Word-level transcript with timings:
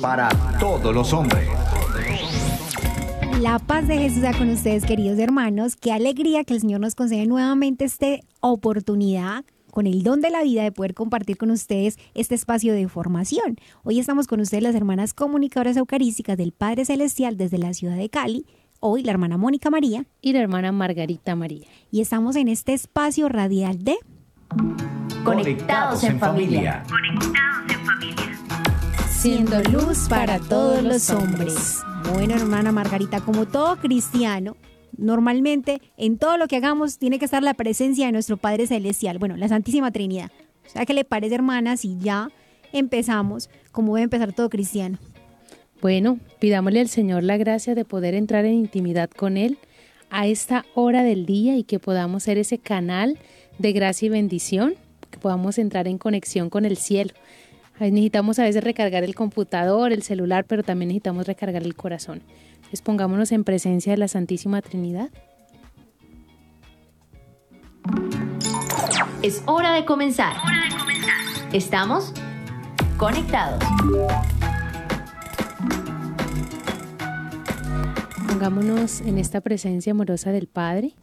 para 0.00 0.30
todos 0.58 0.94
los 0.94 1.12
hombres. 1.12 1.48
La 3.40 3.58
paz 3.58 3.88
de 3.88 3.98
Jesús 3.98 4.20
sea 4.20 4.32
con 4.32 4.50
ustedes, 4.50 4.84
queridos 4.84 5.18
hermanos. 5.18 5.76
Qué 5.76 5.92
alegría 5.92 6.44
que 6.44 6.54
el 6.54 6.60
Señor 6.60 6.80
nos 6.80 6.94
concede 6.94 7.26
nuevamente 7.26 7.84
esta 7.84 8.06
oportunidad 8.40 9.44
con 9.70 9.86
el 9.86 10.02
don 10.02 10.20
de 10.20 10.30
la 10.30 10.42
vida 10.42 10.62
de 10.62 10.72
poder 10.72 10.94
compartir 10.94 11.36
con 11.36 11.50
ustedes 11.50 11.96
este 12.14 12.34
espacio 12.34 12.74
de 12.74 12.88
formación. 12.88 13.56
Hoy 13.82 14.00
estamos 14.00 14.26
con 14.26 14.40
ustedes 14.40 14.62
las 14.62 14.74
hermanas 14.74 15.14
comunicadoras 15.14 15.76
eucarísticas 15.76 16.36
del 16.36 16.52
Padre 16.52 16.84
Celestial 16.84 17.36
desde 17.36 17.58
la 17.58 17.72
ciudad 17.72 17.96
de 17.96 18.08
Cali. 18.08 18.46
Hoy 18.80 19.02
la 19.02 19.12
hermana 19.12 19.36
Mónica 19.36 19.70
María. 19.70 20.06
Y 20.20 20.32
la 20.32 20.40
hermana 20.40 20.72
Margarita 20.72 21.36
María. 21.36 21.66
Y 21.90 22.00
estamos 22.00 22.36
en 22.36 22.48
este 22.48 22.72
espacio 22.72 23.28
radial 23.28 23.84
de 23.84 23.96
Conectados 25.24 26.02
en 26.04 26.18
familia. 26.18 26.82
Conectados 26.88 26.88
en 26.88 26.98
familia. 26.98 27.79
Siendo 29.20 29.62
luz 29.64 30.08
para 30.08 30.38
todos 30.38 30.82
los 30.82 31.10
hombres. 31.10 31.82
Bueno, 32.14 32.36
hermana 32.36 32.72
Margarita, 32.72 33.20
como 33.20 33.44
todo 33.44 33.76
cristiano, 33.76 34.56
normalmente 34.96 35.82
en 35.98 36.16
todo 36.16 36.38
lo 36.38 36.48
que 36.48 36.56
hagamos 36.56 36.96
tiene 36.96 37.18
que 37.18 37.26
estar 37.26 37.42
la 37.42 37.52
presencia 37.52 38.06
de 38.06 38.12
nuestro 38.12 38.38
Padre 38.38 38.66
Celestial, 38.66 39.18
bueno, 39.18 39.36
la 39.36 39.46
Santísima 39.46 39.90
Trinidad. 39.90 40.30
O 40.64 40.70
sea, 40.70 40.86
¿qué 40.86 40.94
le 40.94 41.04
parece, 41.04 41.34
hermana, 41.34 41.76
si 41.76 41.98
ya 41.98 42.30
empezamos 42.72 43.50
como 43.72 43.94
debe 43.94 44.04
empezar 44.04 44.32
todo 44.32 44.48
cristiano? 44.48 44.98
Bueno, 45.82 46.18
pidámosle 46.38 46.80
al 46.80 46.88
Señor 46.88 47.22
la 47.22 47.36
gracia 47.36 47.74
de 47.74 47.84
poder 47.84 48.14
entrar 48.14 48.46
en 48.46 48.54
intimidad 48.54 49.10
con 49.10 49.36
Él 49.36 49.58
a 50.08 50.28
esta 50.28 50.64
hora 50.74 51.02
del 51.02 51.26
día 51.26 51.58
y 51.58 51.64
que 51.64 51.78
podamos 51.78 52.22
ser 52.22 52.38
ese 52.38 52.56
canal 52.56 53.18
de 53.58 53.72
gracia 53.72 54.06
y 54.06 54.08
bendición, 54.08 54.76
que 55.10 55.18
podamos 55.18 55.58
entrar 55.58 55.88
en 55.88 55.98
conexión 55.98 56.48
con 56.48 56.64
el 56.64 56.78
cielo. 56.78 57.12
Necesitamos 57.88 58.38
a 58.38 58.42
veces 58.42 58.62
recargar 58.62 59.04
el 59.04 59.14
computador, 59.14 59.92
el 59.92 60.02
celular, 60.02 60.44
pero 60.44 60.62
también 60.62 60.88
necesitamos 60.88 61.26
recargar 61.26 61.62
el 61.62 61.74
corazón. 61.74 62.22
Entonces 62.56 62.82
pongámonos 62.82 63.32
en 63.32 63.44
presencia 63.44 63.92
de 63.92 63.98
la 63.98 64.08
Santísima 64.08 64.60
Trinidad. 64.60 65.08
Es 69.22 69.42
hora 69.46 69.72
de 69.74 69.84
comenzar. 69.84 70.36
Estamos 71.52 72.12
conectados. 72.98 73.64
Pongámonos 78.28 79.00
en 79.00 79.18
esta 79.18 79.40
presencia 79.40 79.92
amorosa 79.92 80.32
del 80.32 80.46
Padre, 80.46 80.94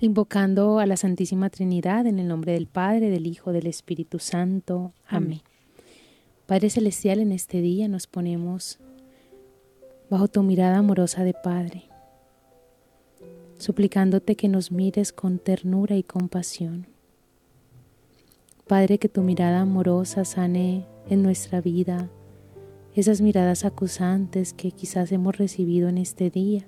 invocando 0.00 0.78
a 0.78 0.86
la 0.86 0.96
Santísima 0.96 1.50
Trinidad 1.50 2.06
en 2.06 2.18
el 2.18 2.28
nombre 2.28 2.52
del 2.52 2.66
Padre, 2.66 3.10
del 3.10 3.26
Hijo, 3.26 3.52
del 3.52 3.66
Espíritu 3.66 4.18
Santo. 4.18 4.92
Amén. 5.06 5.42
Padre 6.46 6.70
Celestial, 6.70 7.20
en 7.20 7.32
este 7.32 7.60
día 7.60 7.88
nos 7.88 8.06
ponemos 8.06 8.78
bajo 10.10 10.28
tu 10.28 10.42
mirada 10.42 10.78
amorosa 10.78 11.24
de 11.24 11.32
Padre, 11.32 11.84
suplicándote 13.58 14.36
que 14.36 14.48
nos 14.48 14.70
mires 14.70 15.12
con 15.12 15.38
ternura 15.38 15.96
y 15.96 16.02
compasión. 16.02 16.86
Padre, 18.66 18.98
que 18.98 19.08
tu 19.08 19.22
mirada 19.22 19.60
amorosa 19.60 20.24
sane 20.24 20.86
en 21.08 21.22
nuestra 21.22 21.60
vida 21.60 22.10
esas 22.94 23.20
miradas 23.20 23.64
acusantes 23.64 24.52
que 24.52 24.70
quizás 24.70 25.10
hemos 25.10 25.36
recibido 25.36 25.88
en 25.88 25.98
este 25.98 26.30
día, 26.30 26.64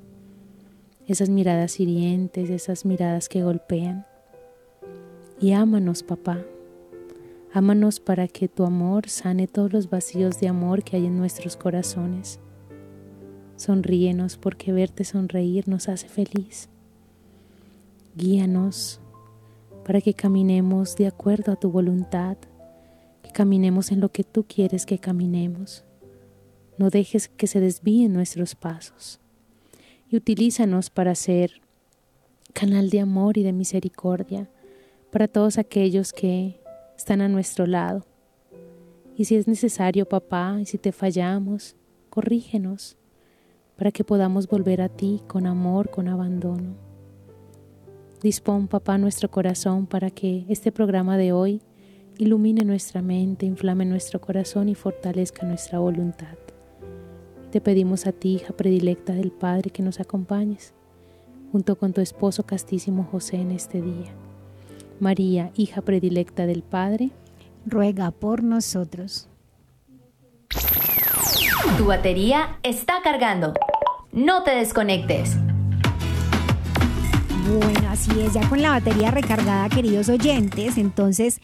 esas 1.06 1.28
miradas 1.28 1.78
hirientes, 1.78 2.50
esas 2.50 2.84
miradas 2.84 3.28
que 3.28 3.42
golpean. 3.42 4.06
Y 5.40 5.52
ámanos, 5.52 6.02
papá. 6.02 6.44
Ámanos 7.52 8.00
para 8.00 8.26
que 8.26 8.48
tu 8.48 8.64
amor 8.64 9.08
sane 9.08 9.46
todos 9.46 9.72
los 9.72 9.88
vacíos 9.88 10.40
de 10.40 10.48
amor 10.48 10.82
que 10.82 10.96
hay 10.96 11.06
en 11.06 11.16
nuestros 11.16 11.56
corazones. 11.56 12.40
Sonríenos 13.56 14.36
porque 14.36 14.72
verte 14.72 15.04
sonreír 15.04 15.68
nos 15.68 15.88
hace 15.88 16.08
feliz. 16.08 16.68
Guíanos 18.16 19.00
para 19.84 20.00
que 20.00 20.14
caminemos 20.14 20.96
de 20.96 21.06
acuerdo 21.06 21.52
a 21.52 21.56
tu 21.56 21.70
voluntad, 21.70 22.36
que 23.22 23.30
caminemos 23.30 23.92
en 23.92 24.00
lo 24.00 24.10
que 24.10 24.24
tú 24.24 24.44
quieres 24.46 24.84
que 24.84 24.98
caminemos. 24.98 25.84
No 26.76 26.90
dejes 26.90 27.28
que 27.28 27.46
se 27.46 27.60
desvíen 27.60 28.12
nuestros 28.12 28.56
pasos 28.56 29.20
y 30.16 30.18
utilízanos 30.18 30.88
para 30.88 31.14
ser 31.14 31.60
canal 32.54 32.88
de 32.88 33.00
amor 33.00 33.36
y 33.36 33.42
de 33.42 33.52
misericordia 33.52 34.48
para 35.12 35.28
todos 35.28 35.58
aquellos 35.58 36.14
que 36.14 36.58
están 36.96 37.20
a 37.20 37.28
nuestro 37.28 37.66
lado. 37.66 38.06
Y 39.14 39.26
si 39.26 39.36
es 39.36 39.46
necesario, 39.46 40.08
papá, 40.08 40.56
y 40.58 40.64
si 40.64 40.78
te 40.78 40.92
fallamos, 40.92 41.76
corrígenos 42.08 42.96
para 43.76 43.92
que 43.92 44.04
podamos 44.04 44.48
volver 44.48 44.80
a 44.80 44.88
ti 44.88 45.20
con 45.26 45.46
amor, 45.46 45.90
con 45.90 46.08
abandono. 46.08 46.76
Dispón, 48.22 48.68
papá, 48.68 48.96
nuestro 48.96 49.30
corazón 49.30 49.86
para 49.86 50.10
que 50.10 50.46
este 50.48 50.72
programa 50.72 51.18
de 51.18 51.32
hoy 51.32 51.60
ilumine 52.16 52.64
nuestra 52.64 53.02
mente, 53.02 53.44
inflame 53.44 53.84
nuestro 53.84 54.18
corazón 54.18 54.70
y 54.70 54.74
fortalezca 54.74 55.46
nuestra 55.46 55.78
voluntad. 55.78 56.45
Te 57.50 57.60
pedimos 57.60 58.06
a 58.06 58.12
ti, 58.12 58.34
hija 58.34 58.52
predilecta 58.52 59.12
del 59.12 59.30
Padre, 59.30 59.70
que 59.70 59.82
nos 59.82 60.00
acompañes, 60.00 60.74
junto 61.52 61.76
con 61.78 61.92
tu 61.92 62.00
esposo 62.00 62.44
castísimo 62.44 63.04
José 63.04 63.36
en 63.36 63.52
este 63.52 63.80
día. 63.80 64.12
María, 64.98 65.52
hija 65.54 65.80
predilecta 65.80 66.46
del 66.46 66.62
Padre, 66.62 67.10
ruega 67.64 68.10
por 68.10 68.42
nosotros. 68.42 69.28
Tu 71.78 71.84
batería 71.84 72.58
está 72.62 73.02
cargando. 73.02 73.54
No 74.12 74.42
te 74.42 74.52
desconectes. 74.52 75.36
Bueno, 77.48 77.88
así 77.90 78.10
es, 78.20 78.32
ya 78.34 78.48
con 78.48 78.60
la 78.60 78.70
batería 78.70 79.12
recargada, 79.12 79.68
queridos 79.68 80.08
oyentes, 80.08 80.78
entonces 80.78 81.40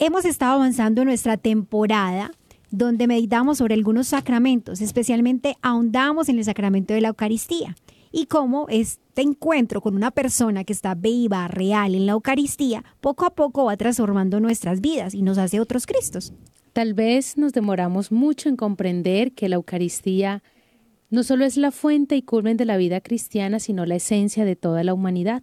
hemos 0.00 0.24
estado 0.24 0.54
avanzando 0.54 1.02
en 1.02 1.08
nuestra 1.08 1.36
temporada 1.36 2.32
donde 2.76 3.06
meditamos 3.06 3.58
sobre 3.58 3.74
algunos 3.74 4.08
sacramentos, 4.08 4.82
especialmente 4.82 5.56
ahondamos 5.62 6.28
en 6.28 6.38
el 6.38 6.44
sacramento 6.44 6.92
de 6.92 7.00
la 7.00 7.08
Eucaristía 7.08 7.74
y 8.12 8.26
cómo 8.26 8.66
este 8.68 9.22
encuentro 9.22 9.80
con 9.80 9.94
una 9.94 10.10
persona 10.10 10.62
que 10.62 10.74
está 10.74 10.94
viva, 10.94 11.48
real 11.48 11.94
en 11.94 12.04
la 12.04 12.12
Eucaristía, 12.12 12.84
poco 13.00 13.24
a 13.24 13.34
poco 13.34 13.64
va 13.64 13.78
transformando 13.78 14.40
nuestras 14.40 14.82
vidas 14.82 15.14
y 15.14 15.22
nos 15.22 15.38
hace 15.38 15.58
otros 15.58 15.86
Cristos. 15.86 16.34
Tal 16.74 16.92
vez 16.92 17.38
nos 17.38 17.54
demoramos 17.54 18.12
mucho 18.12 18.50
en 18.50 18.56
comprender 18.56 19.32
que 19.32 19.48
la 19.48 19.56
Eucaristía 19.56 20.42
no 21.08 21.22
solo 21.22 21.46
es 21.46 21.56
la 21.56 21.70
fuente 21.70 22.14
y 22.16 22.22
culmen 22.22 22.58
de 22.58 22.66
la 22.66 22.76
vida 22.76 23.00
cristiana, 23.00 23.58
sino 23.58 23.86
la 23.86 23.94
esencia 23.94 24.44
de 24.44 24.56
toda 24.56 24.84
la 24.84 24.92
humanidad, 24.92 25.42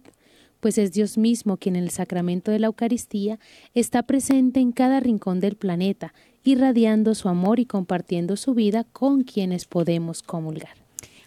pues 0.64 0.78
es 0.78 0.92
Dios 0.92 1.18
mismo 1.18 1.58
quien 1.58 1.76
en 1.76 1.82
el 1.82 1.90
sacramento 1.90 2.50
de 2.50 2.58
la 2.58 2.68
Eucaristía 2.68 3.38
está 3.74 4.02
presente 4.02 4.60
en 4.60 4.72
cada 4.72 4.98
rincón 4.98 5.38
del 5.38 5.56
planeta, 5.56 6.14
irradiando 6.42 7.14
su 7.14 7.28
amor 7.28 7.60
y 7.60 7.66
compartiendo 7.66 8.38
su 8.38 8.54
vida 8.54 8.84
con 8.84 9.24
quienes 9.24 9.66
podemos 9.66 10.22
comulgar. 10.22 10.72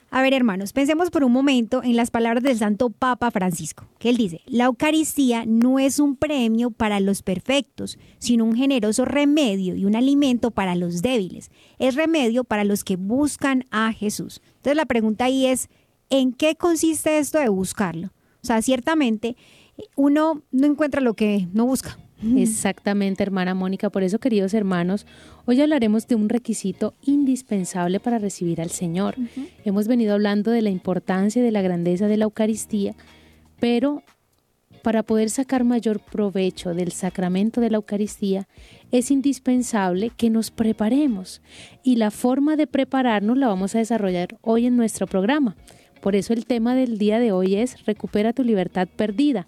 A 0.10 0.24
ver, 0.24 0.34
hermanos, 0.34 0.74
pensemos 0.74 1.12
por 1.12 1.24
un 1.24 1.32
momento 1.32 1.84
en 1.84 1.96
las 1.96 2.10
palabras 2.10 2.44
del 2.44 2.58
Santo 2.58 2.90
Papa 2.90 3.30
Francisco, 3.30 3.86
que 4.00 4.10
él 4.10 4.18
dice, 4.18 4.42
la 4.48 4.64
Eucaristía 4.64 5.46
no 5.46 5.78
es 5.78 6.00
un 6.00 6.16
premio 6.16 6.72
para 6.72 7.00
los 7.00 7.22
perfectos, 7.22 8.00
sino 8.18 8.44
un 8.44 8.56
generoso 8.56 9.06
remedio 9.06 9.76
y 9.76 9.86
un 9.86 9.96
alimento 9.96 10.50
para 10.50 10.74
los 10.74 11.04
débiles. 11.04 11.52
Es 11.78 11.94
remedio 11.94 12.44
para 12.44 12.64
los 12.64 12.84
que 12.84 12.96
buscan 12.96 13.66
a 13.70 13.94
Jesús. 13.94 14.42
Entonces 14.56 14.78
la 14.78 14.88
pregunta 14.88 15.26
ahí 15.26 15.46
es, 15.46 15.70
¿en 16.10 16.34
qué 16.34 16.56
consiste 16.56 17.20
esto 17.20 17.38
de 17.38 17.50
buscarlo? 17.50 18.10
O 18.44 18.48
sea, 18.48 18.62
ciertamente 18.62 19.36
uno 19.96 20.42
no 20.52 20.68
encuentra 20.68 21.02
lo 21.02 21.14
que 21.14 21.48
no 21.54 21.66
busca. 21.66 21.98
Exactamente, 22.36 23.22
hermana 23.22 23.54
Mónica. 23.54 23.92
Por 23.92 24.04
eso, 24.04 24.18
queridos 24.18 24.56
hermanos, 24.56 25.06
hoy 25.46 25.62
hablaremos 25.62 26.08
de 26.08 26.16
un 26.16 26.30
requisito 26.30 26.96
indispensable 27.04 28.00
para 28.00 28.18
recibir 28.18 28.60
al 28.60 28.72
Señor. 28.72 29.16
Hemos 29.64 29.88
venido 29.88 30.16
hablando 30.16 30.50
de 30.50 30.64
la 30.64 30.72
importancia 30.72 31.40
y 31.42 31.46
de 31.46 31.52
la 31.52 31.62
grandeza 31.62 32.08
de 32.08 32.18
la 32.18 32.24
Eucaristía, 32.24 32.96
pero 33.60 34.02
para 34.82 35.04
poder 35.04 35.30
sacar 35.30 35.64
mayor 35.64 36.00
provecho 36.00 36.74
del 36.74 36.92
sacramento 36.92 37.62
de 37.62 37.70
la 37.70 37.78
Eucaristía, 37.78 38.48
es 38.92 39.12
indispensable 39.12 40.12
que 40.16 40.30
nos 40.30 40.50
preparemos. 40.50 41.42
Y 41.84 41.98
la 41.98 42.10
forma 42.10 42.56
de 42.56 42.68
prepararnos 42.68 43.38
la 43.38 43.48
vamos 43.48 43.76
a 43.76 43.80
desarrollar 43.80 44.38
hoy 44.42 44.66
en 44.66 44.78
nuestro 44.78 45.06
programa. 45.06 45.56
Por 46.02 46.16
eso 46.16 46.34
el 46.34 46.46
tema 46.46 46.76
del 46.76 46.98
día 46.98 47.20
de 47.20 47.32
hoy 47.32 47.56
es 47.56 47.86
Recupera 47.86 48.34
tu 48.34 48.44
libertad 48.44 48.88
perdida 48.96 49.48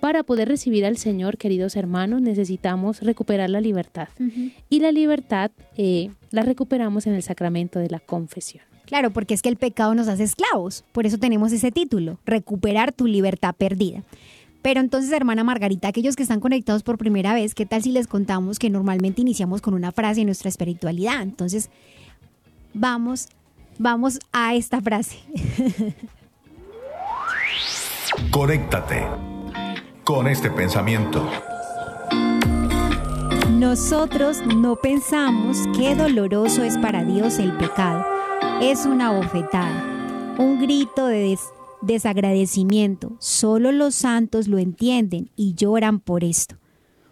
Para 0.00 0.22
poder 0.22 0.48
recibir 0.48 0.84
al 0.84 0.96
Señor, 0.96 1.38
queridos 1.38 1.76
hermanos, 1.76 2.22
necesitamos 2.22 3.00
recuperar 3.02 3.50
la 3.50 3.60
libertad. 3.60 4.08
Y 4.68 4.80
la 4.80 4.92
libertad 4.92 5.50
eh, 5.76 6.10
la 6.30 6.42
recuperamos 6.42 7.06
en 7.06 7.14
el 7.14 7.22
sacramento 7.22 7.78
de 7.78 7.90
la 7.90 8.00
confesión. 8.00 8.62
Claro, 8.88 9.10
porque 9.10 9.34
es 9.34 9.42
que 9.42 9.50
el 9.50 9.56
pecado 9.56 9.94
nos 9.94 10.08
hace 10.08 10.22
esclavos. 10.22 10.82
Por 10.92 11.04
eso 11.04 11.18
tenemos 11.18 11.52
ese 11.52 11.70
título, 11.70 12.18
recuperar 12.24 12.92
tu 12.92 13.06
libertad 13.06 13.54
perdida. 13.54 14.02
Pero 14.62 14.80
entonces, 14.80 15.12
hermana 15.12 15.44
Margarita, 15.44 15.88
aquellos 15.88 16.16
que 16.16 16.22
están 16.22 16.40
conectados 16.40 16.82
por 16.82 16.98
primera 16.98 17.34
vez, 17.34 17.54
¿qué 17.54 17.66
tal 17.66 17.82
si 17.82 17.92
les 17.92 18.06
contamos 18.06 18.58
que 18.58 18.70
normalmente 18.70 19.20
iniciamos 19.20 19.60
con 19.60 19.74
una 19.74 19.92
frase 19.92 20.20
en 20.20 20.26
nuestra 20.26 20.48
espiritualidad? 20.48 21.22
Entonces, 21.22 21.70
vamos, 22.74 23.28
vamos 23.78 24.18
a 24.32 24.54
esta 24.54 24.80
frase. 24.80 25.18
Conéctate 28.30 29.06
con 30.04 30.26
este 30.26 30.50
pensamiento. 30.50 31.28
Nosotros 33.52 34.38
no 34.56 34.76
pensamos 34.76 35.58
qué 35.76 35.94
doloroso 35.94 36.62
es 36.62 36.78
para 36.78 37.04
Dios 37.04 37.38
el 37.38 37.56
pecado. 37.56 38.04
Es 38.60 38.86
una 38.86 39.12
bofetada, 39.12 40.36
un 40.38 40.60
grito 40.60 41.06
de 41.06 41.36
desagradecimiento. 41.82 43.16
Solo 43.18 43.72
los 43.72 43.94
santos 43.94 44.48
lo 44.48 44.58
entienden 44.58 45.30
y 45.36 45.54
lloran 45.54 46.00
por 46.00 46.24
esto. 46.24 46.56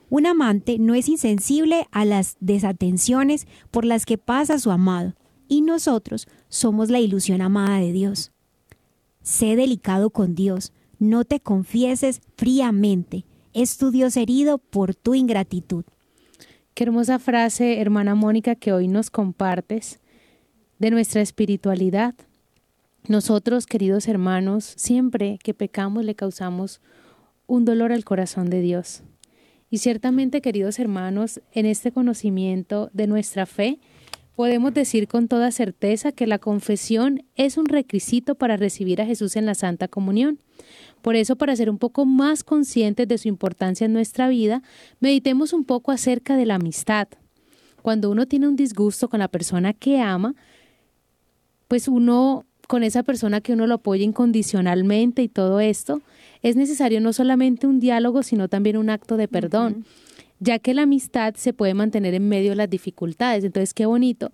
Un 0.08 0.26
amante 0.26 0.78
no 0.78 0.94
es 0.94 1.08
insensible 1.08 1.88
a 1.90 2.04
las 2.04 2.36
desatenciones 2.40 3.46
por 3.70 3.84
las 3.84 4.06
que 4.06 4.18
pasa 4.18 4.58
su 4.58 4.70
amado, 4.70 5.14
y 5.48 5.62
nosotros 5.62 6.28
somos 6.48 6.90
la 6.90 7.00
ilusión 7.00 7.40
amada 7.42 7.78
de 7.78 7.92
Dios. 7.92 8.32
Sé 9.22 9.56
delicado 9.56 10.10
con 10.10 10.34
Dios, 10.34 10.72
no 10.98 11.24
te 11.24 11.40
confieses 11.40 12.20
fríamente, 12.36 13.24
es 13.52 13.76
tu 13.76 13.90
Dios 13.90 14.16
herido 14.16 14.58
por 14.58 14.94
tu 14.94 15.14
ingratitud. 15.14 15.84
Qué 16.74 16.84
hermosa 16.84 17.18
frase, 17.18 17.80
hermana 17.80 18.14
Mónica, 18.14 18.54
que 18.54 18.72
hoy 18.72 18.86
nos 18.86 19.10
compartes 19.10 20.00
de 20.78 20.90
nuestra 20.90 21.22
espiritualidad. 21.22 22.14
Nosotros, 23.08 23.66
queridos 23.66 24.08
hermanos, 24.08 24.74
siempre 24.76 25.38
que 25.42 25.54
pecamos 25.54 26.04
le 26.04 26.14
causamos 26.14 26.80
un 27.46 27.64
dolor 27.64 27.92
al 27.92 28.04
corazón 28.04 28.50
de 28.50 28.60
Dios. 28.60 29.02
Y 29.70 29.78
ciertamente, 29.78 30.40
queridos 30.40 30.78
hermanos, 30.78 31.40
en 31.52 31.66
este 31.66 31.92
conocimiento 31.92 32.90
de 32.92 33.06
nuestra 33.06 33.46
fe, 33.46 33.78
podemos 34.36 34.74
decir 34.74 35.08
con 35.08 35.28
toda 35.28 35.50
certeza 35.50 36.12
que 36.12 36.26
la 36.26 36.38
confesión 36.38 37.24
es 37.34 37.56
un 37.56 37.66
requisito 37.66 38.34
para 38.34 38.58
recibir 38.58 39.00
a 39.00 39.06
Jesús 39.06 39.34
en 39.34 39.46
la 39.46 39.54
Santa 39.54 39.88
Comunión. 39.88 40.38
Por 41.00 41.16
eso, 41.16 41.36
para 41.36 41.56
ser 41.56 41.70
un 41.70 41.78
poco 41.78 42.04
más 42.04 42.44
conscientes 42.44 43.08
de 43.08 43.18
su 43.18 43.28
importancia 43.28 43.86
en 43.86 43.94
nuestra 43.94 44.28
vida, 44.28 44.62
meditemos 45.00 45.54
un 45.54 45.64
poco 45.64 45.90
acerca 45.90 46.36
de 46.36 46.44
la 46.44 46.56
amistad. 46.56 47.08
Cuando 47.80 48.10
uno 48.10 48.26
tiene 48.26 48.46
un 48.46 48.56
disgusto 48.56 49.08
con 49.08 49.20
la 49.20 49.28
persona 49.28 49.72
que 49.72 50.00
ama, 50.00 50.34
pues 51.66 51.88
uno 51.88 52.44
con 52.68 52.82
esa 52.82 53.04
persona 53.04 53.40
que 53.40 53.52
uno 53.52 53.66
lo 53.66 53.76
apoya 53.76 54.04
incondicionalmente 54.04 55.22
y 55.22 55.28
todo 55.28 55.60
esto, 55.60 56.02
es 56.42 56.56
necesario 56.56 57.00
no 57.00 57.12
solamente 57.12 57.66
un 57.66 57.80
diálogo, 57.80 58.22
sino 58.22 58.48
también 58.48 58.76
un 58.76 58.90
acto 58.90 59.16
de 59.16 59.28
perdón, 59.28 59.86
ya 60.38 60.58
que 60.58 60.74
la 60.74 60.82
amistad 60.82 61.34
se 61.34 61.52
puede 61.52 61.74
mantener 61.74 62.14
en 62.14 62.28
medio 62.28 62.50
de 62.50 62.56
las 62.56 62.70
dificultades. 62.70 63.44
Entonces, 63.44 63.74
qué 63.74 63.86
bonito 63.86 64.32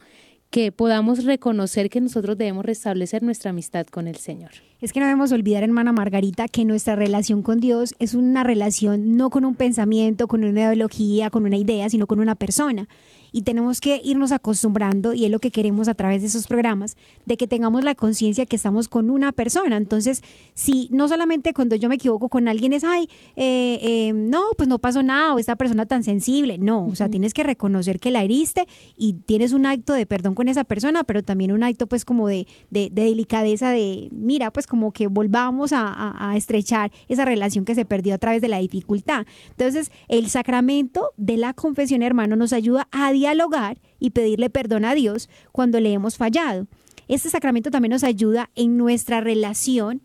que 0.50 0.70
podamos 0.70 1.24
reconocer 1.24 1.88
que 1.88 2.00
nosotros 2.02 2.36
debemos 2.36 2.66
restablecer 2.66 3.22
nuestra 3.22 3.50
amistad 3.50 3.86
con 3.86 4.06
el 4.06 4.16
Señor. 4.16 4.50
Es 4.82 4.92
que 4.92 5.00
no 5.00 5.06
debemos 5.06 5.32
olvidar, 5.32 5.62
hermana 5.62 5.92
Margarita, 5.92 6.46
que 6.46 6.66
nuestra 6.66 6.94
relación 6.94 7.42
con 7.42 7.58
Dios 7.58 7.94
es 7.98 8.12
una 8.12 8.44
relación 8.44 9.16
no 9.16 9.30
con 9.30 9.46
un 9.46 9.54
pensamiento, 9.54 10.28
con 10.28 10.44
una 10.44 10.60
ideología, 10.60 11.30
con 11.30 11.46
una 11.46 11.56
idea, 11.56 11.88
sino 11.88 12.06
con 12.06 12.20
una 12.20 12.34
persona 12.34 12.86
y 13.32 13.42
tenemos 13.42 13.80
que 13.80 14.00
irnos 14.04 14.30
acostumbrando, 14.30 15.14
y 15.14 15.24
es 15.24 15.30
lo 15.30 15.38
que 15.38 15.50
queremos 15.50 15.88
a 15.88 15.94
través 15.94 16.20
de 16.20 16.28
esos 16.28 16.46
programas, 16.46 16.96
de 17.26 17.36
que 17.36 17.46
tengamos 17.46 17.82
la 17.82 17.94
conciencia 17.94 18.46
que 18.46 18.56
estamos 18.56 18.88
con 18.88 19.10
una 19.10 19.32
persona. 19.32 19.76
Entonces, 19.76 20.22
si 20.54 20.88
no 20.92 21.08
solamente 21.08 21.54
cuando 21.54 21.74
yo 21.76 21.88
me 21.88 21.96
equivoco 21.96 22.28
con 22.28 22.46
alguien 22.48 22.72
es, 22.72 22.84
ay, 22.84 23.08
eh, 23.36 23.78
eh, 23.82 24.12
no, 24.12 24.42
pues 24.56 24.68
no 24.68 24.78
pasó 24.78 25.02
nada, 25.02 25.34
o 25.34 25.38
esta 25.38 25.56
persona 25.56 25.86
tan 25.86 26.04
sensible, 26.04 26.58
no, 26.58 26.86
o 26.86 26.94
sea, 26.94 27.08
tienes 27.08 27.32
que 27.34 27.42
reconocer 27.42 27.98
que 27.98 28.10
la 28.10 28.22
heriste 28.22 28.66
y 28.96 29.14
tienes 29.14 29.52
un 29.52 29.66
acto 29.66 29.94
de 29.94 30.06
perdón 30.06 30.34
con 30.34 30.48
esa 30.48 30.64
persona, 30.64 31.04
pero 31.04 31.22
también 31.22 31.52
un 31.52 31.62
acto 31.62 31.86
pues 31.86 32.04
como 32.04 32.28
de, 32.28 32.46
de, 32.70 32.90
delicadeza, 32.90 33.70
de, 33.70 34.08
mira, 34.12 34.50
pues 34.50 34.66
como 34.66 34.92
que 34.92 35.06
volvamos 35.06 35.72
a, 35.72 36.30
a 36.30 36.36
estrechar 36.36 36.92
esa 37.08 37.24
relación 37.24 37.64
que 37.64 37.74
se 37.74 37.84
perdió 37.84 38.14
a 38.14 38.18
través 38.18 38.42
de 38.42 38.48
la 38.48 38.58
dificultad. 38.58 39.26
Entonces, 39.50 39.90
el 40.08 40.28
sacramento 40.28 41.10
de 41.16 41.36
la 41.36 41.54
confesión, 41.54 42.02
hermano, 42.02 42.36
nos 42.36 42.52
ayuda 42.52 42.88
a 42.90 43.06
dialogar 43.22 43.80
y 44.00 44.10
pedirle 44.10 44.50
perdón 44.50 44.84
a 44.84 44.94
Dios 44.94 45.28
cuando 45.52 45.78
le 45.80 45.92
hemos 45.92 46.16
fallado. 46.16 46.66
Este 47.08 47.30
sacramento 47.30 47.70
también 47.70 47.92
nos 47.92 48.04
ayuda 48.04 48.50
en 48.54 48.76
nuestra 48.76 49.20
relación 49.20 50.02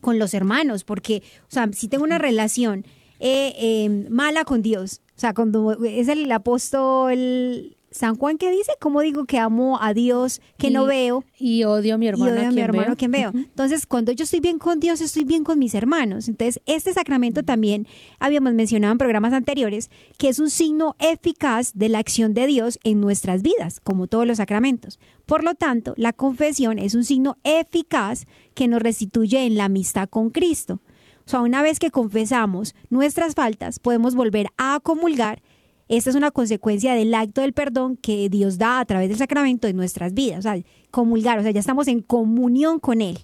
con 0.00 0.18
los 0.18 0.34
hermanos, 0.34 0.84
porque, 0.84 1.22
o 1.42 1.50
sea, 1.50 1.68
si 1.72 1.88
tengo 1.88 2.04
una 2.04 2.18
relación 2.18 2.84
eh, 3.18 3.54
eh, 3.58 4.06
mala 4.10 4.44
con 4.44 4.62
Dios, 4.62 5.00
o 5.16 5.20
sea, 5.20 5.34
cuando 5.34 5.84
es 5.84 6.08
el 6.08 6.30
apóstol 6.30 7.75
San 7.96 8.16
Juan 8.16 8.36
que 8.36 8.50
dice, 8.50 8.72
¿cómo 8.78 9.00
digo 9.00 9.24
que 9.24 9.38
amo 9.38 9.78
a 9.80 9.94
Dios 9.94 10.42
que 10.58 10.70
no 10.70 10.84
veo? 10.84 11.24
Y 11.38 11.64
odio 11.64 11.94
a 11.94 11.98
mi 11.98 12.06
hermano. 12.06 12.34
Y 12.34 12.38
odio 12.38 12.48
a, 12.48 12.52
mi 12.52 12.60
hermano 12.60 12.88
veo. 12.88 12.96
quien 12.96 13.10
veo. 13.10 13.30
Entonces, 13.34 13.86
cuando 13.86 14.12
yo 14.12 14.24
estoy 14.24 14.40
bien 14.40 14.58
con 14.58 14.80
Dios, 14.80 15.00
estoy 15.00 15.24
bien 15.24 15.44
con 15.44 15.58
mis 15.58 15.74
hermanos. 15.74 16.28
Entonces, 16.28 16.60
este 16.66 16.92
sacramento 16.92 17.42
también 17.42 17.86
habíamos 18.18 18.52
mencionado 18.52 18.92
en 18.92 18.98
programas 18.98 19.32
anteriores 19.32 19.90
que 20.18 20.28
es 20.28 20.38
un 20.38 20.50
signo 20.50 20.94
eficaz 20.98 21.72
de 21.74 21.88
la 21.88 21.98
acción 21.98 22.34
de 22.34 22.46
Dios 22.46 22.78
en 22.84 23.00
nuestras 23.00 23.42
vidas, 23.42 23.80
como 23.80 24.06
todos 24.06 24.26
los 24.26 24.36
sacramentos. 24.36 24.98
Por 25.24 25.42
lo 25.42 25.54
tanto, 25.54 25.94
la 25.96 26.12
confesión 26.12 26.78
es 26.78 26.94
un 26.94 27.04
signo 27.04 27.38
eficaz 27.44 28.26
que 28.54 28.68
nos 28.68 28.82
restituye 28.82 29.44
en 29.46 29.56
la 29.56 29.64
amistad 29.64 30.08
con 30.08 30.30
Cristo. 30.30 30.80
O 31.26 31.30
sea, 31.30 31.40
una 31.40 31.62
vez 31.62 31.80
que 31.80 31.90
confesamos 31.90 32.74
nuestras 32.88 33.34
faltas, 33.34 33.80
podemos 33.80 34.14
volver 34.14 34.46
a 34.58 34.78
comulgar 34.80 35.42
esta 35.88 36.10
es 36.10 36.16
una 36.16 36.30
consecuencia 36.30 36.94
del 36.94 37.14
acto 37.14 37.42
del 37.42 37.52
perdón 37.52 37.96
que 37.96 38.28
Dios 38.28 38.58
da 38.58 38.80
a 38.80 38.84
través 38.84 39.08
del 39.08 39.18
sacramento 39.18 39.68
en 39.68 39.76
nuestras 39.76 40.14
vidas. 40.14 40.40
O 40.40 40.42
sea, 40.42 40.58
comulgar, 40.90 41.38
o 41.38 41.42
sea, 41.42 41.52
ya 41.52 41.60
estamos 41.60 41.86
en 41.88 42.02
comunión 42.02 42.80
con 42.80 43.00
Él. 43.00 43.18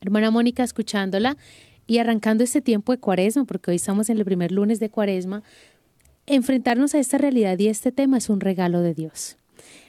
Hermana 0.00 0.30
Mónica, 0.30 0.62
escuchándola 0.62 1.36
y 1.86 1.98
arrancando 1.98 2.44
este 2.44 2.60
tiempo 2.60 2.92
de 2.92 2.98
cuaresma, 2.98 3.44
porque 3.44 3.70
hoy 3.70 3.76
estamos 3.76 4.10
en 4.10 4.18
el 4.18 4.24
primer 4.24 4.52
lunes 4.52 4.80
de 4.80 4.90
cuaresma, 4.90 5.42
enfrentarnos 6.26 6.94
a 6.94 6.98
esta 6.98 7.18
realidad 7.18 7.58
y 7.58 7.68
este 7.68 7.92
tema 7.92 8.18
es 8.18 8.28
un 8.28 8.40
regalo 8.40 8.82
de 8.82 8.94
Dios. 8.94 9.38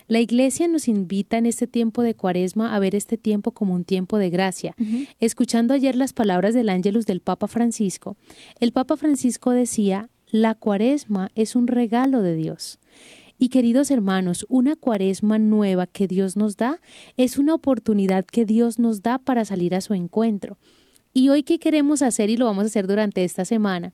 La 0.07 0.21
iglesia 0.21 0.69
nos 0.69 0.87
invita 0.87 1.37
en 1.37 1.45
este 1.45 1.67
tiempo 1.67 2.01
de 2.01 2.15
cuaresma 2.15 2.73
a 2.73 2.79
ver 2.79 2.95
este 2.95 3.17
tiempo 3.17 3.51
como 3.51 3.73
un 3.73 3.83
tiempo 3.83 4.17
de 4.17 4.29
gracia. 4.29 4.73
Escuchando 5.19 5.73
ayer 5.73 5.97
las 5.97 6.13
palabras 6.13 6.53
del 6.53 6.69
ángelus 6.69 7.05
del 7.05 7.19
Papa 7.19 7.47
Francisco, 7.47 8.15
el 8.61 8.71
Papa 8.71 8.95
Francisco 8.95 9.51
decía, 9.51 10.09
la 10.29 10.55
cuaresma 10.55 11.31
es 11.35 11.55
un 11.55 11.67
regalo 11.67 12.21
de 12.21 12.35
Dios. 12.35 12.79
Y 13.39 13.49
queridos 13.49 13.91
hermanos, 13.91 14.45
una 14.49 14.75
cuaresma 14.75 15.37
nueva 15.37 15.85
que 15.85 16.07
Dios 16.07 16.35
nos 16.35 16.57
da 16.57 16.81
es 17.17 17.37
una 17.37 17.53
oportunidad 17.53 18.25
que 18.25 18.45
Dios 18.45 18.79
nos 18.79 19.03
da 19.03 19.19
para 19.19 19.45
salir 19.45 19.75
a 19.75 19.81
su 19.81 19.93
encuentro. 19.93 20.57
Y 21.17 21.29
hoy 21.29 21.41
qué 21.41 21.57
queremos 21.57 22.03
hacer, 22.03 22.29
y 22.29 22.37
lo 22.37 22.45
vamos 22.45 22.65
a 22.65 22.67
hacer 22.67 22.85
durante 22.85 23.23
esta 23.23 23.43
semana, 23.43 23.91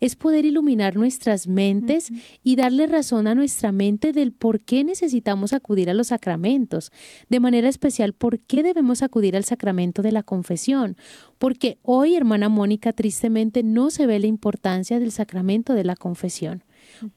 es 0.00 0.14
poder 0.14 0.44
iluminar 0.44 0.94
nuestras 0.94 1.48
mentes 1.48 2.10
y 2.44 2.56
darle 2.56 2.86
razón 2.86 3.26
a 3.26 3.34
nuestra 3.34 3.72
mente 3.72 4.12
del 4.12 4.30
por 4.30 4.60
qué 4.60 4.84
necesitamos 4.84 5.54
acudir 5.54 5.88
a 5.88 5.94
los 5.94 6.08
sacramentos, 6.08 6.92
de 7.30 7.40
manera 7.40 7.70
especial 7.70 8.12
por 8.12 8.40
qué 8.40 8.62
debemos 8.62 9.02
acudir 9.02 9.36
al 9.36 9.44
sacramento 9.44 10.02
de 10.02 10.12
la 10.12 10.22
confesión, 10.22 10.98
porque 11.38 11.78
hoy, 11.80 12.14
hermana 12.14 12.50
Mónica, 12.50 12.92
tristemente 12.92 13.62
no 13.62 13.88
se 13.88 14.06
ve 14.06 14.18
la 14.18 14.26
importancia 14.26 15.00
del 15.00 15.12
sacramento 15.12 15.72
de 15.72 15.84
la 15.84 15.96
confesión. 15.96 16.62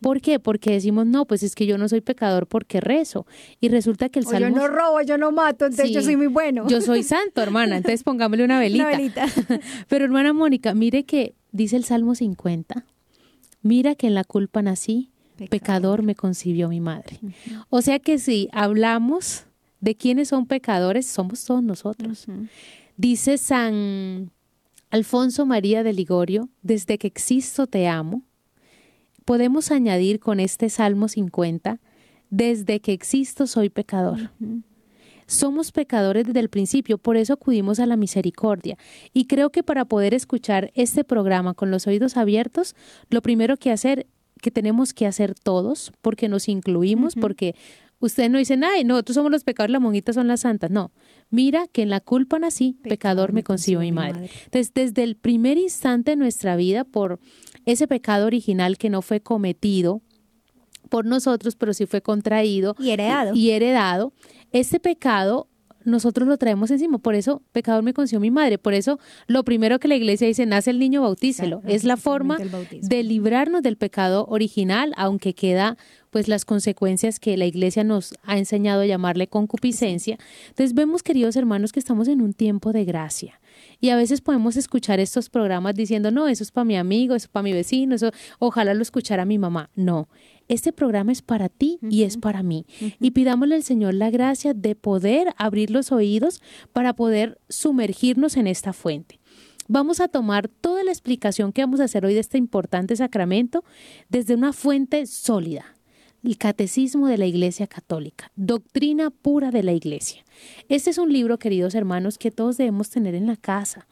¿Por 0.02 0.22
qué? 0.22 0.40
Porque 0.40 0.72
decimos, 0.72 1.06
no, 1.06 1.26
pues 1.26 1.44
es 1.44 1.56
que 1.56 1.66
yo 1.66 1.78
no 1.78 1.88
soy 1.90 2.02
pecador 2.02 2.48
porque 2.48 2.82
rezo. 2.82 3.26
Y 3.60 3.70
resulta 3.70 4.10
que 4.10 4.20
el 4.20 4.26
salmo... 4.26 4.50
yo 4.50 4.56
no 4.56 4.68
robo, 4.68 5.02
yo 5.02 5.18
no 5.18 5.32
mato, 5.32 5.66
entonces 5.66 5.92
yo 5.92 6.02
soy 6.02 6.16
muy 6.16 6.28
bueno. 6.28 6.68
Yo 6.68 6.82
soy 6.82 7.04
santo, 7.04 7.42
hermana, 7.42 7.78
entonces 7.78 8.04
pongámosle 8.04 8.44
una 8.44 8.60
velita. 8.60 8.88
Una 8.88 8.98
velita. 8.98 9.26
Pero 9.88 10.06
hermana 10.06 10.34
Mónica, 10.34 10.74
mire 10.74 11.04
que 11.04 11.36
dice 11.52 11.76
el 11.76 11.84
Salmo 11.84 12.16
50, 12.16 12.86
mira 13.62 13.96
que 13.96 14.08
en 14.08 14.14
la 14.14 14.24
culpa 14.24 14.62
nací, 14.62 15.12
pecador, 15.50 16.04
me 16.04 16.16
concibió 16.16 16.70
mi 16.70 16.80
madre. 16.80 17.20
O 17.70 17.82
sea 17.82 18.00
que 18.00 18.20
si 18.20 18.50
hablamos 18.52 19.46
de 19.80 19.96
quiénes 19.96 20.30
son 20.30 20.46
pecadores, 20.46 21.06
somos 21.06 21.46
todos 21.46 21.64
nosotros. 21.64 22.26
Dice 22.98 23.38
San 23.38 24.32
Alfonso 24.90 25.46
María 25.46 25.84
de 25.84 25.94
Ligorio, 25.94 26.50
desde 26.62 26.98
que 26.98 27.08
existo 27.08 27.68
te 27.68 27.88
amo, 27.88 28.24
podemos 29.30 29.70
añadir 29.70 30.20
con 30.20 30.40
este 30.40 30.70
Salmo 30.70 31.08
50, 31.08 31.80
desde 32.32 32.80
que 32.80 32.94
existo 32.94 33.46
soy 33.46 33.70
pecador. 33.70 34.32
Somos 35.28 35.72
pecadores 35.72 36.26
desde 36.26 36.40
el 36.40 36.50
principio, 36.50 36.98
por 36.98 37.16
eso 37.16 37.34
acudimos 37.34 37.80
a 37.80 37.86
la 37.86 37.96
misericordia. 37.96 38.76
Y 39.14 39.26
creo 39.26 39.52
que 39.52 39.62
para 39.62 39.86
poder 39.86 40.16
escuchar 40.16 40.72
este 40.74 41.04
programa 41.04 41.54
con 41.54 41.70
los 41.70 41.86
oídos 41.86 42.18
abiertos, 42.18 42.76
lo 43.12 43.22
primero 43.22 43.56
que 43.56 43.70
hacer 43.70 44.08
que 44.42 44.50
tenemos 44.50 44.96
que 44.96 45.06
hacer 45.06 45.36
todos, 45.36 45.92
porque 46.02 46.28
nos 46.28 46.50
incluimos, 46.50 47.14
porque 47.14 47.54
Ustedes 48.02 48.32
no 48.32 48.38
dicen, 48.38 48.64
ay, 48.64 48.86
nosotros 48.86 49.16
somos 49.16 49.30
los 49.30 49.44
pecadores, 49.44 49.74
las 49.74 49.82
monjitas 49.82 50.16
son 50.16 50.28
las 50.28 50.42
santas. 50.42 50.72
No, 50.72 50.92
mira 51.30 51.68
que 51.68 51.82
en 51.82 51.90
la 51.90 52.00
culpa 52.00 52.40
nací, 52.40 52.78
pecador, 52.84 53.34
me 53.34 53.44
concibió 53.44 53.80
mi 53.80 53.92
madre. 53.92 54.30
Entonces, 54.46 54.74
desde 54.74 55.04
el 55.04 55.16
primer 55.16 55.58
instante 55.58 56.12
de 56.12 56.18
nuestra 56.18 56.56
vida, 56.56 56.84
por 56.84 57.20
ese 57.66 57.88
pecado 57.88 58.26
original 58.26 58.78
que 58.78 58.90
no 58.90 59.02
fue 59.02 59.22
cometido 59.22 60.02
por 60.90 61.06
nosotros, 61.06 61.56
pero 61.56 61.74
sí 61.74 61.86
fue 61.86 62.02
contraído 62.02 62.76
y 62.80 62.90
heredado. 62.90 63.36
Y 63.36 63.52
heredado, 63.52 64.14
ese 64.52 64.80
pecado 64.80 65.48
nosotros 65.86 66.28
lo 66.28 66.38
traemos 66.38 66.72
encima. 66.72 66.98
Por 66.98 67.16
eso, 67.16 67.42
pecador 67.52 67.84
me 67.84 67.94
concibió 67.94 68.20
mi 68.20 68.32
madre. 68.32 68.58
Por 68.58 68.74
eso, 68.74 69.00
lo 69.28 69.44
primero 69.44 69.80
que 69.80 69.88
la 69.88 69.96
iglesia 69.96 70.28
dice, 70.28 70.46
nace 70.46 70.72
el 70.72 70.80
niño, 70.80 71.02
bautícelo. 71.02 71.62
es 71.66 71.84
la 71.84 71.98
forma 71.98 72.38
de 72.38 73.04
librarnos 73.04 73.62
del 73.62 73.78
pecado 73.78 74.26
original, 74.28 74.94
aunque 74.98 75.34
queda 75.34 75.78
pues 76.10 76.28
las 76.28 76.46
consecuencias 76.46 77.20
que 77.20 77.38
la 77.38 77.46
iglesia 77.46 77.84
nos 77.84 78.14
ha 78.24 78.38
enseñado 78.38 78.82
a 78.82 78.86
llamarle 78.86 79.28
concupiscencia. 79.28 80.18
Entonces 80.50 80.74
vemos, 80.74 81.04
queridos 81.04 81.36
hermanos, 81.36 81.72
que 81.72 81.80
estamos 81.80 82.08
en 82.08 82.22
un 82.22 82.34
tiempo 82.34 82.74
de 82.74 82.86
gracia. 82.86 83.40
Y 83.80 83.90
a 83.90 83.96
veces 83.96 84.22
podemos 84.22 84.58
escuchar 84.58 85.00
estos 85.00 85.30
programas 85.30 85.76
diciendo, 85.76 86.12
no, 86.12 86.28
eso 86.28 86.44
es 86.44 86.52
para 86.52 86.66
mi 86.66 86.78
amigo, 86.78 87.16
eso 87.16 87.26
es 87.26 87.32
para 87.32 87.44
mi 87.44 87.54
vecino, 87.54 87.96
eso 87.96 88.12
ojalá 88.40 88.74
lo 88.74 88.82
escuchara 88.82 89.26
mi 89.26 89.38
mamá. 89.38 89.70
No, 89.76 90.10
este 90.48 90.74
programa 90.74 91.12
es 91.12 91.22
para 91.22 91.48
ti 91.50 91.80
y 91.82 92.04
es 92.04 92.18
para 92.18 92.44
mí. 92.44 92.66
Y 93.00 93.12
pidámosle 93.12 93.56
al 93.56 93.64
Señor 93.64 93.94
la 93.94 94.10
gracia 94.10 94.54
de 94.54 94.76
poder 94.76 95.34
abrir 95.38 95.70
los 95.72 95.92
oídos 95.92 96.42
para 96.74 96.94
poder 96.94 97.40
sumergirnos 97.50 98.36
en 98.38 98.48
esta 98.48 98.74
fuente. 98.74 99.20
Vamos 99.72 100.00
a 100.00 100.08
tomar 100.08 100.48
toda 100.48 100.84
la 100.84 100.90
explicación 100.90 101.54
que 101.54 101.62
vamos 101.62 101.80
a 101.80 101.84
hacer 101.84 102.04
hoy 102.04 102.16
de 102.16 102.22
este 102.22 102.40
importante 102.40 102.96
sacramento 102.96 103.64
desde 104.10 104.34
una 104.34 104.52
fuente 104.52 105.06
sólida, 105.06 105.76
el 106.24 106.38
Catecismo 106.38 107.08
de 107.08 107.18
la 107.18 107.26
Iglesia 107.26 107.68
Católica, 107.68 108.32
doctrina 108.36 109.10
pura 109.10 109.52
de 109.52 109.64
la 109.64 109.74
Iglesia. 109.74 110.24
Este 110.68 110.90
es 110.90 110.98
un 110.98 111.12
libro, 111.12 111.40
queridos 111.40 111.76
hermanos, 111.76 112.18
que 112.18 112.32
todos 112.32 112.58
debemos 112.58 112.90
tener 112.90 113.16
en 113.16 113.28
la 113.28 113.36
casa. 113.36 113.88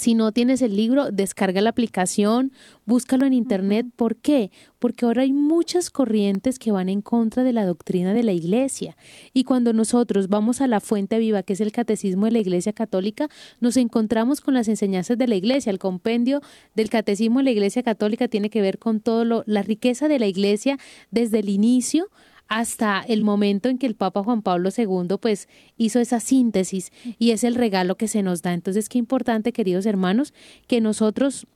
Si 0.00 0.14
no 0.14 0.32
tienes 0.32 0.62
el 0.62 0.76
libro, 0.76 1.10
descarga 1.12 1.60
la 1.60 1.68
aplicación, 1.68 2.52
búscalo 2.86 3.26
en 3.26 3.34
internet. 3.34 3.84
¿Por 3.96 4.16
qué? 4.16 4.50
Porque 4.78 5.04
ahora 5.04 5.24
hay 5.24 5.34
muchas 5.34 5.90
corrientes 5.90 6.58
que 6.58 6.72
van 6.72 6.88
en 6.88 7.02
contra 7.02 7.44
de 7.44 7.52
la 7.52 7.66
doctrina 7.66 8.14
de 8.14 8.22
la 8.22 8.32
Iglesia. 8.32 8.96
Y 9.34 9.44
cuando 9.44 9.74
nosotros 9.74 10.28
vamos 10.28 10.62
a 10.62 10.68
la 10.68 10.80
fuente 10.80 11.18
viva, 11.18 11.42
que 11.42 11.52
es 11.52 11.60
el 11.60 11.70
catecismo 11.70 12.24
de 12.24 12.32
la 12.32 12.38
Iglesia 12.38 12.72
Católica, 12.72 13.28
nos 13.60 13.76
encontramos 13.76 14.40
con 14.40 14.54
las 14.54 14.68
enseñanzas 14.68 15.18
de 15.18 15.28
la 15.28 15.34
Iglesia. 15.34 15.68
El 15.68 15.78
compendio 15.78 16.40
del 16.74 16.88
catecismo 16.88 17.40
de 17.40 17.44
la 17.44 17.50
Iglesia 17.50 17.82
Católica 17.82 18.26
tiene 18.26 18.48
que 18.48 18.62
ver 18.62 18.78
con 18.78 19.00
todo 19.00 19.44
la 19.44 19.62
riqueza 19.62 20.08
de 20.08 20.18
la 20.18 20.28
Iglesia 20.28 20.78
desde 21.10 21.40
el 21.40 21.50
inicio 21.50 22.08
hasta 22.50 23.00
el 23.06 23.22
momento 23.22 23.68
en 23.68 23.78
que 23.78 23.86
el 23.86 23.94
Papa 23.94 24.24
Juan 24.24 24.42
Pablo 24.42 24.70
II 24.76 25.16
pues 25.20 25.48
hizo 25.76 26.00
esa 26.00 26.18
síntesis 26.18 26.90
y 27.16 27.30
es 27.30 27.44
el 27.44 27.54
regalo 27.54 27.96
que 27.96 28.08
se 28.08 28.22
nos 28.24 28.42
da. 28.42 28.52
Entonces, 28.52 28.88
qué 28.88 28.98
importante, 28.98 29.52
queridos 29.52 29.86
hermanos, 29.86 30.34
que 30.66 30.80
nosotros 30.80 31.46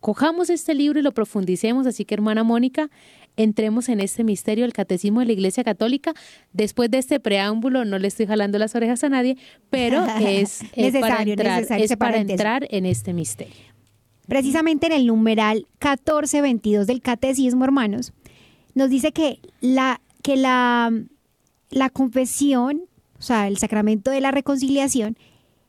cojamos 0.00 0.50
este 0.50 0.74
libro 0.74 0.98
y 0.98 1.02
lo 1.02 1.12
profundicemos. 1.12 1.86
Así 1.86 2.04
que, 2.04 2.14
hermana 2.14 2.42
Mónica, 2.42 2.90
entremos 3.36 3.88
en 3.88 4.00
este 4.00 4.24
misterio 4.24 4.64
del 4.64 4.72
catecismo 4.72 5.20
de 5.20 5.26
la 5.26 5.32
Iglesia 5.32 5.62
Católica. 5.62 6.12
Después 6.52 6.90
de 6.90 6.98
este 6.98 7.20
preámbulo, 7.20 7.84
no 7.84 8.00
le 8.00 8.08
estoy 8.08 8.26
jalando 8.26 8.58
las 8.58 8.74
orejas 8.74 9.04
a 9.04 9.08
nadie, 9.08 9.36
pero 9.70 10.04
es, 10.20 10.64
para, 11.00 11.22
entrar, 11.22 11.66
es 11.70 11.96
para 11.96 12.18
entrar 12.18 12.66
en 12.68 12.84
este 12.84 13.12
misterio. 13.12 13.54
Precisamente 14.26 14.86
en 14.86 14.92
el 14.92 15.06
numeral 15.06 15.68
1422 15.80 16.88
del 16.88 17.00
catecismo, 17.00 17.64
hermanos, 17.64 18.12
nos 18.74 18.90
dice 18.90 19.12
que 19.12 19.38
la 19.60 20.00
que 20.22 20.36
la, 20.36 20.90
la 21.70 21.90
confesión, 21.90 22.82
o 23.18 23.22
sea, 23.22 23.48
el 23.48 23.58
sacramento 23.58 24.10
de 24.10 24.20
la 24.20 24.30
reconciliación, 24.30 25.16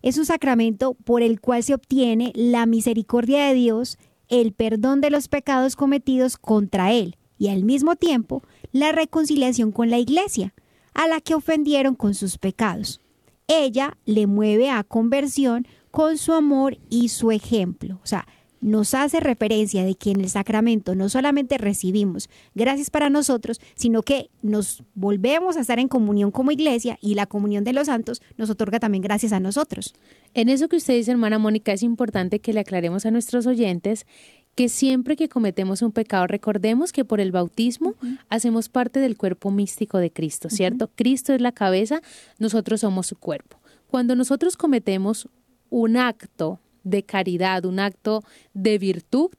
es 0.01 0.17
un 0.17 0.25
sacramento 0.25 0.93
por 0.93 1.22
el 1.22 1.39
cual 1.41 1.63
se 1.63 1.74
obtiene 1.74 2.31
la 2.36 2.65
misericordia 2.65 3.45
de 3.45 3.53
Dios, 3.53 3.98
el 4.27 4.53
perdón 4.53 5.01
de 5.01 5.10
los 5.10 5.27
pecados 5.27 5.75
cometidos 5.75 6.38
contra 6.38 6.91
Él 6.91 7.17
y 7.38 7.50
al 7.50 7.63
mismo 7.63 7.95
tiempo 7.95 8.43
la 8.72 8.91
reconciliación 8.91 9.72
con 9.72 9.89
la 9.89 10.00
iglesia, 10.00 10.53
a 10.93 11.07
la 11.07 11.22
que 11.22 11.36
ofendieron 11.36 11.95
con 11.95 12.13
sus 12.13 12.38
pecados. 12.38 13.01
Ella 13.48 13.98
le 14.05 14.27
mueve 14.27 14.69
a 14.69 14.83
conversión 14.83 15.67
con 15.91 16.17
su 16.17 16.33
amor 16.33 16.77
y 16.89 17.10
su 17.10 17.31
ejemplo. 17.31 18.00
O 18.03 18.07
sea, 18.07 18.27
nos 18.63 18.93
hace 18.93 19.20
referencia 19.20 19.84
de 19.84 19.96
que 19.96 20.12
en 20.12 20.22
el 20.22 20.29
sacramento 20.29 20.96
no 20.96 21.10
solamente 21.10 21.58
recibimos 21.58 22.29
gracias 22.55 22.89
para 22.89 23.10
nosotros, 23.10 23.60
sino 23.75 24.01
que 24.03 24.29
nos 24.41 24.84
volvemos 24.96 25.58
a 25.58 25.62
estar 25.62 25.79
en 25.79 25.89
comunión 25.89 26.32
como 26.32 26.51
iglesia 26.51 26.98
y 27.01 27.15
la 27.15 27.25
comunión 27.25 27.65
de 27.65 27.74
los 27.74 27.88
santos 27.88 28.22
nos 28.38 28.50
otorga 28.50 28.79
también 28.79 29.03
gracias 29.03 29.34
a 29.34 29.39
nosotros. 29.39 29.93
En 30.34 30.48
eso 30.50 30.70
que 30.70 30.77
usted 30.77 30.96
dice, 30.96 31.12
hermana 31.12 31.39
Mónica, 31.39 31.74
es 31.74 31.84
importante 31.84 32.39
que 32.39 32.53
le 32.53 32.62
aclaremos 32.62 33.05
a 33.05 33.12
nuestros 33.12 33.46
oyentes 33.46 34.08
que 34.55 34.70
siempre 34.70 35.15
que 35.15 35.29
cometemos 35.29 35.82
un 35.82 35.91
pecado, 35.91 36.27
recordemos 36.27 36.91
que 36.91 37.03
por 37.03 37.20
el 37.20 37.32
bautismo 37.32 37.96
hacemos 38.29 38.70
parte 38.70 39.00
del 39.00 39.17
cuerpo 39.17 39.51
místico 39.51 39.98
de 39.98 40.12
Cristo, 40.12 40.50
¿cierto? 40.50 40.89
Cristo 40.96 41.34
es 41.34 41.41
la 41.41 41.51
cabeza, 41.51 42.01
nosotros 42.39 42.82
somos 42.82 43.08
su 43.08 43.15
cuerpo. 43.15 43.58
Cuando 43.88 44.15
nosotros 44.15 44.55
cometemos 44.55 45.27
un 45.70 45.98
acto 45.98 46.60
de 46.83 47.03
caridad, 47.03 47.65
un 47.65 47.79
acto 47.79 48.23
de 48.53 48.77
virtud, 48.77 49.31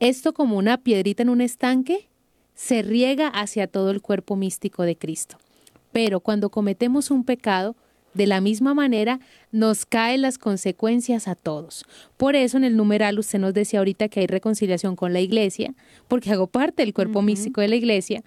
esto 0.00 0.32
como 0.32 0.56
una 0.56 0.78
piedrita 0.78 1.22
en 1.22 1.28
un 1.28 1.40
estanque, 1.40 2.08
se 2.54 2.82
riega 2.82 3.28
hacia 3.28 3.66
todo 3.66 3.90
el 3.90 4.02
cuerpo 4.02 4.36
místico 4.36 4.82
de 4.82 4.96
Cristo. 4.96 5.38
Pero 5.92 6.20
cuando 6.20 6.50
cometemos 6.50 7.10
un 7.10 7.24
pecado, 7.24 7.76
de 8.14 8.26
la 8.26 8.40
misma 8.40 8.74
manera 8.74 9.20
nos 9.52 9.86
caen 9.86 10.22
las 10.22 10.38
consecuencias 10.38 11.28
a 11.28 11.34
todos. 11.34 11.84
Por 12.16 12.36
eso 12.36 12.56
en 12.56 12.64
el 12.64 12.76
numeral 12.76 13.18
usted 13.18 13.38
nos 13.38 13.54
decía 13.54 13.78
ahorita 13.78 14.08
que 14.08 14.20
hay 14.20 14.26
reconciliación 14.26 14.96
con 14.96 15.12
la 15.12 15.20
iglesia, 15.20 15.74
porque 16.08 16.32
hago 16.32 16.46
parte 16.46 16.82
del 16.82 16.94
cuerpo 16.94 17.22
místico 17.22 17.60
de 17.60 17.68
la 17.68 17.76
iglesia, 17.76 18.22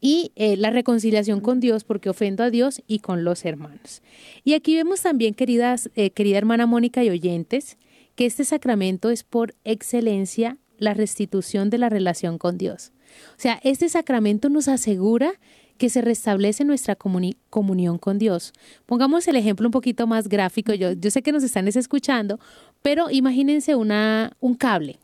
y 0.00 0.32
eh, 0.36 0.56
la 0.56 0.70
reconciliación 0.70 1.40
con 1.40 1.60
Dios 1.60 1.84
porque 1.84 2.10
ofendo 2.10 2.44
a 2.44 2.50
Dios 2.50 2.82
y 2.86 3.00
con 3.00 3.24
los 3.24 3.44
hermanos. 3.44 4.02
Y 4.44 4.54
aquí 4.54 4.74
vemos 4.74 5.02
también, 5.02 5.34
queridas, 5.34 5.90
eh, 5.94 6.10
querida 6.10 6.38
hermana 6.38 6.66
Mónica 6.66 7.02
y 7.02 7.10
oyentes, 7.10 7.78
que 8.14 8.26
este 8.26 8.44
sacramento 8.44 9.10
es 9.10 9.24
por 9.24 9.54
excelencia 9.64 10.58
la 10.78 10.94
restitución 10.94 11.70
de 11.70 11.78
la 11.78 11.88
relación 11.88 12.38
con 12.38 12.58
Dios. 12.58 12.92
O 13.30 13.40
sea, 13.40 13.60
este 13.62 13.88
sacramento 13.88 14.48
nos 14.48 14.68
asegura 14.68 15.32
que 15.76 15.88
se 15.88 16.02
restablece 16.02 16.64
nuestra 16.64 16.96
comunión 16.96 17.98
con 17.98 18.18
Dios. 18.18 18.52
Pongamos 18.84 19.26
el 19.28 19.36
ejemplo 19.36 19.68
un 19.68 19.72
poquito 19.72 20.06
más 20.06 20.28
gráfico. 20.28 20.74
Yo, 20.74 20.92
yo 20.92 21.10
sé 21.10 21.22
que 21.22 21.32
nos 21.32 21.44
están 21.44 21.68
escuchando, 21.68 22.40
pero 22.82 23.10
imagínense 23.10 23.76
una, 23.76 24.32
un 24.40 24.54
cable, 24.54 24.98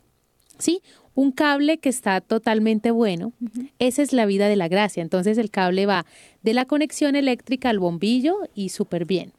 ¿sí? 0.57 0.81
Un 1.15 1.31
cable 1.31 1.79
que 1.79 1.89
está 1.89 2.21
totalmente 2.21 2.91
bueno. 2.91 3.33
Esa 3.79 4.01
es 4.03 4.13
la 4.13 4.25
vida 4.25 4.47
de 4.47 4.57
la 4.57 4.67
gracia. 4.67 5.01
Entonces 5.01 5.37
el 5.37 5.49
cable 5.49 5.85
va 5.85 6.05
de 6.43 6.53
la 6.53 6.65
conexión 6.65 7.15
eléctrica 7.15 7.69
al 7.69 7.79
bombillo 7.79 8.37
y 8.53 8.69
súper 8.69 9.05
bien. 9.05 9.31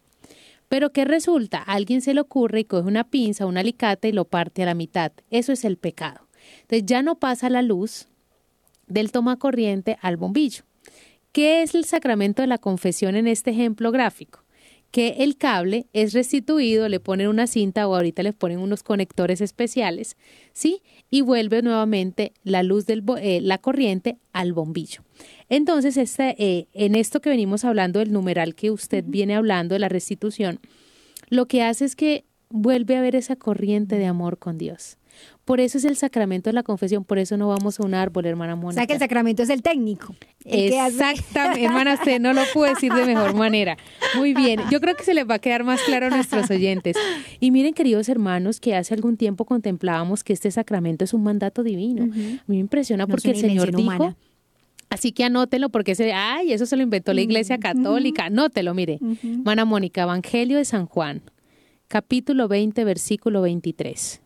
Pero 0.68 0.90
¿qué 0.90 1.04
resulta? 1.04 1.58
A 1.58 1.74
alguien 1.74 2.00
se 2.00 2.14
le 2.14 2.20
ocurre 2.20 2.60
y 2.60 2.64
coge 2.64 2.88
una 2.88 3.04
pinza, 3.04 3.46
un 3.46 3.58
alicate 3.58 4.08
y 4.08 4.12
lo 4.12 4.24
parte 4.24 4.62
a 4.62 4.66
la 4.66 4.74
mitad. 4.74 5.12
Eso 5.30 5.52
es 5.52 5.64
el 5.64 5.76
pecado. 5.76 6.26
Entonces 6.62 6.86
ya 6.86 7.02
no 7.02 7.16
pasa 7.16 7.50
la 7.50 7.62
luz 7.62 8.08
del 8.86 9.12
toma 9.12 9.36
corriente 9.36 9.98
al 10.00 10.16
bombillo. 10.16 10.64
¿Qué 11.32 11.62
es 11.62 11.74
el 11.74 11.84
sacramento 11.84 12.42
de 12.42 12.48
la 12.48 12.58
confesión 12.58 13.14
en 13.16 13.26
este 13.26 13.50
ejemplo 13.50 13.92
gráfico? 13.92 14.45
Que 14.90 15.16
el 15.18 15.36
cable 15.36 15.86
es 15.92 16.12
restituido, 16.12 16.88
le 16.88 17.00
ponen 17.00 17.28
una 17.28 17.46
cinta 17.46 17.86
o 17.86 17.94
ahorita 17.94 18.22
le 18.22 18.32
ponen 18.32 18.58
unos 18.58 18.82
conectores 18.82 19.40
especiales, 19.40 20.16
¿sí? 20.52 20.82
Y 21.10 21.20
vuelve 21.20 21.62
nuevamente 21.62 22.32
la 22.44 22.62
luz 22.62 22.86
de 22.86 23.02
eh, 23.20 23.40
la 23.42 23.58
corriente 23.58 24.18
al 24.32 24.52
bombillo. 24.52 25.02
Entonces, 25.48 25.96
este, 25.96 26.34
eh, 26.38 26.68
en 26.72 26.94
esto 26.94 27.20
que 27.20 27.30
venimos 27.30 27.64
hablando, 27.64 27.98
del 27.98 28.12
numeral 28.12 28.54
que 28.54 28.70
usted 28.70 29.04
viene 29.06 29.34
hablando 29.34 29.74
de 29.74 29.80
la 29.80 29.88
restitución, 29.88 30.60
lo 31.28 31.46
que 31.46 31.62
hace 31.62 31.84
es 31.84 31.96
que 31.96 32.24
vuelve 32.48 32.96
a 32.96 33.00
ver 33.00 33.16
esa 33.16 33.36
corriente 33.36 33.96
de 33.96 34.06
amor 34.06 34.38
con 34.38 34.58
Dios. 34.58 34.98
Por 35.44 35.60
eso 35.60 35.78
es 35.78 35.84
el 35.84 35.96
sacramento 35.96 36.50
de 36.50 36.54
la 36.54 36.62
confesión, 36.62 37.04
por 37.04 37.18
eso 37.18 37.36
no 37.36 37.48
vamos 37.48 37.78
a 37.78 37.84
un 37.84 37.94
árbol, 37.94 38.26
hermana 38.26 38.56
Mónica. 38.56 38.70
O 38.70 38.72
sea 38.80 38.86
que 38.86 38.94
el 38.94 38.98
sacramento 38.98 39.42
es 39.42 39.50
el 39.50 39.62
técnico. 39.62 40.14
Exactamente, 40.44 41.64
hermana, 41.64 41.94
usted 41.94 42.20
no 42.20 42.32
lo 42.32 42.42
pudo 42.52 42.64
decir 42.64 42.92
de 42.92 43.04
mejor 43.04 43.34
manera. 43.34 43.76
Muy 44.16 44.34
bien, 44.34 44.60
yo 44.70 44.80
creo 44.80 44.94
que 44.94 45.04
se 45.04 45.14
les 45.14 45.28
va 45.28 45.34
a 45.34 45.38
quedar 45.38 45.64
más 45.64 45.80
claro 45.82 46.06
a 46.06 46.10
nuestros 46.10 46.50
oyentes. 46.50 46.96
Y 47.40 47.50
miren, 47.50 47.74
queridos 47.74 48.08
hermanos, 48.08 48.60
que 48.60 48.74
hace 48.74 48.94
algún 48.94 49.16
tiempo 49.16 49.44
contemplábamos 49.44 50.24
que 50.24 50.32
este 50.32 50.50
sacramento 50.50 51.04
es 51.04 51.14
un 51.14 51.22
mandato 51.22 51.62
divino. 51.62 52.04
A 52.04 52.06
mí 52.06 52.40
me 52.46 52.56
impresiona 52.56 53.06
porque 53.06 53.30
el 53.30 53.36
Señor 53.36 53.74
dijo... 53.74 54.14
Así 54.88 55.10
que 55.10 55.24
anótelo 55.24 55.68
porque 55.68 55.92
ese, 55.92 56.12
ay, 56.12 56.52
eso 56.52 56.64
se 56.64 56.76
lo 56.76 56.82
inventó 56.82 57.12
la 57.12 57.20
Iglesia 57.20 57.58
Católica. 57.58 58.26
Anótelo, 58.26 58.72
mire. 58.72 59.00
Mana 59.22 59.64
Mónica, 59.64 60.02
Evangelio 60.02 60.58
de 60.58 60.64
San 60.64 60.86
Juan, 60.86 61.22
capítulo 61.88 62.46
20, 62.46 62.84
versículo 62.84 63.42
23. 63.42 64.20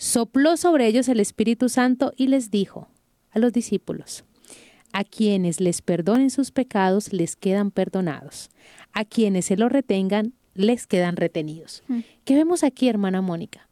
Sopló 0.00 0.56
sobre 0.56 0.86
ellos 0.86 1.10
el 1.10 1.20
Espíritu 1.20 1.68
Santo 1.68 2.14
y 2.16 2.28
les 2.28 2.50
dijo 2.50 2.88
a 3.32 3.38
los 3.38 3.52
discípulos, 3.52 4.24
a 4.94 5.04
quienes 5.04 5.60
les 5.60 5.82
perdonen 5.82 6.30
sus 6.30 6.52
pecados 6.52 7.12
les 7.12 7.36
quedan 7.36 7.70
perdonados, 7.70 8.48
a 8.94 9.04
quienes 9.04 9.44
se 9.44 9.58
los 9.58 9.70
retengan 9.70 10.32
les 10.54 10.86
quedan 10.86 11.16
retenidos. 11.16 11.82
¿Qué 12.24 12.34
vemos 12.34 12.64
aquí, 12.64 12.88
hermana 12.88 13.20
Mónica? 13.20 13.68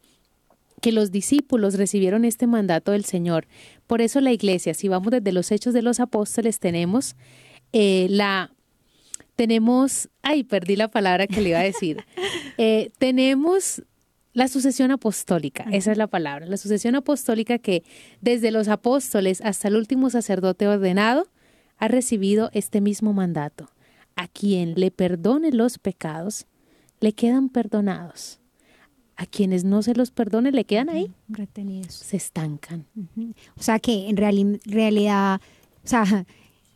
que 0.81 0.91
los 0.91 1.11
discípulos 1.11 1.73
recibieron 1.73 2.23
este 2.23 2.45
mandato 2.45 2.91
del 2.91 3.05
Señor. 3.05 3.47
Por 3.87 3.99
eso 3.99 4.21
la 4.21 4.31
iglesia, 4.31 4.75
si 4.75 4.87
vamos 4.87 5.11
desde 5.11 5.31
los 5.31 5.51
hechos 5.51 5.73
de 5.73 5.81
los 5.81 5.99
apóstoles, 5.99 6.59
tenemos 6.59 7.15
eh, 7.73 8.05
la... 8.09 8.53
Tenemos, 9.35 10.09
ay, 10.21 10.43
perdí 10.43 10.75
la 10.75 10.89
palabra 10.89 11.25
que 11.25 11.41
le 11.41 11.49
iba 11.49 11.59
a 11.59 11.63
decir. 11.63 12.05
Eh, 12.61 12.91
tenemos 12.97 13.83
la 14.33 14.47
sucesión 14.47 14.91
apostólica, 14.91 15.65
esa 15.71 15.91
es 15.91 15.97
la 15.97 16.07
palabra, 16.07 16.45
la 16.45 16.57
sucesión 16.57 16.95
apostólica 16.95 17.57
que 17.57 17.83
desde 18.21 18.51
los 18.51 18.67
apóstoles 18.67 19.41
hasta 19.41 19.67
el 19.67 19.75
último 19.75 20.09
sacerdote 20.09 20.67
ordenado 20.67 21.27
ha 21.77 21.87
recibido 21.87 22.49
este 22.53 22.81
mismo 22.81 23.13
mandato. 23.13 23.69
A 24.15 24.27
quien 24.27 24.75
le 24.75 24.91
perdone 24.91 25.51
los 25.51 25.77
pecados, 25.77 26.45
le 26.99 27.13
quedan 27.13 27.49
perdonados 27.49 28.39
a 29.19 29.25
quienes 29.25 29.65
no 29.65 29.81
se 29.81 29.93
los 29.95 30.11
perdone 30.11 30.53
le 30.53 30.63
quedan 30.63 30.89
ahí 30.89 31.11
retenidos. 31.27 31.93
Se 31.93 32.15
estancan. 32.15 32.85
O 33.57 33.61
sea 33.61 33.77
que 33.77 34.07
en 34.07 34.15
realidad, 34.15 35.41
o 35.83 35.87
sea, 35.87 36.25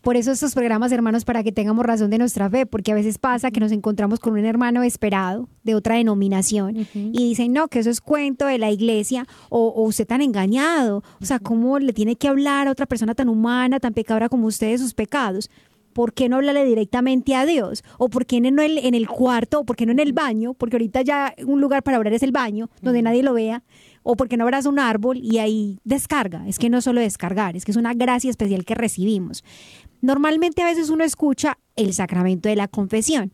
por 0.04 0.16
eso 0.16 0.30
estos 0.32 0.54
programas, 0.54 0.92
hermanos, 0.92 1.24
para 1.24 1.42
que 1.42 1.50
tengamos 1.50 1.84
razón 1.84 2.10
de 2.10 2.18
nuestra 2.18 2.50
fe, 2.50 2.66
porque 2.66 2.92
a 2.92 2.94
veces 2.94 3.18
pasa 3.18 3.50
que 3.50 3.58
nos 3.58 3.72
encontramos 3.72 4.20
con 4.20 4.34
un 4.34 4.44
hermano 4.44 4.82
esperado 4.82 5.48
de 5.62 5.74
otra 5.74 5.96
denominación 5.96 6.86
y 6.94 7.28
dicen, 7.28 7.54
no, 7.54 7.68
que 7.68 7.78
eso 7.78 7.90
es 7.90 8.02
cuento 8.02 8.46
de 8.46 8.58
la 8.58 8.70
iglesia 8.70 9.26
o, 9.48 9.68
o 9.68 9.82
usted 9.82 10.06
tan 10.06 10.20
engañado. 10.20 11.02
O 11.20 11.24
sea, 11.24 11.38
¿cómo 11.38 11.78
le 11.78 11.94
tiene 11.94 12.16
que 12.16 12.28
hablar 12.28 12.68
a 12.68 12.70
otra 12.70 12.84
persona 12.84 13.14
tan 13.14 13.30
humana, 13.30 13.80
tan 13.80 13.94
pecadora 13.94 14.28
como 14.28 14.46
usted 14.46 14.70
de 14.70 14.78
sus 14.78 14.92
pecados? 14.92 15.50
¿por 15.94 16.12
qué 16.12 16.28
no 16.28 16.36
hablarle 16.36 16.66
directamente 16.66 17.34
a 17.34 17.46
Dios? 17.46 17.82
¿O 17.96 18.10
por 18.10 18.26
qué 18.26 18.40
no 18.40 18.48
en 18.48 18.58
el, 18.58 18.78
en 18.78 18.94
el 18.94 19.08
cuarto? 19.08 19.60
¿O 19.60 19.64
por 19.64 19.76
qué 19.76 19.86
no 19.86 19.92
en 19.92 20.00
el 20.00 20.12
baño? 20.12 20.52
Porque 20.52 20.76
ahorita 20.76 21.00
ya 21.00 21.34
un 21.46 21.60
lugar 21.60 21.82
para 21.82 21.98
orar 21.98 22.12
es 22.12 22.22
el 22.22 22.32
baño, 22.32 22.68
donde 22.82 23.00
nadie 23.00 23.22
lo 23.22 23.32
vea. 23.32 23.62
¿O 24.04 24.16
por 24.16 24.28
qué 24.28 24.36
no 24.36 24.44
abras 24.44 24.66
un 24.66 24.78
árbol 24.78 25.18
y 25.20 25.38
ahí 25.38 25.80
descarga? 25.82 26.46
Es 26.46 26.58
que 26.58 26.70
no 26.70 26.80
solo 26.80 27.00
descargar, 27.00 27.56
es 27.56 27.64
que 27.64 27.72
es 27.72 27.76
una 27.76 27.94
gracia 27.94 28.30
especial 28.30 28.64
que 28.64 28.74
recibimos. 28.74 29.42
Normalmente 30.02 30.62
a 30.62 30.66
veces 30.66 30.90
uno 30.90 31.02
escucha 31.04 31.58
el 31.74 31.94
sacramento 31.94 32.50
de 32.50 32.56
la 32.56 32.68
confesión 32.68 33.32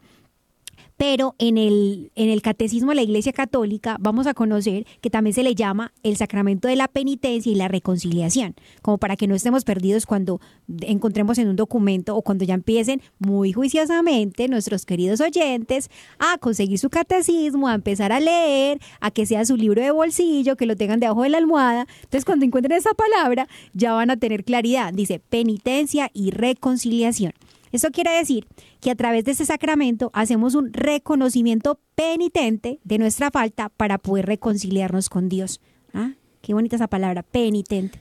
pero 1.00 1.35
en 1.38 1.57
el, 1.57 2.12
en 2.14 2.28
el 2.28 2.42
catecismo 2.42 2.90
de 2.90 2.97
la 2.97 3.02
Iglesia 3.02 3.33
Católica 3.33 3.97
vamos 4.00 4.26
a 4.26 4.35
conocer 4.35 4.85
que 5.00 5.09
también 5.09 5.33
se 5.33 5.42
le 5.42 5.54
llama 5.54 5.95
el 6.02 6.19
sacramento 6.19 6.69
de 6.69 6.76
la 6.76 6.88
penitencia 6.88 7.50
y 7.50 7.54
la 7.54 7.69
reconciliación, 7.69 8.54
como 8.83 8.99
para 8.99 9.16
que 9.16 9.26
no 9.26 9.35
estemos 9.35 9.64
perdidos 9.64 10.04
cuando 10.04 10.42
encontremos 10.83 11.38
en 11.38 11.49
un 11.49 11.57
documento 11.57 12.14
o 12.14 12.21
cuando 12.21 12.45
ya 12.45 12.52
empiecen 12.52 13.00
muy 13.19 13.54
juiciosamente 13.54 14.47
nuestros 14.49 14.85
queridos 14.85 15.23
oyentes 15.23 15.88
a 16.19 16.37
conseguir 16.37 16.78
su 16.78 16.90
catecismo, 16.90 17.69
a 17.69 17.76
empezar 17.76 18.12
a 18.12 18.21
leer, 18.21 18.78
a 19.00 19.11
que 19.11 19.25
sea 19.25 19.47
su 19.47 19.57
libro 19.57 19.80
de 19.80 19.92
bolsillo, 19.92 20.57
que 20.57 20.66
lo 20.66 20.76
tengan 20.76 21.00
debajo 21.00 21.23
de 21.23 21.30
la 21.30 21.38
almohada. 21.38 21.87
Entonces 22.02 22.26
cuando 22.26 22.45
encuentren 22.45 22.76
esa 22.76 22.92
palabra 22.92 23.49
ya 23.73 23.95
van 23.95 24.11
a 24.11 24.19
tener 24.19 24.45
claridad. 24.45 24.92
Dice 24.92 25.19
penitencia 25.19 26.11
y 26.12 26.30
reconciliación. 26.30 27.33
Eso 27.73 27.91
quiere 27.91 28.11
decir 28.11 28.47
que 28.80 28.91
a 28.91 28.95
través 28.95 29.25
de 29.25 29.33
ese 29.33 29.47
sacramento 29.47 30.11
hacemos 30.13 30.54
un 30.54 30.73
reconocimiento 30.73 31.80
penitente 31.95 32.80
de 32.85 32.99
nuestra 32.99 33.30
falta 33.30 33.69
para 33.69 33.99
poder 33.99 34.26
reconciliarnos 34.26 35.09
con 35.09 35.28
Dios. 35.28 35.61
¿Ah? 35.95 36.13
Qué 36.43 36.54
bonita 36.54 36.76
esa 36.76 36.89
palabra, 36.89 37.23
penitente. 37.23 38.00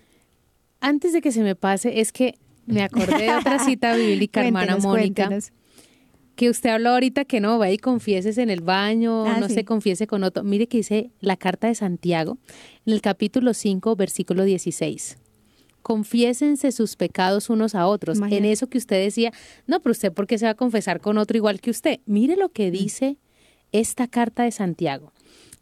Antes 0.82 1.14
de 1.14 1.22
que 1.22 1.32
se 1.32 1.44
me 1.44 1.56
pase, 1.56 2.00
es 2.00 2.12
que 2.12 2.36
me 2.66 2.84
acordé 2.84 3.24
de 3.24 3.36
otra 3.36 3.60
cita 3.60 3.96
bíblica, 3.98 4.46
hermana 4.46 4.78
Mónica. 4.78 5.30
Que 6.36 6.50
usted 6.50 6.70
habló 6.70 6.92
ahorita 6.92 7.26
que 7.26 7.42
no, 7.42 7.60
va 7.60 7.70
y 7.70 7.78
confieses 7.78 8.38
en 8.38 8.50
el 8.50 8.62
baño, 8.62 9.26
ah, 9.26 9.42
no 9.42 9.50
se 9.50 9.66
confiese 9.66 10.08
con 10.08 10.24
otro. 10.24 10.44
Mire 10.46 10.68
que 10.68 10.78
dice 10.78 11.12
la 11.20 11.36
carta 11.36 11.68
de 11.68 11.76
Santiago 11.76 12.38
en 12.86 12.94
el 12.94 13.02
capítulo 13.02 13.54
5, 13.54 13.96
versículo 13.98 14.46
16 14.46 15.18
confiésense 15.82 16.72
sus 16.72 16.96
pecados 16.96 17.50
unos 17.50 17.76
a 17.76 17.88
otros. 17.88 18.20
En 18.20 18.46
eso 18.46 18.68
que 18.68 18.78
usted 18.78 19.04
decía, 19.04 19.32
no, 19.68 19.82
pero 19.82 19.92
usted, 19.92 20.14
¿por 20.14 20.28
qué 20.28 20.38
se 20.38 20.46
va 20.46 20.52
a 20.52 20.56
confesar 20.56 21.02
con 21.02 21.18
otro 21.18 21.38
igual 21.38 21.62
que 21.62 21.70
usted? 21.70 22.00
Mire 22.06 22.36
lo 22.36 22.50
que 22.50 22.72
dice 22.72 23.18
esta 23.72 24.08
carta 24.08 24.44
de 24.44 24.52
Santiago. 24.52 25.14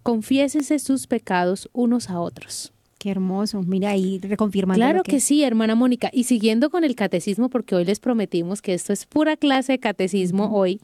Confiésense 0.04 0.80
sus 0.80 1.08
pecados 1.08 1.70
unos 1.74 2.10
a 2.10 2.20
otros. 2.20 2.74
Qué 2.98 3.12
hermoso. 3.12 3.62
Mira 3.62 3.92
ahí 3.92 4.20
reconfirmando. 4.20 4.80
Claro 4.80 5.04
que... 5.04 5.20
sí, 5.20 5.44
hermana 5.44 5.76
Mónica. 5.76 6.10
Y 6.12 6.24
siguiendo 6.24 6.70
con 6.70 6.84
el 6.84 6.96
catecismo, 6.96 7.50
porque 7.50 7.76
hoy 7.76 7.86
les 7.86 8.00
prometimos 8.00 8.62
que 8.62 8.74
esto 8.74 8.94
es 8.94 9.06
pura 9.06 9.38
clase 9.38 9.74
de 9.74 9.80
catecismo 9.80 10.50
hoy, 10.58 10.82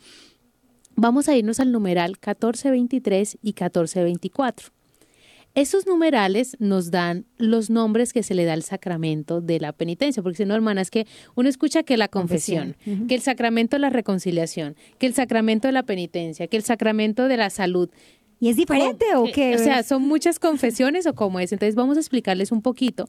vamos 0.96 1.28
a 1.28 1.36
irnos 1.36 1.60
al 1.60 1.72
numeral 1.72 2.12
1423 2.12 3.36
y 3.42 3.48
1424. 3.48 4.83
Esos 5.56 5.86
numerales 5.86 6.58
nos 6.60 6.90
dan 6.90 7.26
los 7.38 7.70
nombres 7.70 8.12
que 8.12 8.24
se 8.24 8.34
le 8.34 8.44
da 8.44 8.54
al 8.54 8.64
sacramento 8.64 9.40
de 9.40 9.60
la 9.60 9.72
penitencia, 9.72 10.24
porque 10.24 10.38
si 10.38 10.46
no, 10.46 10.56
hermana, 10.56 10.82
es 10.82 10.90
que 10.90 11.06
uno 11.36 11.48
escucha 11.48 11.84
que 11.84 11.96
la 11.96 12.08
confesión, 12.08 12.76
que 13.08 13.14
el 13.14 13.22
sacramento 13.22 13.76
de 13.76 13.82
la 13.82 13.92
reconciliación, 13.92 14.76
que 14.98 15.06
el 15.06 15.14
sacramento 15.14 15.68
de 15.68 15.74
la 15.74 15.84
penitencia, 15.84 16.48
que 16.48 16.58
el 16.58 16.64
sacramento 16.64 17.28
de 17.28 17.38
la 17.38 17.52
salud. 17.52 17.90
¿Y 18.40 18.50
es 18.50 18.56
diferente 18.56 19.06
o, 19.16 19.26
qué? 19.32 19.56
O 19.56 19.60
sea, 19.60 19.84
son 19.84 20.02
muchas 20.02 20.40
confesiones 20.40 21.06
o 21.06 21.14
cómo 21.14 21.40
es. 21.40 21.52
Entonces 21.52 21.76
vamos 21.76 21.98
a 21.98 22.00
explicarles 22.00 22.52
un 22.52 22.64
poquito 22.64 23.08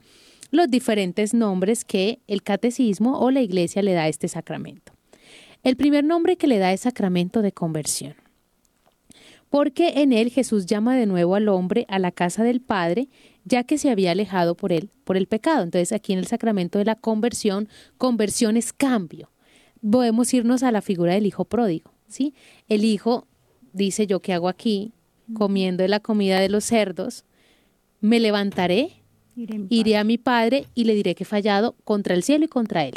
los 0.50 0.68
diferentes 0.68 1.32
nombres 1.32 1.84
que 1.86 2.20
el 2.26 2.42
catecismo 2.42 3.18
o 3.20 3.30
la 3.30 3.40
iglesia 3.40 3.82
le 3.82 3.94
da 3.94 4.02
a 4.02 4.08
este 4.08 4.28
sacramento. 4.28 4.92
El 5.62 5.76
primer 5.76 6.04
nombre 6.04 6.36
que 6.36 6.46
le 6.46 6.58
da 6.58 6.74
es 6.74 6.82
sacramento 6.82 7.40
de 7.40 7.52
conversión 7.52 8.23
porque 9.54 10.00
en 10.02 10.12
él 10.12 10.30
Jesús 10.30 10.66
llama 10.66 10.96
de 10.96 11.06
nuevo 11.06 11.36
al 11.36 11.48
hombre 11.48 11.86
a 11.88 12.00
la 12.00 12.10
casa 12.10 12.42
del 12.42 12.60
Padre, 12.60 13.08
ya 13.44 13.62
que 13.62 13.78
se 13.78 13.88
había 13.88 14.10
alejado 14.10 14.56
por 14.56 14.72
él, 14.72 14.90
por 15.04 15.16
el 15.16 15.28
pecado. 15.28 15.62
Entonces 15.62 15.92
aquí 15.92 16.12
en 16.12 16.18
el 16.18 16.26
sacramento 16.26 16.80
de 16.80 16.84
la 16.84 16.96
conversión, 16.96 17.68
conversión 17.96 18.56
es 18.56 18.72
cambio. 18.72 19.30
Podemos 19.88 20.34
irnos 20.34 20.64
a 20.64 20.72
la 20.72 20.82
figura 20.82 21.14
del 21.14 21.24
hijo 21.24 21.44
pródigo, 21.44 21.92
¿sí? 22.08 22.34
El 22.68 22.84
hijo 22.84 23.28
dice, 23.72 24.08
yo 24.08 24.18
qué 24.18 24.32
hago 24.32 24.48
aquí, 24.48 24.92
comiendo 25.34 25.86
la 25.86 26.00
comida 26.00 26.40
de 26.40 26.48
los 26.48 26.64
cerdos, 26.64 27.24
me 28.00 28.18
levantaré, 28.18 29.04
iré 29.68 29.96
a 29.96 30.02
mi 30.02 30.18
padre 30.18 30.66
y 30.74 30.82
le 30.82 30.96
diré 30.96 31.14
que 31.14 31.22
he 31.22 31.26
fallado 31.28 31.76
contra 31.84 32.16
el 32.16 32.24
cielo 32.24 32.46
y 32.46 32.48
contra 32.48 32.86
él. 32.86 32.94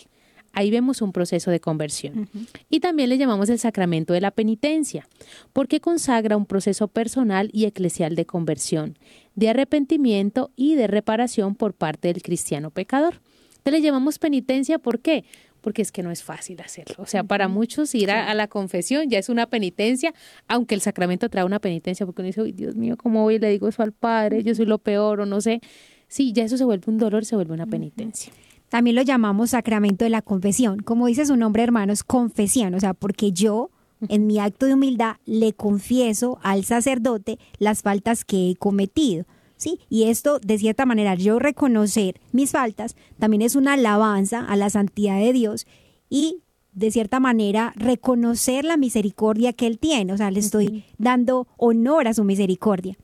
Ahí 0.58 0.72
vemos 0.72 1.04
un 1.04 1.12
proceso 1.12 1.52
de 1.52 1.60
conversión. 1.60 2.28
Y 2.68 2.80
también 2.80 3.10
le 3.10 3.20
llamamos 3.20 3.48
el 3.50 3.60
sacramento 3.60 4.14
de 4.14 4.22
la 4.22 4.32
penitencia, 4.32 5.08
porque 5.54 5.80
consagra 5.80 6.36
un 6.36 6.48
proceso 6.48 6.88
personal 6.88 7.52
y 7.54 7.66
eclesial 7.66 8.16
de 8.16 8.26
conversión, 8.26 8.98
de 9.36 9.50
arrepentimiento 9.50 10.50
y 10.56 10.74
de 10.74 10.88
reparación 10.88 11.54
por 11.54 11.76
parte 11.76 12.08
del 12.08 12.24
cristiano 12.24 12.72
pecador. 12.72 13.22
Entonces 13.58 13.82
le 13.82 13.82
llamamos 13.82 14.18
penitencia, 14.18 14.80
¿por 14.80 15.00
qué? 15.00 15.26
Porque 15.62 15.84
es 15.84 15.92
que 15.92 16.02
no 16.02 16.10
es 16.10 16.24
fácil 16.24 16.60
hacerlo. 16.62 16.96
O 16.98 17.06
sea, 17.06 17.24
para 17.24 17.48
muchos 17.48 17.94
ir 17.94 18.10
a, 18.10 18.34
la 18.34 18.48
confesión 18.48 19.12
ya 19.12 19.20
es 19.20 19.30
una 19.30 19.46
penitencia, 19.46 20.12
aunque 20.48 20.74
el 20.74 20.82
sacramento 20.82 21.30
trae 21.30 21.46
una 21.46 21.60
penitencia, 21.60 22.08
porque 22.08 22.24
uno 22.24 22.28
dice, 22.30 22.44
Dios 22.54 22.76
mío, 22.76 22.98
¿cómo 22.98 23.22
voy 23.22 23.38
le 23.38 23.52
digo 23.52 23.68
eso 23.68 23.84
al 23.84 23.92
Padre? 23.92 24.42
Yo 24.42 24.56
soy 24.56 24.66
lo 24.66 24.80
peor 24.80 25.20
o 25.20 25.28
no 25.28 25.40
sé. 25.40 25.62
Sí, 26.08 26.34
ya 26.34 26.46
eso 26.46 26.58
se 26.58 26.64
vuelve 26.64 26.86
un 26.88 26.98
dolor, 26.98 27.26
se 27.26 27.36
vuelve 27.36 27.54
una 27.54 27.68
penitencia. 27.68 28.34
También 28.70 28.96
lo 28.96 29.02
llamamos 29.02 29.52
sacramento 29.52 30.04
de 30.04 30.10
la 30.10 30.22
confesión. 30.22 30.80
Como 30.80 31.08
dice 31.08 31.26
su 31.26 31.38
nombre, 31.38 31.64
hermanos, 31.64 32.04
confesión, 32.04 32.74
o 32.74 32.80
sea, 32.80 32.94
porque 32.94 33.32
yo 33.32 33.70
en 34.10 34.28
mi 34.28 34.40
acto 34.40 34.66
de 34.66 34.74
humildad 34.74 35.16
le 35.26 35.54
confieso 35.54 36.40
al 36.44 36.66
sacerdote 36.66 37.40
las 37.58 37.82
faltas 37.82 38.26
que 38.26 38.52
he 38.52 38.56
cometido. 38.56 39.26
¿Sí? 39.56 39.80
Y 39.90 40.04
esto, 40.04 40.40
de 40.40 40.60
cierta 40.60 40.86
manera, 40.86 41.16
yo 41.16 41.40
reconocer 41.40 42.22
mis 42.32 42.52
faltas, 42.52 42.96
también 43.18 43.42
es 43.42 43.56
una 43.56 43.74
alabanza 43.74 44.46
a 44.46 44.56
la 44.56 44.70
santidad 44.70 45.18
de 45.18 45.34
Dios 45.34 45.66
y, 46.12 46.44
de 46.74 46.92
cierta 46.92 47.20
manera, 47.20 47.74
reconocer 47.76 48.66
la 48.66 48.78
misericordia 48.78 49.54
que 49.54 49.66
Él 49.66 49.80
tiene. 49.80 50.14
O 50.14 50.18
sea, 50.18 50.30
le 50.30 50.42
estoy 50.42 50.86
dando 51.00 51.48
honor 51.58 52.08
a 52.08 52.14
su 52.14 52.24
misericordia. 52.24 52.98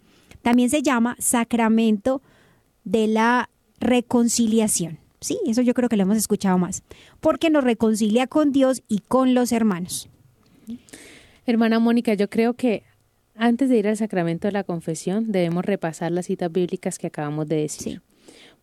También 0.43 0.69
se 0.69 0.83
llama 0.83 1.15
sacramento 1.17 2.21
de 2.83 3.07
la 3.07 3.49
reconciliación. 3.79 4.99
Sí, 5.23 5.39
eso 5.47 5.61
yo 5.61 5.73
creo 5.73 5.87
que 5.87 5.95
lo 5.95 6.03
hemos 6.03 6.17
escuchado 6.17 6.57
más, 6.57 6.83
porque 7.21 7.49
nos 7.49 7.63
reconcilia 7.63 8.27
con 8.27 8.51
Dios 8.51 8.83
y 8.89 8.99
con 8.99 9.33
los 9.33 9.53
hermanos. 9.53 10.09
Hermana 11.45 11.79
Mónica, 11.79 12.13
yo 12.13 12.29
creo 12.29 12.55
que 12.55 12.83
antes 13.35 13.69
de 13.69 13.77
ir 13.77 13.87
al 13.87 13.95
sacramento 13.95 14.49
de 14.49 14.51
la 14.51 14.65
confesión 14.65 15.31
debemos 15.31 15.63
repasar 15.63 16.11
las 16.11 16.25
citas 16.25 16.51
bíblicas 16.51 16.99
que 16.99 17.07
acabamos 17.07 17.47
de 17.47 17.55
decir. 17.55 18.01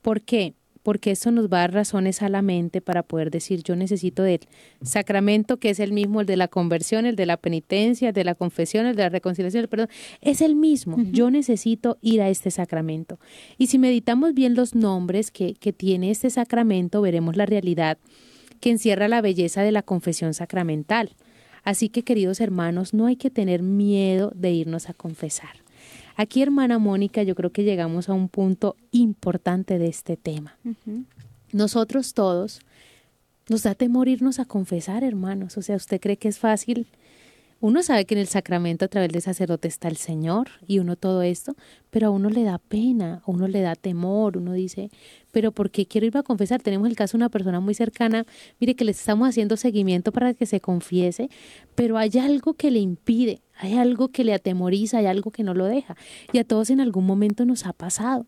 ¿Por 0.03 0.21
qué? 0.21 0.55
Porque 0.83 1.11
esto 1.11 1.31
nos 1.31 1.47
va 1.47 1.59
a 1.59 1.61
dar 1.61 1.75
razones 1.75 2.23
a 2.23 2.29
la 2.29 2.43
mente 2.43 2.81
para 2.81 3.03
poder 3.03 3.31
decir 3.31 3.63
yo 3.63 3.77
necesito 3.77 4.23
del 4.23 4.41
sacramento 4.83 5.59
que 5.59 5.71
es 5.71 5.81
el 5.81 5.93
mismo, 5.93 6.21
el 6.21 6.27
de 6.27 6.37
la 6.37 6.49
conversión, 6.49 7.07
el 7.07 7.17
de 7.17 7.27
la 7.27 7.37
penitencia, 7.37 8.09
el 8.09 8.15
de 8.15 8.25
la 8.25 8.35
confesión, 8.35 8.87
el 8.87 8.97
de 8.97 9.03
la 9.03 9.09
reconciliación, 9.09 9.63
el 9.63 9.69
perdón, 9.69 9.89
es 10.21 10.41
el 10.41 10.57
mismo, 10.57 10.97
yo 11.13 11.31
necesito 11.31 11.99
ir 12.01 12.23
a 12.23 12.29
este 12.29 12.51
sacramento. 12.51 13.19
Y 13.59 13.67
si 13.67 13.79
meditamos 13.79 14.35
bien 14.35 14.55
los 14.55 14.75
nombres 14.75 15.31
que, 15.31 15.55
que 15.55 15.73
tiene 15.73 16.11
este 16.11 16.31
sacramento, 16.31 17.03
veremos 17.03 17.37
la 17.37 17.47
realidad 17.47 17.99
que 18.61 18.71
encierra 18.71 19.09
la 19.09 19.21
belleza 19.21 19.63
de 19.63 19.73
la 19.73 19.83
confesión 19.83 20.35
sacramental. 20.35 21.17
Así 21.63 21.89
que, 21.89 22.05
queridos 22.05 22.41
hermanos, 22.41 22.95
no 22.95 23.07
hay 23.07 23.17
que 23.17 23.31
tener 23.31 23.63
miedo 23.63 24.33
de 24.35 24.51
irnos 24.51 24.89
a 24.89 24.95
confesar. 24.95 25.51
Aquí, 26.21 26.43
hermana 26.43 26.79
Mónica, 26.79 27.23
yo 27.23 27.35
creo 27.35 27.51
que 27.51 27.65
llegamos 27.65 28.11
a 28.11 28.13
un 28.13 28.29
punto 28.29 28.77
importante 28.91 29.79
de 29.79 29.89
este 29.89 30.19
tema. 30.19 30.59
Nosotros 31.51 32.13
todos 32.13 32.61
nos 33.49 33.63
da 33.63 33.75
temor 33.75 34.07
irnos 34.07 34.39
a 34.39 34.45
confesar, 34.45 35.03
hermanos. 35.03 35.57
O 35.57 35.63
sea, 35.63 35.77
¿usted 35.77 35.99
cree 35.99 36.19
que 36.19 36.29
es 36.29 36.39
fácil 36.39 36.89
uno 37.63 37.83
sabe 37.83 38.07
que 38.07 38.15
en 38.15 38.21
el 38.21 38.27
sacramento 38.27 38.87
a 38.87 38.89
través 38.89 39.13
del 39.13 39.21
sacerdote 39.21 39.69
está 39.69 39.89
el 39.89 39.99
Señor 39.99 40.49
y 40.67 40.79
uno 40.79 40.97
todo 40.97 41.21
esto, 41.21 41.55
pero 41.91 42.07
a 42.07 42.11
uno 42.11 42.31
le 42.31 42.43
da 42.43 42.57
pena, 42.57 43.23
a 43.27 43.31
uno 43.31 43.49
le 43.49 43.61
da 43.61 43.75
temor, 43.75 44.39
uno 44.39 44.55
dice, 44.55 44.91
pero 45.31 45.53
¿por 45.53 45.71
qué 45.71 45.85
quiero 45.85 46.07
ir 46.07 46.17
a 46.17 46.23
confesar? 46.23 46.63
Tenemos 46.63 46.89
el 46.89 46.97
caso 46.97 47.19
de 47.19 47.25
una 47.25 47.29
persona 47.29 47.61
muy 47.61 47.75
cercana, 47.75 48.25
mire 48.61 48.75
que 48.75 48.87
le 48.87 48.93
estamos 48.93 49.29
haciendo 49.29 49.59
seguimiento 49.59 50.11
para 50.11 50.33
que 50.33 50.47
se 50.47 50.61
confiese, 50.61 51.29
pero 51.75 51.99
hay 51.99 52.13
algo 52.19 52.55
que 52.55 52.71
le 52.71 52.79
impide, 52.79 53.43
hay 53.57 53.75
algo 53.75 54.09
que 54.09 54.25
le 54.25 54.33
atemoriza, 54.33 54.99
hay 54.99 55.07
algo 55.07 55.31
que 55.31 55.43
no 55.43 55.53
lo 55.53 55.67
deja. 55.67 55.97
Y 56.33 56.39
a 56.39 56.45
todos 56.45 56.71
en 56.71 56.81
algún 56.81 57.05
momento 57.05 57.45
nos 57.45 57.67
ha 57.67 57.75
pasado. 57.75 58.27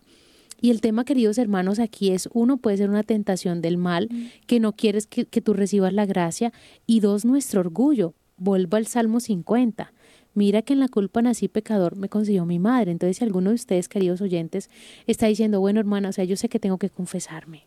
Y 0.61 0.69
el 0.69 0.79
tema, 0.79 1.05
queridos 1.05 1.39
hermanos, 1.39 1.79
aquí 1.79 2.11
es, 2.11 2.29
uno, 2.33 2.57
puede 2.57 2.77
ser 2.77 2.89
una 2.89 3.03
tentación 3.03 3.61
del 3.61 3.77
mal, 3.77 4.09
que 4.45 4.59
no 4.59 4.73
quieres 4.73 5.07
que, 5.07 5.25
que 5.25 5.41
tú 5.41 5.53
recibas 5.53 5.91
la 5.91 6.05
gracia, 6.05 6.53
y 6.85 6.99
dos, 6.99 7.25
nuestro 7.25 7.59
orgullo 7.61 8.13
vuelvo 8.43 8.77
al 8.77 8.87
Salmo 8.87 9.19
50. 9.19 9.93
Mira 10.35 10.61
que 10.61 10.73
en 10.73 10.79
la 10.79 10.87
culpa 10.87 11.21
nací 11.21 11.47
pecador, 11.47 11.95
me 11.95 12.09
consiguió 12.09 12.45
mi 12.45 12.59
madre. 12.59 12.91
Entonces, 12.91 13.17
si 13.17 13.23
alguno 13.23 13.49
de 13.49 13.55
ustedes, 13.55 13.87
queridos 13.87 14.21
oyentes, 14.21 14.69
está 15.07 15.27
diciendo, 15.27 15.59
bueno, 15.59 15.79
hermana, 15.79 16.09
o 16.09 16.11
sea, 16.11 16.25
yo 16.25 16.35
sé 16.35 16.49
que 16.49 16.59
tengo 16.59 16.77
que 16.77 16.89
confesarme, 16.89 17.65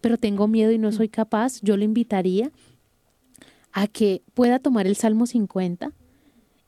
pero 0.00 0.16
tengo 0.16 0.48
miedo 0.48 0.72
y 0.72 0.78
no 0.78 0.92
soy 0.92 1.08
capaz, 1.08 1.60
yo 1.62 1.76
le 1.76 1.84
invitaría 1.84 2.50
a 3.72 3.88
que 3.88 4.22
pueda 4.34 4.58
tomar 4.58 4.86
el 4.86 4.96
Salmo 4.96 5.26
50 5.26 5.92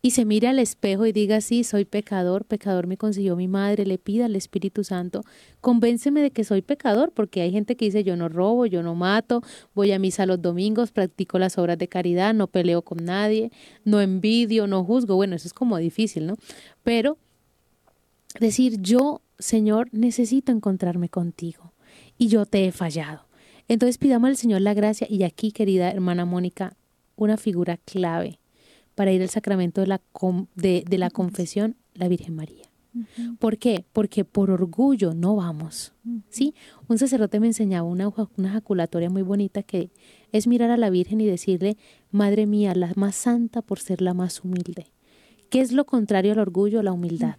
y 0.00 0.12
se 0.12 0.24
mire 0.24 0.46
al 0.46 0.60
espejo 0.60 1.06
y 1.06 1.12
diga, 1.12 1.40
sí, 1.40 1.64
soy 1.64 1.84
pecador, 1.84 2.44
pecador 2.44 2.86
me 2.86 2.96
consiguió 2.96 3.34
mi 3.34 3.48
madre, 3.48 3.84
le 3.84 3.98
pida 3.98 4.26
al 4.26 4.36
Espíritu 4.36 4.84
Santo, 4.84 5.22
convénceme 5.60 6.20
de 6.22 6.30
que 6.30 6.44
soy 6.44 6.62
pecador, 6.62 7.10
porque 7.12 7.40
hay 7.40 7.50
gente 7.50 7.76
que 7.76 7.86
dice, 7.86 8.04
yo 8.04 8.16
no 8.16 8.28
robo, 8.28 8.66
yo 8.66 8.82
no 8.82 8.94
mato, 8.94 9.42
voy 9.74 9.90
a 9.90 9.98
misa 9.98 10.24
los 10.24 10.40
domingos, 10.40 10.92
practico 10.92 11.38
las 11.40 11.58
obras 11.58 11.78
de 11.78 11.88
caridad, 11.88 12.32
no 12.32 12.46
peleo 12.46 12.82
con 12.82 13.04
nadie, 13.04 13.50
no 13.84 14.00
envidio, 14.00 14.68
no 14.68 14.84
juzgo, 14.84 15.16
bueno, 15.16 15.34
eso 15.34 15.48
es 15.48 15.54
como 15.54 15.76
difícil, 15.78 16.26
¿no? 16.26 16.36
Pero 16.84 17.18
decir, 18.38 18.80
yo, 18.80 19.20
Señor, 19.40 19.88
necesito 19.90 20.52
encontrarme 20.52 21.08
contigo 21.08 21.72
y 22.18 22.28
yo 22.28 22.46
te 22.46 22.66
he 22.66 22.72
fallado. 22.72 23.26
Entonces 23.66 23.98
pidamos 23.98 24.28
al 24.28 24.36
Señor 24.36 24.60
la 24.60 24.74
gracia 24.74 25.08
y 25.10 25.24
aquí, 25.24 25.50
querida 25.50 25.90
hermana 25.90 26.24
Mónica, 26.24 26.74
una 27.16 27.36
figura 27.36 27.78
clave 27.78 28.38
para 28.98 29.12
ir 29.12 29.22
al 29.22 29.28
sacramento 29.28 29.80
de 29.80 29.86
la, 29.86 30.00
de, 30.56 30.98
la 30.98 31.08
confesión, 31.08 31.76
la 31.94 32.08
Virgen 32.08 32.34
María. 32.34 32.64
¿Por 33.38 33.56
qué? 33.56 33.84
Porque 33.92 34.24
por 34.24 34.50
orgullo 34.50 35.14
no 35.14 35.36
vamos. 35.36 35.92
¿sí? 36.30 36.52
Un 36.88 36.98
sacerdote 36.98 37.38
me 37.38 37.46
enseñaba 37.46 37.86
una, 37.86 38.08
una 38.08 38.48
ejaculatoria 38.48 39.08
muy 39.08 39.22
bonita 39.22 39.62
que 39.62 39.92
es 40.32 40.48
mirar 40.48 40.72
a 40.72 40.76
la 40.76 40.90
Virgen 40.90 41.20
y 41.20 41.26
decirle, 41.26 41.76
Madre 42.10 42.46
mía, 42.46 42.74
la 42.74 42.92
más 42.96 43.14
santa 43.14 43.62
por 43.62 43.78
ser 43.78 44.02
la 44.02 44.14
más 44.14 44.42
humilde. 44.42 44.88
¿Qué 45.48 45.60
es 45.60 45.70
lo 45.70 45.86
contrario 45.86 46.32
al 46.32 46.40
orgullo? 46.40 46.82
La 46.82 46.90
humildad. 46.90 47.36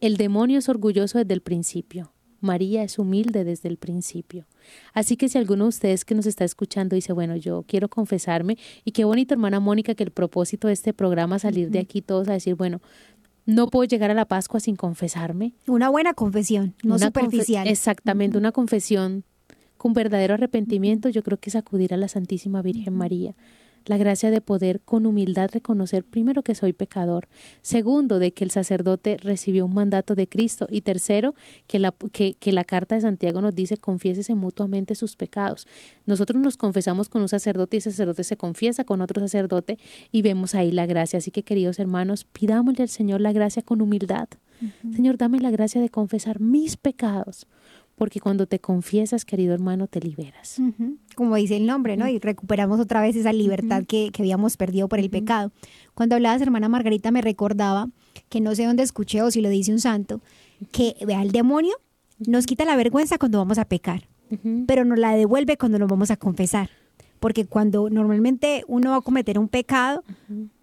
El 0.00 0.16
demonio 0.16 0.58
es 0.58 0.68
orgulloso 0.68 1.18
desde 1.18 1.34
el 1.34 1.42
principio. 1.42 2.10
María 2.46 2.82
es 2.82 2.98
humilde 2.98 3.44
desde 3.44 3.68
el 3.68 3.76
principio. 3.76 4.46
Así 4.94 5.16
que 5.16 5.28
si 5.28 5.36
alguno 5.36 5.64
de 5.64 5.68
ustedes 5.68 6.04
que 6.04 6.14
nos 6.14 6.26
está 6.26 6.44
escuchando 6.44 6.94
dice, 6.94 7.12
bueno, 7.12 7.36
yo 7.36 7.64
quiero 7.66 7.88
confesarme, 7.88 8.56
y 8.84 8.92
qué 8.92 9.04
bonito, 9.04 9.34
hermana 9.34 9.60
Mónica, 9.60 9.94
que 9.94 10.04
el 10.04 10.10
propósito 10.10 10.68
de 10.68 10.74
este 10.74 10.94
programa 10.94 11.38
salir 11.38 11.70
de 11.70 11.80
aquí 11.80 12.00
todos 12.00 12.28
a 12.28 12.32
decir, 12.32 12.54
bueno, 12.54 12.80
no 13.44 13.68
puedo 13.68 13.84
llegar 13.84 14.10
a 14.10 14.14
la 14.14 14.24
Pascua 14.24 14.60
sin 14.60 14.76
confesarme. 14.76 15.52
Una 15.66 15.88
buena 15.90 16.14
confesión, 16.14 16.74
no 16.82 16.98
superficial. 16.98 17.68
Exactamente, 17.68 18.38
una 18.38 18.52
confesión 18.52 19.24
con 19.76 19.92
verdadero 19.92 20.34
arrepentimiento, 20.34 21.10
yo 21.10 21.22
creo 21.22 21.38
que 21.38 21.50
es 21.50 21.56
acudir 21.56 21.92
a 21.92 21.96
la 21.96 22.08
Santísima 22.08 22.62
Virgen 22.62 22.94
María 22.94 23.34
la 23.86 23.96
gracia 23.96 24.30
de 24.30 24.40
poder 24.40 24.80
con 24.80 25.06
humildad 25.06 25.50
reconocer 25.52 26.04
primero 26.04 26.42
que 26.42 26.54
soy 26.54 26.72
pecador, 26.72 27.28
segundo 27.62 28.18
de 28.18 28.32
que 28.32 28.44
el 28.44 28.50
sacerdote 28.50 29.16
recibió 29.16 29.64
un 29.64 29.74
mandato 29.74 30.14
de 30.14 30.28
Cristo 30.28 30.66
y 30.70 30.82
tercero 30.82 31.34
que 31.66 31.78
la, 31.78 31.94
que, 32.12 32.34
que 32.34 32.52
la 32.52 32.64
carta 32.64 32.94
de 32.94 33.00
Santiago 33.00 33.40
nos 33.40 33.54
dice 33.54 33.76
confiésese 33.76 34.34
mutuamente 34.34 34.94
sus 34.94 35.16
pecados. 35.16 35.66
Nosotros 36.04 36.42
nos 36.42 36.56
confesamos 36.56 37.08
con 37.08 37.22
un 37.22 37.28
sacerdote 37.28 37.76
y 37.76 37.78
ese 37.78 37.90
sacerdote 37.90 38.24
se 38.24 38.36
confiesa 38.36 38.84
con 38.84 39.00
otro 39.00 39.20
sacerdote 39.20 39.78
y 40.12 40.22
vemos 40.22 40.54
ahí 40.54 40.72
la 40.72 40.86
gracia. 40.86 41.18
Así 41.18 41.30
que 41.30 41.42
queridos 41.42 41.78
hermanos, 41.78 42.24
pidámosle 42.24 42.82
al 42.82 42.88
Señor 42.88 43.20
la 43.20 43.32
gracia 43.32 43.62
con 43.62 43.80
humildad. 43.80 44.28
Señor, 44.94 45.18
dame 45.18 45.38
la 45.38 45.50
gracia 45.50 45.82
de 45.82 45.90
confesar 45.90 46.40
mis 46.40 46.78
pecados 46.78 47.46
porque 47.96 48.20
cuando 48.20 48.46
te 48.46 48.58
confiesas, 48.60 49.24
querido 49.24 49.54
hermano, 49.54 49.88
te 49.88 50.00
liberas. 50.00 50.60
Como 51.14 51.34
dice 51.36 51.56
el 51.56 51.66
nombre, 51.66 51.96
¿no? 51.96 52.06
Y 52.06 52.18
recuperamos 52.18 52.78
otra 52.78 53.00
vez 53.00 53.16
esa 53.16 53.32
libertad 53.32 53.84
que, 53.88 54.12
habíamos 54.18 54.58
perdido 54.58 54.86
por 54.86 54.98
el 54.98 55.08
pecado. 55.08 55.50
Cuando 55.94 56.14
hablabas, 56.14 56.42
hermana 56.42 56.68
Margarita, 56.68 57.10
me 57.10 57.22
recordaba 57.22 57.88
que 58.28 58.40
no 58.40 58.54
sé 58.54 58.66
dónde 58.66 58.82
escuché 58.82 59.22
o 59.22 59.30
si 59.30 59.40
lo 59.40 59.48
dice 59.48 59.72
un 59.72 59.80
santo, 59.80 60.20
que 60.72 60.94
vea, 61.06 61.22
el 61.22 61.32
demonio 61.32 61.74
nos 62.18 62.46
quita 62.46 62.66
la 62.66 62.76
vergüenza 62.76 63.18
cuando 63.18 63.38
vamos 63.38 63.58
a 63.58 63.64
pecar, 63.64 64.08
pero 64.66 64.84
nos 64.84 64.98
la 64.98 65.14
devuelve 65.14 65.56
cuando 65.56 65.78
nos 65.78 65.88
vamos 65.88 66.10
a 66.10 66.16
confesar. 66.16 66.68
Porque 67.18 67.46
cuando 67.46 67.88
normalmente 67.88 68.62
uno 68.68 68.90
va 68.90 68.96
a 68.96 69.00
cometer 69.00 69.38
un 69.38 69.48
pecado, 69.48 70.04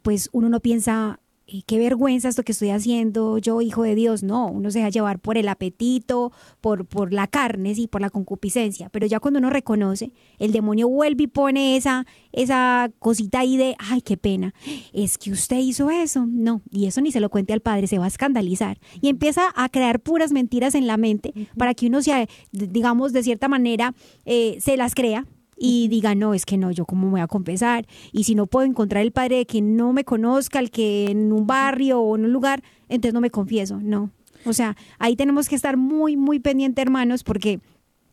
pues 0.04 0.30
uno 0.34 0.50
no 0.50 0.60
piensa, 0.60 1.20
qué 1.66 1.78
vergüenza 1.78 2.30
esto 2.30 2.44
que 2.44 2.54
estoy 2.54 2.70
haciendo 2.70 3.38
yo, 3.38 3.62
hijo 3.62 3.84
de 3.84 3.96
Dios. 3.96 4.24
No, 4.24 4.48
uno 4.48 4.72
se 4.72 4.80
deja 4.80 4.90
llevar 4.90 5.20
por 5.20 5.38
el 5.38 5.48
apetito, 5.48 6.32
por, 6.62 6.86
por 6.86 7.14
la 7.14 7.28
carne, 7.28 7.76
sí, 7.76 7.88
por 7.88 8.02
la 8.02 8.10
concupiscencia. 8.10 8.90
Pero 8.90 9.06
ya 9.08 9.20
cuando 9.20 9.40
uno 9.40 9.50
reconoce, 9.50 10.14
el 10.40 10.52
demonio 10.52 10.88
vuelve 10.88 11.24
y 11.24 11.28
pone 11.28 11.76
esa, 11.76 12.06
esa 12.32 12.92
cosita 13.00 13.40
ahí 13.40 13.58
de, 13.58 13.76
ay, 13.80 14.02
qué 14.02 14.18
pena, 14.18 14.54
es 14.94 15.18
que 15.18 15.32
usted 15.32 15.58
hizo 15.58 15.90
eso. 15.90 16.26
No, 16.28 16.62
y 16.72 16.88
eso 16.88 17.02
ni 17.02 17.12
se 17.12 17.20
lo 17.20 17.30
cuente 17.30 17.54
al 17.54 17.62
padre, 17.62 17.88
se 17.88 18.00
va 18.00 18.06
a 18.06 18.10
escandalizar. 18.10 18.80
Y 19.02 19.10
empieza 19.10 19.44
a 19.56 19.70
crear 19.70 20.00
puras 20.00 20.32
mentiras 20.32 20.76
en 20.76 20.88
la 20.88 20.98
mente 20.98 21.34
para 21.58 21.74
que 21.74 21.88
uno 21.88 22.02
sea, 22.02 22.26
digamos, 22.52 23.14
de 23.14 23.24
cierta 23.24 23.48
manera, 23.48 23.94
eh, 24.26 24.58
se 24.60 24.78
las 24.78 24.96
crea 24.96 25.26
y 25.58 25.88
diga, 25.88 26.16
no, 26.16 26.34
es 26.34 26.46
que 26.46 26.58
no, 26.58 26.72
yo 26.72 26.86
cómo 26.86 27.06
me 27.06 27.12
voy 27.12 27.22
a 27.22 27.28
confesar. 27.28 27.86
Y 28.12 28.24
si 28.24 28.36
no 28.36 28.48
puedo 28.48 28.66
encontrar 28.66 29.04
el 29.04 29.12
padre 29.12 29.46
que 29.46 29.62
no 29.62 29.94
me 29.94 30.04
conozca, 30.04 30.60
el 30.60 30.72
que 30.72 31.06
en 31.10 31.32
un 31.32 31.48
barrio 31.48 32.00
o 32.00 32.16
en 32.16 32.26
un 32.26 32.34
lugar, 32.34 32.64
entonces 32.90 33.14
no 33.14 33.22
me 33.22 33.30
confieso, 33.30 33.80
no. 33.82 34.12
O 34.46 34.54
sea, 34.54 34.76
ahí 35.00 35.16
tenemos 35.16 35.48
que 35.48 35.56
estar 35.56 35.78
muy, 35.78 36.18
muy 36.18 36.40
pendientes, 36.40 36.82
hermanos, 36.82 37.24
porque 37.24 37.60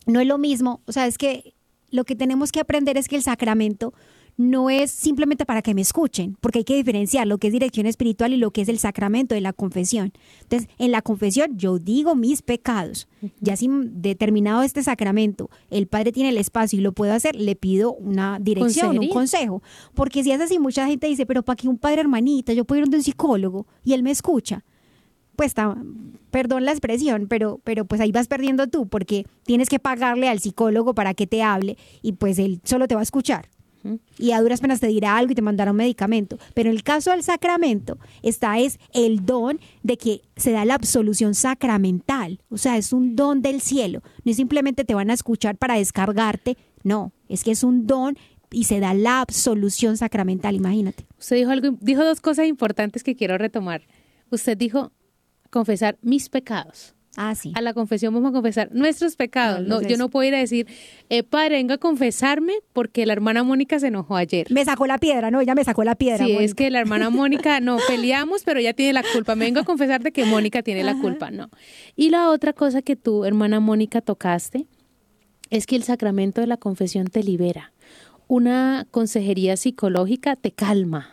no 0.06 0.20
es 0.20 0.26
lo 0.26 0.38
mismo. 0.38 0.80
O 0.86 0.92
sea, 0.92 1.06
es 1.06 1.18
que 1.18 1.54
lo 1.90 2.04
que 2.04 2.14
tenemos 2.14 2.52
que 2.52 2.60
aprender 2.60 2.96
es 2.96 3.08
que 3.08 3.16
el 3.16 3.22
sacramento 3.22 3.92
no 4.40 4.70
es 4.70 4.90
simplemente 4.90 5.44
para 5.44 5.60
que 5.60 5.74
me 5.74 5.82
escuchen, 5.82 6.38
porque 6.40 6.60
hay 6.60 6.64
que 6.64 6.74
diferenciar 6.74 7.26
lo 7.26 7.36
que 7.36 7.48
es 7.48 7.52
dirección 7.52 7.84
espiritual 7.84 8.32
y 8.32 8.38
lo 8.38 8.52
que 8.52 8.62
es 8.62 8.70
el 8.70 8.78
sacramento 8.78 9.34
de 9.34 9.42
la 9.42 9.52
confesión. 9.52 10.14
Entonces, 10.40 10.66
en 10.78 10.92
la 10.92 11.02
confesión 11.02 11.58
yo 11.58 11.78
digo 11.78 12.16
mis 12.16 12.40
pecados. 12.40 13.06
Ya 13.40 13.54
sin 13.56 14.00
determinado 14.00 14.62
este 14.62 14.82
sacramento, 14.82 15.50
el 15.68 15.86
Padre 15.86 16.12
tiene 16.12 16.30
el 16.30 16.38
espacio 16.38 16.78
y 16.78 16.82
lo 16.82 16.92
puedo 16.92 17.12
hacer, 17.12 17.36
le 17.36 17.54
pido 17.54 17.92
una 17.92 18.38
dirección, 18.40 18.98
un 18.98 19.10
consejo. 19.10 19.62
Porque 19.92 20.24
si 20.24 20.32
es 20.32 20.40
así, 20.40 20.58
mucha 20.58 20.86
gente 20.86 21.06
dice, 21.06 21.26
pero 21.26 21.42
¿para 21.42 21.56
qué 21.56 21.68
un 21.68 21.76
padre 21.76 22.00
hermanita? 22.00 22.54
Yo 22.54 22.64
puedo 22.64 22.80
ir 22.80 22.88
a 22.90 22.96
un 22.96 23.02
psicólogo 23.02 23.66
y 23.84 23.92
él 23.92 24.02
me 24.02 24.10
escucha 24.10 24.64
pues 25.36 25.54
perdón 26.30 26.66
la 26.66 26.72
expresión, 26.72 27.26
pero, 27.26 27.62
pero 27.64 27.86
pues 27.86 27.98
ahí 28.02 28.12
vas 28.12 28.28
perdiendo 28.28 28.66
tú, 28.66 28.88
porque 28.88 29.24
tienes 29.44 29.70
que 29.70 29.78
pagarle 29.78 30.28
al 30.28 30.38
psicólogo 30.38 30.94
para 30.94 31.14
que 31.14 31.26
te 31.26 31.42
hable 31.42 31.78
y 32.02 32.12
pues 32.12 32.38
él 32.38 32.60
solo 32.62 32.86
te 32.88 32.94
va 32.94 33.00
a 33.00 33.04
escuchar 33.04 33.48
y 34.18 34.32
a 34.32 34.40
duras 34.40 34.60
penas 34.60 34.80
te 34.80 34.86
dirá 34.86 35.16
algo 35.16 35.32
y 35.32 35.34
te 35.34 35.42
mandará 35.42 35.70
un 35.70 35.76
medicamento. 35.76 36.38
Pero 36.54 36.70
en 36.70 36.76
el 36.76 36.82
caso 36.82 37.10
del 37.10 37.22
sacramento 37.22 37.98
está 38.22 38.58
es 38.58 38.78
el 38.92 39.24
don 39.24 39.60
de 39.82 39.96
que 39.96 40.22
se 40.36 40.52
da 40.52 40.64
la 40.64 40.74
absolución 40.74 41.34
sacramental, 41.34 42.40
o 42.48 42.58
sea, 42.58 42.76
es 42.76 42.92
un 42.92 43.16
don 43.16 43.42
del 43.42 43.60
cielo, 43.60 44.02
no 44.24 44.30
es 44.30 44.36
simplemente 44.36 44.84
te 44.84 44.94
van 44.94 45.10
a 45.10 45.14
escuchar 45.14 45.56
para 45.56 45.74
descargarte, 45.74 46.56
no, 46.82 47.12
es 47.28 47.44
que 47.44 47.52
es 47.52 47.62
un 47.62 47.86
don 47.86 48.16
y 48.50 48.64
se 48.64 48.80
da 48.80 48.94
la 48.94 49.20
absolución 49.20 49.96
sacramental, 49.96 50.56
imagínate. 50.56 51.06
Usted 51.18 51.36
dijo 51.36 51.50
algo, 51.50 51.76
dijo 51.80 52.04
dos 52.04 52.20
cosas 52.20 52.46
importantes 52.46 53.04
que 53.04 53.14
quiero 53.14 53.38
retomar. 53.38 53.82
Usted 54.30 54.56
dijo 54.56 54.92
confesar 55.50 55.98
mis 56.02 56.28
pecados. 56.28 56.94
Ah, 57.16 57.34
sí. 57.34 57.52
A 57.56 57.60
la 57.60 57.74
confesión 57.74 58.14
vamos 58.14 58.30
a 58.30 58.32
confesar 58.32 58.70
nuestros 58.72 59.16
pecados. 59.16 59.66
No, 59.66 59.82
yo 59.82 59.96
no 59.96 60.08
puedo 60.08 60.28
ir 60.28 60.34
a 60.34 60.38
decir, 60.38 60.68
eh, 61.08 61.22
padre, 61.24 61.56
venga 61.56 61.74
a 61.74 61.78
confesarme 61.78 62.54
porque 62.72 63.04
la 63.04 63.12
hermana 63.12 63.42
Mónica 63.42 63.80
se 63.80 63.88
enojó 63.88 64.16
ayer. 64.16 64.46
Me 64.50 64.64
sacó 64.64 64.86
la 64.86 64.98
piedra, 64.98 65.30
no, 65.30 65.40
ella 65.40 65.54
me 65.54 65.64
sacó 65.64 65.82
la 65.82 65.96
piedra. 65.96 66.24
Sí, 66.24 66.36
es 66.38 66.54
que 66.54 66.70
la 66.70 66.78
hermana 66.78 67.10
Mónica, 67.10 67.60
no, 67.60 67.78
peleamos, 67.88 68.44
pero 68.44 68.60
ella 68.60 68.74
tiene 68.74 68.92
la 68.92 69.02
culpa. 69.12 69.34
Me 69.34 69.46
vengo 69.46 69.60
a 69.60 69.64
confesarte 69.64 70.12
que 70.12 70.24
Mónica 70.24 70.62
tiene 70.62 70.84
la 70.84 70.96
culpa, 70.98 71.30
no. 71.30 71.50
Y 71.96 72.10
la 72.10 72.30
otra 72.30 72.52
cosa 72.52 72.80
que 72.80 72.94
tú, 72.94 73.24
hermana 73.24 73.58
Mónica, 73.58 74.00
tocaste 74.00 74.66
es 75.50 75.66
que 75.66 75.74
el 75.74 75.82
sacramento 75.82 76.40
de 76.40 76.46
la 76.46 76.56
confesión 76.56 77.08
te 77.08 77.24
libera. 77.24 77.72
Una 78.28 78.86
consejería 78.92 79.56
psicológica 79.56 80.36
te 80.36 80.52
calma. 80.52 81.12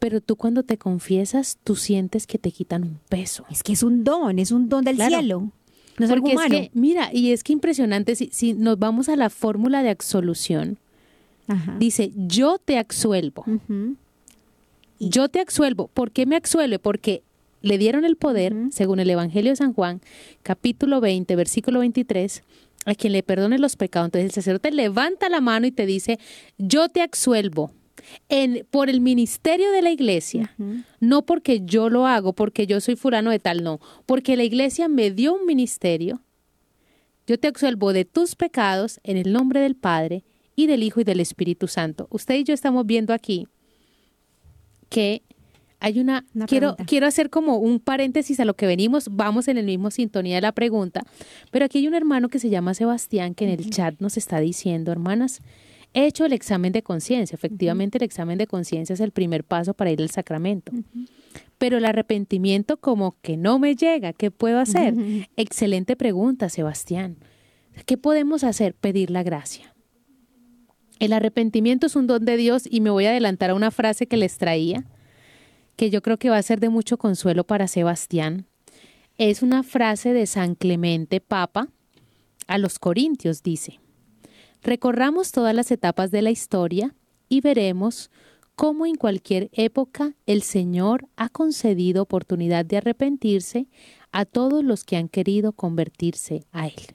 Pero 0.00 0.20
tú 0.20 0.34
cuando 0.34 0.64
te 0.64 0.76
confiesas, 0.78 1.58
tú 1.62 1.76
sientes 1.76 2.26
que 2.26 2.38
te 2.38 2.50
quitan 2.50 2.82
un 2.82 2.98
peso. 3.08 3.44
Es 3.50 3.62
que 3.62 3.72
es 3.74 3.84
un 3.84 4.02
don, 4.02 4.38
es 4.40 4.50
un 4.50 4.68
don 4.68 4.82
del 4.84 4.96
Claro. 4.96 5.18
cielo. 5.18 5.52
No 5.98 6.06
es 6.06 6.10
algo 6.10 6.26
es 6.28 6.32
humano. 6.32 6.50
que, 6.50 6.70
mira, 6.74 7.10
y 7.12 7.30
es 7.32 7.44
que 7.44 7.52
impresionante, 7.52 8.16
si, 8.16 8.30
si 8.32 8.54
nos 8.54 8.78
vamos 8.78 9.08
a 9.10 9.14
la 9.16 9.28
fórmula 9.30 9.82
de 9.82 9.90
absolución, 9.90 10.78
Ajá. 11.46 11.76
dice, 11.78 12.10
yo 12.16 12.58
te 12.58 12.78
absuelvo. 12.78 13.44
Yo 14.98 15.28
te 15.28 15.40
absuelvo. 15.40 15.88
¿Por 15.88 16.10
qué 16.10 16.26
me 16.26 16.36
absuelve? 16.36 16.78
Porque 16.78 17.22
le 17.62 17.76
dieron 17.78 18.04
el 18.04 18.16
poder, 18.16 18.54
según 18.70 19.00
el 19.00 19.10
Evangelio 19.10 19.52
de 19.52 19.56
San 19.56 19.72
Juan, 19.74 20.00
capítulo 20.42 21.00
20, 21.00 21.36
versículo 21.36 21.80
23, 21.80 22.42
a 22.86 22.94
quien 22.94 23.12
le 23.12 23.22
perdone 23.22 23.58
los 23.58 23.76
pecados. 23.76 24.06
Entonces 24.08 24.26
el 24.30 24.34
sacerdote 24.34 24.70
levanta 24.70 25.28
la 25.28 25.40
mano 25.42 25.66
y 25.66 25.70
te 25.72 25.84
dice, 25.86 26.18
yo 26.56 26.88
te 26.88 27.02
absuelvo 27.02 27.72
en, 28.28 28.66
por 28.70 28.90
el 28.90 29.00
ministerio 29.00 29.70
de 29.72 29.82
la 29.82 29.90
iglesia. 29.90 30.54
No 31.00 31.22
porque 31.22 31.62
yo 31.64 31.88
lo 31.88 32.06
hago, 32.06 32.32
porque 32.32 32.66
yo 32.66 32.80
soy 32.80 32.96
fulano 32.96 33.30
de 33.30 33.38
tal, 33.38 33.62
no. 33.62 33.80
Porque 34.06 34.36
la 34.36 34.44
iglesia 34.44 34.88
me 34.88 35.10
dio 35.10 35.34
un 35.34 35.46
ministerio. 35.46 36.22
Yo 37.26 37.38
te 37.38 37.48
absuelvo 37.48 37.92
de 37.92 38.04
tus 38.04 38.34
pecados 38.34 39.00
en 39.04 39.16
el 39.16 39.32
nombre 39.32 39.60
del 39.60 39.76
Padre 39.76 40.24
y 40.56 40.66
del 40.66 40.82
Hijo 40.82 41.00
y 41.00 41.04
del 41.04 41.20
Espíritu 41.20 41.68
Santo. 41.68 42.08
Usted 42.10 42.34
y 42.34 42.44
yo 42.44 42.54
estamos 42.54 42.86
viendo 42.86 43.14
aquí 43.14 43.46
que 44.88 45.22
hay 45.78 46.00
una... 46.00 46.26
Una 46.34 46.46
quiero, 46.46 46.76
quiero 46.86 47.06
hacer 47.06 47.30
como 47.30 47.56
un 47.56 47.80
paréntesis 47.80 48.38
a 48.40 48.44
lo 48.44 48.54
que 48.54 48.66
venimos. 48.66 49.08
Vamos 49.10 49.48
en 49.48 49.56
el 49.56 49.66
mismo 49.66 49.90
sintonía 49.90 50.34
de 50.36 50.42
la 50.42 50.52
pregunta. 50.52 51.02
Pero 51.50 51.64
aquí 51.64 51.78
hay 51.78 51.88
un 51.88 51.94
hermano 51.94 52.28
que 52.28 52.38
se 52.38 52.50
llama 52.50 52.74
Sebastián 52.74 53.34
que 53.34 53.44
en 53.44 53.50
el 53.50 53.70
chat 53.70 53.94
nos 54.00 54.16
está 54.16 54.40
diciendo, 54.40 54.92
hermanas, 54.92 55.40
he 55.94 56.06
hecho 56.06 56.24
el 56.24 56.32
examen 56.32 56.72
de 56.72 56.82
conciencia. 56.82 57.34
Efectivamente, 57.34 57.98
el 57.98 58.04
examen 58.04 58.38
de 58.38 58.46
conciencia 58.46 58.94
es 58.94 59.00
el 59.00 59.10
primer 59.10 59.44
paso 59.44 59.74
para 59.74 59.90
ir 59.90 60.00
al 60.00 60.10
sacramento. 60.10 60.72
Pero 61.58 61.78
el 61.78 61.84
arrepentimiento 61.84 62.78
como 62.78 63.16
que 63.22 63.36
no 63.36 63.58
me 63.58 63.76
llega. 63.76 64.12
¿Qué 64.12 64.30
puedo 64.30 64.58
hacer? 64.58 64.94
Excelente 65.36 65.96
pregunta, 65.96 66.48
Sebastián. 66.48 67.16
¿Qué 67.86 67.96
podemos 67.96 68.44
hacer? 68.44 68.74
Pedir 68.74 69.10
la 69.10 69.22
gracia. 69.22 69.74
El 70.98 71.12
arrepentimiento 71.14 71.86
es 71.86 71.96
un 71.96 72.06
don 72.06 72.24
de 72.24 72.36
Dios 72.36 72.64
y 72.70 72.80
me 72.80 72.90
voy 72.90 73.06
a 73.06 73.10
adelantar 73.10 73.50
a 73.50 73.54
una 73.54 73.70
frase 73.70 74.06
que 74.06 74.18
les 74.18 74.36
traía, 74.36 74.84
que 75.76 75.88
yo 75.88 76.02
creo 76.02 76.18
que 76.18 76.28
va 76.28 76.36
a 76.36 76.42
ser 76.42 76.60
de 76.60 76.68
mucho 76.68 76.98
consuelo 76.98 77.44
para 77.44 77.68
Sebastián. 77.68 78.46
Es 79.16 79.42
una 79.42 79.62
frase 79.62 80.12
de 80.12 80.26
San 80.26 80.54
Clemente 80.54 81.20
Papa 81.20 81.68
a 82.46 82.58
los 82.58 82.78
Corintios, 82.78 83.42
dice, 83.42 83.80
recorramos 84.62 85.32
todas 85.32 85.54
las 85.54 85.70
etapas 85.70 86.10
de 86.10 86.22
la 86.22 86.30
historia 86.30 86.94
y 87.28 87.40
veremos 87.40 88.10
cómo 88.54 88.86
en 88.86 88.96
cualquier 88.96 89.48
época 89.52 90.14
el 90.26 90.42
Señor 90.42 91.08
ha 91.16 91.28
concedido 91.28 92.02
oportunidad 92.02 92.64
de 92.64 92.76
arrepentirse 92.76 93.68
a 94.12 94.24
todos 94.24 94.62
los 94.64 94.84
que 94.84 94.96
han 94.96 95.08
querido 95.08 95.52
convertirse 95.52 96.44
a 96.52 96.66
Él. 96.66 96.94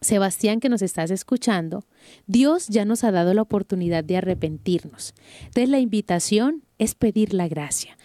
Sebastián, 0.00 0.60
que 0.60 0.68
nos 0.68 0.82
estás 0.82 1.10
escuchando, 1.10 1.84
Dios 2.26 2.68
ya 2.68 2.84
nos 2.84 3.04
ha 3.04 3.12
dado 3.12 3.32
la 3.34 3.42
oportunidad 3.42 4.04
de 4.04 4.16
arrepentirnos. 4.16 5.14
Entonces 5.46 5.68
la 5.68 5.78
invitación 5.78 6.62
es 6.78 6.94
pedir 6.94 7.32
la 7.32 7.48
gracia. 7.48 7.96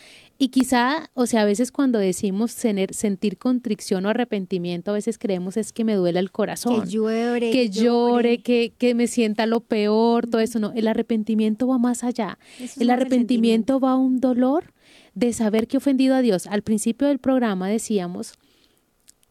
Y 0.42 0.48
quizá, 0.50 1.12
o 1.14 1.28
sea, 1.28 1.44
a 1.44 1.46
veces 1.46 1.72
cuando 1.72 2.00
decimos 2.00 2.56
tener, 2.56 2.96
sentir 2.96 3.38
contrición 3.38 4.08
o 4.08 4.10
arrepentimiento, 4.10 4.90
a 4.90 4.96
veces 4.96 5.20
creemos 5.20 5.56
es 5.56 5.72
que 5.72 5.84
me 5.84 5.94
duela 5.94 6.20
el 6.20 6.32
corazón 6.32 6.82
Que 6.82 6.90
llore. 6.90 7.52
que 7.52 7.70
llore, 7.70 8.42
que, 8.42 8.74
que 8.76 8.96
me 8.96 9.06
sienta 9.06 9.46
lo 9.46 9.60
peor, 9.60 10.26
todo 10.26 10.42
eso. 10.42 10.58
No, 10.58 10.72
el 10.74 10.88
arrepentimiento 10.88 11.68
va 11.68 11.78
más 11.78 12.04
allá. 12.04 12.40
Eso 12.60 12.82
el 12.82 12.90
arrepentimiento 12.90 13.80
va 13.80 13.92
a 13.92 13.96
un 13.98 14.20
dolor 14.20 14.74
de 15.14 15.32
saber 15.32 15.68
que 15.68 15.78
he 15.78 15.80
ofendido 15.80 16.16
a 16.16 16.24
Dios. 16.24 16.48
Al 16.48 16.64
principio 16.64 17.08
del 17.08 17.20
programa 17.20 17.70
decíamos 17.70 18.34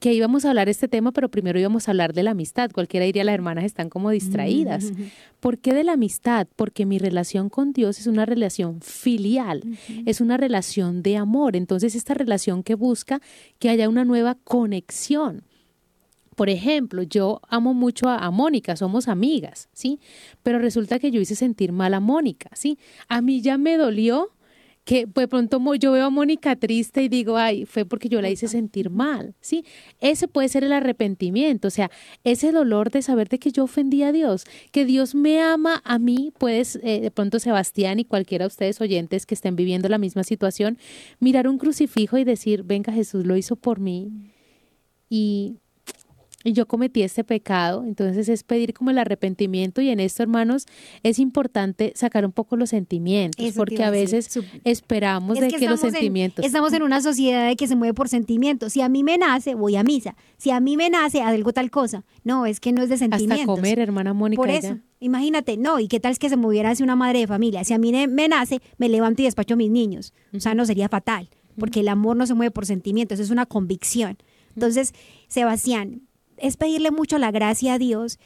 que 0.01 0.15
íbamos 0.15 0.45
a 0.45 0.49
hablar 0.49 0.67
de 0.67 0.73
este 0.73 0.89
tema, 0.89 1.13
pero 1.13 1.29
primero 1.29 1.61
íbamos 1.61 1.87
a 1.87 1.91
hablar 1.91 2.15
de 2.15 2.23
la 2.23 2.31
amistad. 2.31 2.71
Cualquiera 2.71 3.05
diría, 3.05 3.23
las 3.23 3.35
hermanas 3.35 3.65
están 3.65 3.91
como 3.91 4.11
distraídas. 4.11 4.93
¿Por 5.41 5.59
qué 5.59 5.75
de 5.75 5.85
la 5.85 5.93
amistad? 5.93 6.49
Porque 6.57 6.87
mi 6.87 6.99
relación 6.99 7.51
con 7.51 7.75
Dios 7.75 8.01
es 8.01 8.07
una 8.07 8.25
relación 8.25 8.81
filial, 8.81 9.63
es 10.07 10.23
una 10.23 10.39
relación 10.39 11.03
de 11.03 11.19
amor. 11.19 11.55
Entonces, 11.55 11.95
esta 11.95 12.15
relación 12.15 12.63
que 12.63 12.75
busca 12.75 13.21
que 13.59 13.69
haya 13.69 13.91
una 13.91 14.07
nueva 14.07 14.37
conexión. 14.43 15.45
Por 16.35 16.49
ejemplo, 16.49 17.03
yo 17.03 17.43
amo 17.47 17.75
mucho 17.75 18.09
a, 18.09 18.25
a 18.25 18.31
Mónica, 18.31 18.77
somos 18.77 19.07
amigas, 19.07 19.69
¿sí? 19.75 20.01
Pero 20.43 20.59
resulta 20.59 20.99
que 20.99 21.11
yo 21.11 21.21
hice 21.21 21.37
sentir 21.37 21.73
mal 21.73 21.93
a 21.93 22.01
Mónica, 22.01 22.49
¿sí? 22.55 22.79
A 23.09 23.21
mí 23.21 23.43
ya 23.43 23.59
me 23.59 23.77
dolió 23.77 24.31
que 24.91 25.07
de 25.07 25.29
pronto 25.29 25.63
yo 25.77 25.93
veo 25.93 26.07
a 26.07 26.11
Mónica 26.11 26.57
triste 26.57 27.05
y 27.05 27.09
digo, 27.09 27.37
ay, 27.37 27.65
fue 27.65 27.85
porque 27.85 28.09
yo 28.09 28.21
la 28.21 28.29
hice 28.29 28.49
sentir 28.49 28.91
mal, 28.91 29.37
¿sí? 29.41 29.65
Ese 30.01 30.27
puede 30.27 30.49
ser 30.49 30.65
el 30.65 30.73
arrepentimiento, 30.73 31.69
o 31.69 31.71
sea, 31.71 31.93
ese 32.25 32.51
dolor 32.51 32.91
de 32.91 33.01
saber 33.01 33.29
de 33.29 33.39
que 33.39 33.53
yo 33.53 33.63
ofendí 33.63 34.03
a 34.03 34.11
Dios, 34.11 34.47
que 34.73 34.85
Dios 34.85 35.15
me 35.15 35.41
ama 35.41 35.81
a 35.85 36.01
mí, 36.01 36.33
puedes, 36.37 36.75
eh, 36.83 37.01
de 37.01 37.11
pronto 37.13 37.39
Sebastián 37.39 38.01
y 38.01 38.05
cualquiera 38.05 38.47
de 38.47 38.49
ustedes 38.49 38.81
oyentes 38.81 39.27
que 39.27 39.35
estén 39.37 39.55
viviendo 39.55 39.89
la 39.89 39.99
misma 39.99 40.25
situación, 40.25 40.77
mirar 41.21 41.47
un 41.47 41.59
crucifijo 41.59 42.19
y 42.19 42.25
decir, 42.25 42.65
venga, 42.65 42.93
Jesús 42.93 43.25
lo 43.25 43.37
hizo 43.37 43.55
por 43.55 43.79
mí 43.79 44.11
y 45.09 45.59
y 46.43 46.53
yo 46.55 46.67
cometí 46.67 47.03
este 47.03 47.23
pecado, 47.23 47.85
entonces 47.85 48.29
es 48.29 48.45
pedir 48.45 48.73
como 48.73 48.91
el 48.91 48.99
arrepentimiento 48.99 49.83
y 49.83 49.91
en 49.91 50.01
esto, 50.01 50.23
hermanos, 50.23 50.67
es 51.03 51.19
importante 51.19 51.93
sacar 51.95 52.25
un 52.25 52.33
poco 52.33 52.57
los 52.57 52.71
sentimientos, 52.71 53.45
Eso 53.45 53.57
porque 53.59 53.85
a 53.85 53.91
veces 53.91 54.29
esperamos 54.65 55.37
Es 55.37 55.43
de 55.43 55.49
que 55.49 55.57
que, 55.59 55.69
los 55.69 55.85
en- 55.85 55.93
sentimientos... 55.93 56.45
estamos 56.45 56.73
en 56.73 56.83
una 56.83 57.03
sociedad 57.03 57.47
de 57.47 57.57
que 57.57 57.67
se 57.67 57.77
mueve 57.77 57.93
por 57.95 58.09
sentimientos. 58.09 58.73
Si 58.73 58.81
a 58.81 58.89
mí 58.89 59.05
me 59.05 59.19
nace, 59.19 59.55
voy 59.55 59.77
a 59.77 59.83
misa. 59.83 60.17
Si 60.39 60.51
a 60.51 60.61
mí 60.61 60.77
me 60.77 60.89
nace, 60.89 61.21
algo 61.21 61.53
tal 61.53 61.71
cosa. 61.71 62.05
No, 62.25 62.47
es 62.47 62.59
que 62.61 62.73
no 62.73 62.83
es 62.83 62.89
de 62.89 62.97
sentimientos. 62.97 63.41
hasta 63.41 63.47
comer, 63.47 63.79
hermana 63.79 64.15
Mónica. 64.15 64.41
Por 64.41 64.49
eso, 64.51 64.79
imagínate, 65.01 65.57
no, 65.59 65.79
¿y 65.79 65.89
qué 65.89 66.01
tal 66.01 66.13
es 66.13 66.19
que 66.19 66.29
se 66.31 66.37
moviera 66.37 66.71
hacia 66.71 66.85
una 66.85 66.97
madre 66.97 67.19
de 67.21 67.27
familia? 67.27 67.65
Si 67.65 67.75
a 67.75 67.79
mí 67.79 67.93
me 67.93 68.29
nace, 68.29 68.61
me 68.79 68.89
levanto 68.89 69.21
y 69.21 69.27
despacho 69.27 69.55
a 69.55 69.57
mis 69.59 69.71
niños. 69.71 70.15
O 70.35 70.41
sea, 70.41 70.55
no 70.55 70.65
sería 70.65 70.89
fatal, 70.89 71.29
porque 71.59 71.81
el 71.81 71.89
amor 71.89 72.17
no 72.17 72.27
se 72.27 72.33
mueve 72.35 72.51
por 72.51 72.65
sentimientos, 72.65 73.21
es 73.21 73.31
una 73.31 73.45
convicción. 73.47 74.17
Entonces, 74.55 74.95
Sebastián, 75.29 76.03
es 76.41 76.57
pedirle 76.57 76.91
mucho 76.91 77.19
la 77.19 77.31
gracia 77.31 77.75
a 77.75 77.79
Dios 77.79 78.19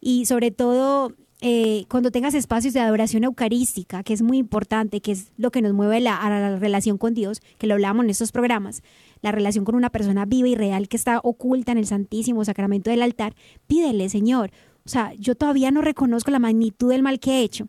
y 0.00 0.26
sobre 0.26 0.50
todo 0.50 1.12
eh, 1.44 1.86
cuando 1.88 2.12
tengas 2.12 2.34
espacios 2.34 2.72
de 2.72 2.78
adoración 2.80 3.24
eucarística, 3.24 4.04
que 4.04 4.12
es 4.14 4.22
muy 4.22 4.38
importante, 4.38 5.00
que 5.00 5.10
es 5.10 5.32
lo 5.36 5.50
que 5.50 5.60
nos 5.60 5.72
mueve 5.72 5.98
la- 6.00 6.16
a 6.16 6.30
la 6.30 6.56
relación 6.56 6.98
con 6.98 7.14
Dios, 7.14 7.40
que 7.58 7.66
lo 7.66 7.74
hablamos 7.74 8.04
en 8.04 8.10
estos 8.10 8.30
programas, 8.30 8.82
la 9.22 9.32
relación 9.32 9.64
con 9.64 9.74
una 9.74 9.90
persona 9.90 10.24
viva 10.24 10.48
y 10.48 10.54
real 10.54 10.88
que 10.88 10.96
está 10.96 11.18
oculta 11.24 11.72
en 11.72 11.78
el 11.78 11.86
Santísimo 11.86 12.44
Sacramento 12.44 12.90
del 12.90 13.02
altar, 13.02 13.34
pídele, 13.66 14.08
Señor. 14.08 14.52
O 14.84 14.88
sea, 14.88 15.12
yo 15.14 15.34
todavía 15.34 15.72
no 15.72 15.80
reconozco 15.80 16.30
la 16.30 16.38
magnitud 16.38 16.90
del 16.90 17.02
mal 17.02 17.18
que 17.18 17.32
he 17.32 17.42
hecho, 17.42 17.66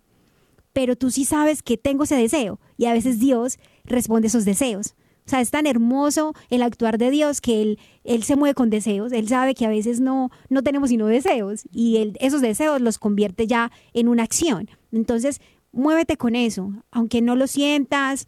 pero 0.72 0.96
tú 0.96 1.10
sí 1.10 1.26
sabes 1.26 1.64
que 1.64 1.78
tengo 1.78 2.04
ese 2.04 2.16
deseo 2.16 2.60
y 2.78 2.86
a 2.86 2.94
veces 2.94 3.20
Dios 3.20 3.58
responde 3.86 4.28
esos 4.28 4.46
deseos. 4.46 4.94
O 5.26 5.30
sea, 5.30 5.42
es 5.42 5.52
tan 5.52 5.68
hermoso 5.68 6.34
el 6.50 6.62
actuar 6.64 6.98
de 6.98 7.10
Dios 7.10 7.40
que 7.40 7.62
Él, 7.62 7.80
él 8.04 8.24
se 8.24 8.36
mueve 8.36 8.54
con 8.54 8.70
deseos. 8.70 9.12
Él 9.14 9.28
sabe 9.28 9.56
que 9.56 9.66
a 9.66 9.70
veces 9.70 10.02
no, 10.02 10.32
no 10.50 10.64
tenemos 10.64 10.90
sino 10.90 11.08
deseos 11.08 11.64
y 11.72 11.98
él, 11.98 12.18
esos 12.20 12.42
deseos 12.42 12.82
los 12.82 13.00
convierte 13.00 13.48
ya 13.48 13.72
en 13.94 14.08
una 14.10 14.24
acción. 14.24 14.70
Entonces, 14.92 15.40
muévete 15.72 16.18
con 16.18 16.36
eso. 16.36 16.72
Aunque 16.92 17.22
no 17.22 17.36
lo 17.36 17.48
sientas, 17.48 18.28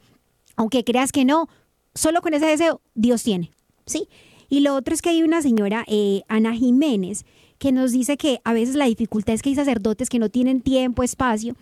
aunque 0.55 0.83
creas 0.83 1.11
que 1.11 1.25
no, 1.25 1.49
solo 1.93 2.21
con 2.21 2.33
ese 2.33 2.45
deseo 2.45 2.81
Dios 2.93 3.23
tiene. 3.23 3.51
¿Sí? 3.85 4.07
Y 4.47 4.61
lo 4.61 4.75
otro 4.75 4.93
es 4.93 5.01
que 5.01 5.09
hay 5.09 5.23
una 5.23 5.41
señora, 5.41 5.83
eh, 5.87 6.21
Ana 6.27 6.53
Jiménez, 6.53 7.25
que 7.57 7.71
nos 7.71 7.91
dice 7.91 8.15
que 8.15 8.39
a 8.43 8.53
veces 8.53 8.75
la 8.75 8.85
dificultad 8.85 9.35
es 9.35 9.41
que 9.41 9.49
hay 9.49 9.55
sacerdotes 9.55 10.09
que 10.09 10.19
no 10.19 10.29
tienen 10.29 10.61
tiempo, 10.61 11.03
espacio. 11.03 11.55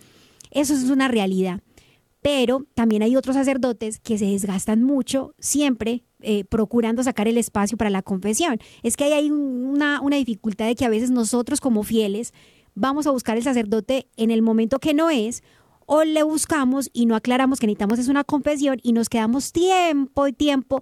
Eso 0.51 0.73
es 0.73 0.89
una 0.89 1.07
realidad 1.07 1.61
pero 2.23 2.65
también 2.73 3.03
hay 3.03 3.15
otros 3.15 3.35
sacerdotes 3.35 3.99
que 3.99 4.17
se 4.17 4.25
desgastan 4.25 4.81
mucho 4.81 5.35
siempre 5.37 6.03
eh, 6.21 6.45
procurando 6.45 7.03
sacar 7.03 7.27
el 7.27 7.37
espacio 7.37 7.77
para 7.77 7.89
la 7.91 8.01
confesión. 8.01 8.57
Es 8.81 8.95
que 8.97 9.03
ahí 9.03 9.11
hay 9.11 9.29
un- 9.29 9.65
una, 9.73 10.01
una 10.01 10.15
dificultad 10.15 10.65
de 10.65 10.75
que 10.75 10.85
a 10.85 10.89
veces 10.89 11.11
nosotros 11.11 11.59
como 11.59 11.83
fieles 11.83 12.33
vamos 12.75 13.05
a 13.05 13.11
buscar 13.11 13.37
el 13.37 13.43
sacerdote 13.43 14.07
en 14.17 14.31
el 14.31 14.41
momento 14.41 14.79
que 14.79 14.93
no 14.93 15.09
es 15.09 15.43
o 15.85 16.05
le 16.05 16.23
buscamos 16.23 16.89
y 16.93 17.05
no 17.07 17.15
aclaramos 17.17 17.59
que 17.59 17.67
necesitamos 17.67 17.99
es 17.99 18.07
una 18.07 18.23
confesión 18.23 18.79
y 18.81 18.93
nos 18.93 19.09
quedamos 19.09 19.51
tiempo 19.51 20.25
y 20.27 20.31
tiempo 20.33 20.81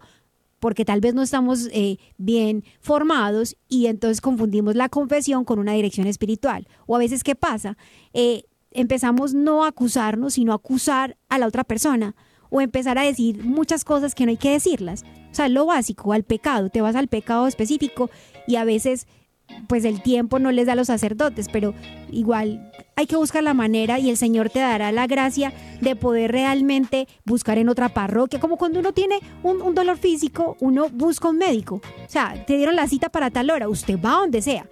porque 0.59 0.85
tal 0.85 1.01
vez 1.01 1.15
no 1.15 1.23
estamos 1.23 1.69
eh, 1.73 1.97
bien 2.19 2.63
formados 2.81 3.57
y 3.67 3.87
entonces 3.87 4.21
confundimos 4.21 4.75
la 4.75 4.89
confesión 4.89 5.43
con 5.43 5.57
una 5.57 5.73
dirección 5.73 6.05
espiritual. 6.05 6.67
O 6.85 6.95
a 6.95 6.99
veces, 6.99 7.23
¿qué 7.23 7.33
pasa? 7.33 7.77
Eh, 8.13 8.43
empezamos 8.71 9.33
no 9.33 9.63
a 9.63 9.69
acusarnos, 9.69 10.33
sino 10.35 10.51
a 10.51 10.55
acusar 10.55 11.17
a 11.29 11.37
la 11.37 11.47
otra 11.47 11.63
persona 11.63 12.15
o 12.49 12.61
empezar 12.61 12.97
a 12.97 13.03
decir 13.03 13.43
muchas 13.43 13.83
cosas 13.83 14.13
que 14.13 14.25
no 14.25 14.31
hay 14.31 14.37
que 14.37 14.51
decirlas. 14.51 15.03
O 15.31 15.35
sea, 15.35 15.47
lo 15.47 15.65
básico, 15.65 16.13
al 16.13 16.23
pecado, 16.23 16.69
te 16.69 16.81
vas 16.81 16.95
al 16.95 17.07
pecado 17.07 17.47
específico 17.47 18.09
y 18.47 18.57
a 18.57 18.65
veces 18.65 19.07
pues 19.67 19.85
el 19.85 20.01
tiempo 20.01 20.39
no 20.39 20.51
les 20.51 20.67
da 20.67 20.73
a 20.73 20.75
los 20.75 20.87
sacerdotes, 20.87 21.47
pero 21.51 21.73
igual 22.09 22.71
hay 22.95 23.05
que 23.05 23.15
buscar 23.15 23.43
la 23.43 23.53
manera 23.53 23.99
y 23.99 24.09
el 24.09 24.17
Señor 24.17 24.49
te 24.49 24.59
dará 24.59 24.91
la 24.91 25.07
gracia 25.07 25.53
de 25.81 25.95
poder 25.95 26.31
realmente 26.31 27.07
buscar 27.25 27.57
en 27.57 27.69
otra 27.69 27.89
parroquia, 27.89 28.39
como 28.39 28.57
cuando 28.57 28.79
uno 28.79 28.93
tiene 28.93 29.19
un, 29.43 29.73
dolor 29.73 29.97
físico, 29.97 30.57
uno 30.59 30.89
busca 30.89 31.29
un 31.29 31.37
médico. 31.37 31.75
O 31.75 32.09
sea, 32.09 32.45
te 32.45 32.57
dieron 32.57 32.75
la 32.75 32.87
cita 32.87 33.09
para 33.09 33.31
tal 33.31 33.49
hora, 33.49 33.69
usted 33.69 33.99
va 33.99 34.11
donde 34.11 34.41
sea. 34.41 34.67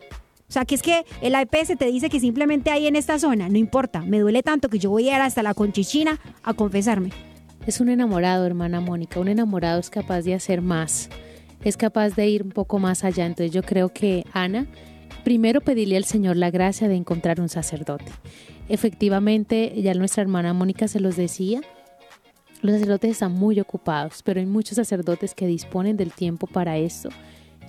O 0.49 0.51
sea, 0.51 0.65
que 0.65 0.75
es 0.75 0.81
que 0.81 1.05
el 1.21 1.35
APS 1.35 1.77
te 1.77 1.85
dice 1.85 2.09
que 2.09 2.19
simplemente 2.19 2.71
hay 2.71 2.87
en 2.87 2.95
esta 2.95 3.19
zona, 3.19 3.47
no 3.47 3.57
importa, 3.57 4.01
me 4.01 4.19
duele 4.19 4.43
tanto 4.43 4.67
que 4.67 4.79
yo 4.79 4.89
voy 4.89 5.07
a 5.09 5.15
ir 5.15 5.21
hasta 5.21 5.43
la 5.43 5.53
conchichina 5.53 6.19
a 6.43 6.53
confesarme. 6.53 7.11
Es 7.67 7.79
un 7.79 7.89
enamorado, 7.89 8.45
hermana 8.45 8.81
Mónica, 8.81 9.19
un 9.19 9.27
enamorado 9.27 9.79
es 9.79 9.89
capaz 9.89 10.23
de 10.23 10.33
hacer 10.33 10.61
más 10.61 11.09
es 11.63 11.77
capaz 11.77 12.15
de 12.15 12.27
ir 12.27 12.43
un 12.43 12.51
poco 12.51 12.79
más 12.79 13.03
allá. 13.03 13.25
Entonces 13.25 13.51
yo 13.51 13.63
creo 13.63 13.89
que 13.89 14.25
Ana, 14.33 14.67
primero 15.23 15.61
pedirle 15.61 15.97
al 15.97 16.05
Señor 16.05 16.37
la 16.37 16.51
gracia 16.51 16.87
de 16.87 16.95
encontrar 16.95 17.41
un 17.41 17.49
sacerdote. 17.49 18.11
Efectivamente, 18.67 19.73
ya 19.81 19.93
nuestra 19.93 20.21
hermana 20.21 20.53
Mónica 20.53 20.87
se 20.87 20.99
los 20.99 21.15
decía, 21.15 21.61
los 22.61 22.73
sacerdotes 22.73 23.11
están 23.11 23.31
muy 23.33 23.59
ocupados, 23.59 24.21
pero 24.23 24.39
hay 24.39 24.45
muchos 24.45 24.75
sacerdotes 24.75 25.33
que 25.33 25.47
disponen 25.47 25.97
del 25.97 26.11
tiempo 26.11 26.45
para 26.45 26.77
esto 26.77 27.09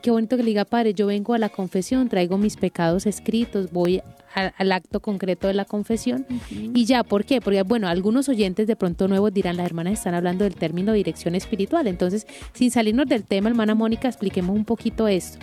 Qué 0.03 0.11
bonito 0.11 0.37
que 0.37 0.43
le 0.43 0.51
diga, 0.51 0.65
padre, 0.65 0.95
yo 0.95 1.07
vengo 1.07 1.35
a 1.35 1.39
la 1.39 1.51
confesión, 1.51 2.09
traigo 2.09 2.39
mis 2.39 2.57
pecados 2.57 3.05
escritos, 3.07 3.71
voy 3.71 4.03
al 4.35 4.73
acto 4.73 5.01
concreto 5.01 5.49
de 5.49 5.55
la 5.55 5.65
confesión 5.65 6.25
y 6.51 6.85
ya, 6.85 7.03
¿por 7.03 7.25
qué? 7.25 7.41
Porque, 7.41 7.63
bueno, 7.63 7.89
algunos 7.89 8.29
oyentes 8.29 8.67
de 8.67 8.77
pronto 8.77 9.09
nuevos 9.09 9.35
dirán, 9.35 9.57
las 9.57 9.67
hermanas 9.67 9.95
están 9.95 10.15
hablando 10.15 10.45
del 10.45 10.55
término 10.55 10.93
dirección 10.93 11.35
espiritual. 11.35 11.87
Entonces, 11.87 12.27
sin 12.55 12.71
salirnos 12.71 13.07
del 13.09 13.25
tema, 13.25 13.49
hermana 13.49 13.75
Mónica, 13.75 14.09
expliquemos 14.09 14.57
un 14.57 14.65
poquito 14.65 15.09
esto. 15.09 15.39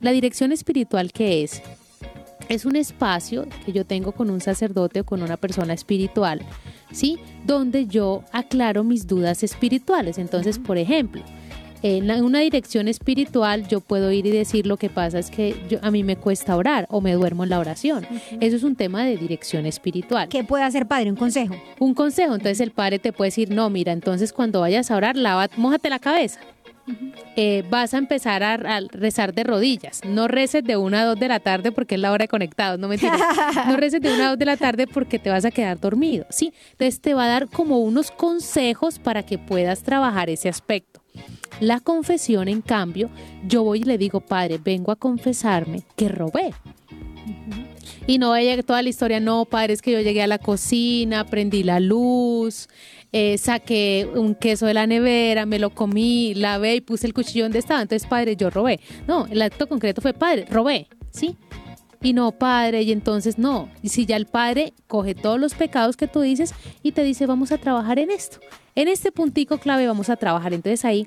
La 0.00 0.10
dirección 0.10 0.52
espiritual, 0.52 1.12
¿qué 1.12 1.42
es? 1.42 1.62
Es 2.48 2.64
un 2.64 2.74
espacio 2.74 3.46
que 3.64 3.72
yo 3.72 3.84
tengo 3.84 4.10
con 4.10 4.28
un 4.28 4.40
sacerdote 4.40 5.00
o 5.00 5.04
con 5.04 5.22
una 5.22 5.36
persona 5.36 5.72
espiritual, 5.72 6.40
¿sí? 6.90 7.18
Donde 7.46 7.86
yo 7.86 8.24
aclaro 8.32 8.82
mis 8.82 9.06
dudas 9.06 9.44
espirituales. 9.44 10.18
Entonces, 10.18 10.58
por 10.58 10.78
ejemplo, 10.78 11.22
en 11.82 12.10
una 12.22 12.40
dirección 12.40 12.88
espiritual 12.88 13.66
yo 13.68 13.80
puedo 13.80 14.12
ir 14.12 14.26
y 14.26 14.30
decir 14.30 14.66
lo 14.66 14.76
que 14.76 14.90
pasa 14.90 15.18
es 15.18 15.30
que 15.30 15.56
yo, 15.68 15.78
a 15.82 15.90
mí 15.90 16.04
me 16.04 16.16
cuesta 16.16 16.56
orar 16.56 16.86
o 16.90 17.00
me 17.00 17.12
duermo 17.12 17.44
en 17.44 17.50
la 17.50 17.58
oración. 17.58 18.06
Eso 18.40 18.56
es 18.56 18.62
un 18.62 18.76
tema 18.76 19.04
de 19.04 19.16
dirección 19.16 19.66
espiritual. 19.66 20.28
¿Qué 20.28 20.44
puede 20.44 20.64
hacer 20.64 20.86
padre? 20.86 21.10
Un 21.10 21.16
consejo. 21.16 21.54
Un 21.78 21.94
consejo. 21.94 22.34
Entonces 22.34 22.60
el 22.60 22.70
padre 22.70 22.98
te 22.98 23.12
puede 23.12 23.28
decir, 23.28 23.50
no, 23.50 23.70
mira, 23.70 23.92
entonces 23.92 24.32
cuando 24.32 24.60
vayas 24.60 24.90
a 24.90 24.96
orar, 24.96 25.16
lava, 25.16 25.48
mójate 25.56 25.90
la 25.90 25.98
cabeza. 25.98 26.40
Eh, 27.36 27.64
vas 27.70 27.94
a 27.94 27.98
empezar 27.98 28.42
a, 28.42 28.56
rezar 28.90 29.32
de 29.32 29.44
rodillas. 29.44 30.00
No 30.04 30.28
reces 30.28 30.64
de 30.64 30.76
una 30.76 31.02
a 31.02 31.04
dos 31.04 31.18
de 31.18 31.28
la 31.28 31.40
tarde 31.40 31.72
porque 31.72 31.94
es 31.94 32.00
la 32.00 32.12
hora 32.12 32.24
de 32.24 32.28
conectados, 32.28 32.78
no 32.78 32.88
me 32.88 32.96
entiendes. 32.96 33.22
No 33.66 33.76
reces 33.76 34.00
de 34.00 34.12
una 34.12 34.26
a 34.26 34.28
dos 34.30 34.38
de 34.38 34.44
la 34.44 34.56
tarde 34.56 34.86
porque 34.86 35.18
te 35.18 35.30
vas 35.30 35.44
a 35.44 35.50
quedar 35.50 35.78
dormido, 35.78 36.26
¿sí? 36.30 36.52
Entonces 36.72 37.00
te 37.00 37.14
va 37.14 37.24
a 37.24 37.28
dar 37.28 37.48
como 37.48 37.78
unos 37.78 38.10
consejos 38.10 38.98
para 38.98 39.22
que 39.22 39.38
puedas 39.38 39.82
trabajar 39.82 40.28
ese 40.28 40.48
aspecto. 40.48 40.99
La 41.60 41.80
confesión, 41.80 42.48
en 42.48 42.62
cambio, 42.62 43.10
yo 43.46 43.62
voy 43.62 43.80
y 43.80 43.84
le 43.84 43.98
digo, 43.98 44.20
padre, 44.20 44.58
vengo 44.62 44.92
a 44.92 44.96
confesarme 44.96 45.82
que 45.96 46.08
robé. 46.08 46.52
Y 48.06 48.18
no 48.18 48.30
vaya 48.30 48.62
toda 48.62 48.82
la 48.82 48.88
historia, 48.88 49.20
no, 49.20 49.44
padre, 49.44 49.74
es 49.74 49.82
que 49.82 49.92
yo 49.92 50.00
llegué 50.00 50.22
a 50.22 50.26
la 50.26 50.38
cocina, 50.38 51.26
prendí 51.26 51.62
la 51.62 51.78
luz, 51.78 52.68
eh, 53.12 53.38
saqué 53.38 54.08
un 54.14 54.34
queso 54.34 54.66
de 54.66 54.74
la 54.74 54.86
nevera, 54.86 55.44
me 55.44 55.58
lo 55.58 55.70
comí, 55.70 56.34
lavé 56.34 56.76
y 56.76 56.80
puse 56.80 57.06
el 57.06 57.14
cuchillo 57.14 57.44
donde 57.44 57.58
estaba. 57.58 57.82
Entonces, 57.82 58.08
padre, 58.08 58.36
yo 58.36 58.50
robé. 58.50 58.80
No, 59.06 59.26
el 59.26 59.42
acto 59.42 59.68
concreto 59.68 60.00
fue, 60.00 60.14
padre, 60.14 60.46
robé, 60.48 60.88
¿sí? 61.10 61.36
Y 62.02 62.14
no, 62.14 62.32
padre, 62.32 62.82
y 62.82 62.92
entonces 62.92 63.38
no. 63.38 63.68
Y 63.82 63.90
si 63.90 64.06
ya 64.06 64.16
el 64.16 64.26
padre 64.26 64.72
coge 64.86 65.14
todos 65.14 65.38
los 65.38 65.54
pecados 65.54 65.96
que 65.96 66.08
tú 66.08 66.20
dices 66.20 66.54
y 66.82 66.92
te 66.92 67.02
dice, 67.04 67.26
vamos 67.26 67.52
a 67.52 67.58
trabajar 67.58 67.98
en 67.98 68.10
esto. 68.10 68.38
En 68.74 68.88
este 68.88 69.12
puntico 69.12 69.58
clave 69.58 69.86
vamos 69.86 70.08
a 70.08 70.16
trabajar. 70.16 70.54
Entonces 70.54 70.84
ahí 70.84 71.06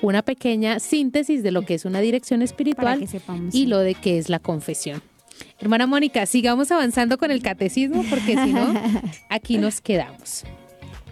una 0.00 0.22
pequeña 0.22 0.80
síntesis 0.80 1.42
de 1.42 1.52
lo 1.52 1.62
que 1.62 1.74
es 1.74 1.84
una 1.84 2.00
dirección 2.00 2.42
espiritual 2.42 3.06
y 3.52 3.66
lo 3.66 3.78
de 3.78 3.94
qué 3.94 4.18
es 4.18 4.28
la 4.28 4.38
confesión. 4.38 5.02
Hermana 5.58 5.86
Mónica, 5.86 6.26
sigamos 6.26 6.70
avanzando 6.72 7.18
con 7.18 7.30
el 7.30 7.42
catecismo 7.42 8.04
porque 8.10 8.36
si 8.36 8.52
no, 8.52 8.74
aquí 9.28 9.58
nos 9.58 9.80
quedamos. 9.80 10.44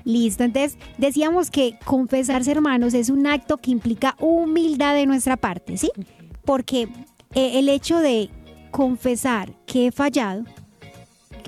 Listo, 0.04 0.44
entonces 0.44 0.78
decíamos 0.98 1.50
que 1.50 1.78
confesarse 1.84 2.50
hermanos 2.50 2.94
es 2.94 3.10
un 3.10 3.26
acto 3.26 3.58
que 3.58 3.70
implica 3.70 4.16
humildad 4.18 4.94
de 4.94 5.06
nuestra 5.06 5.36
parte, 5.36 5.76
¿sí? 5.76 5.90
Porque 6.44 6.88
eh, 7.34 7.58
el 7.58 7.68
hecho 7.68 7.98
de 7.98 8.30
confesar 8.70 9.54
que 9.66 9.86
he 9.86 9.92
fallado, 9.92 10.44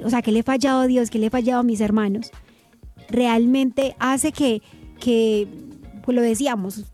o 0.05 0.11
sea, 0.11 0.23
que 0.23 0.33
le 0.33 0.41
he 0.41 0.43
fallado 0.43 0.83
a 0.83 0.87
Dios, 0.87 1.11
que 1.11 1.19
le 1.19 1.27
he 1.27 1.31
fallado 1.31 1.61
a 1.61 1.65
mis 1.65 1.81
hermanos, 1.81 2.31
realmente 3.09 3.95
hace 3.99 4.33
que, 4.33 4.63
que 5.01 5.49
pues 6.05 6.15
lo 6.15 6.23
decíamos, 6.23 6.85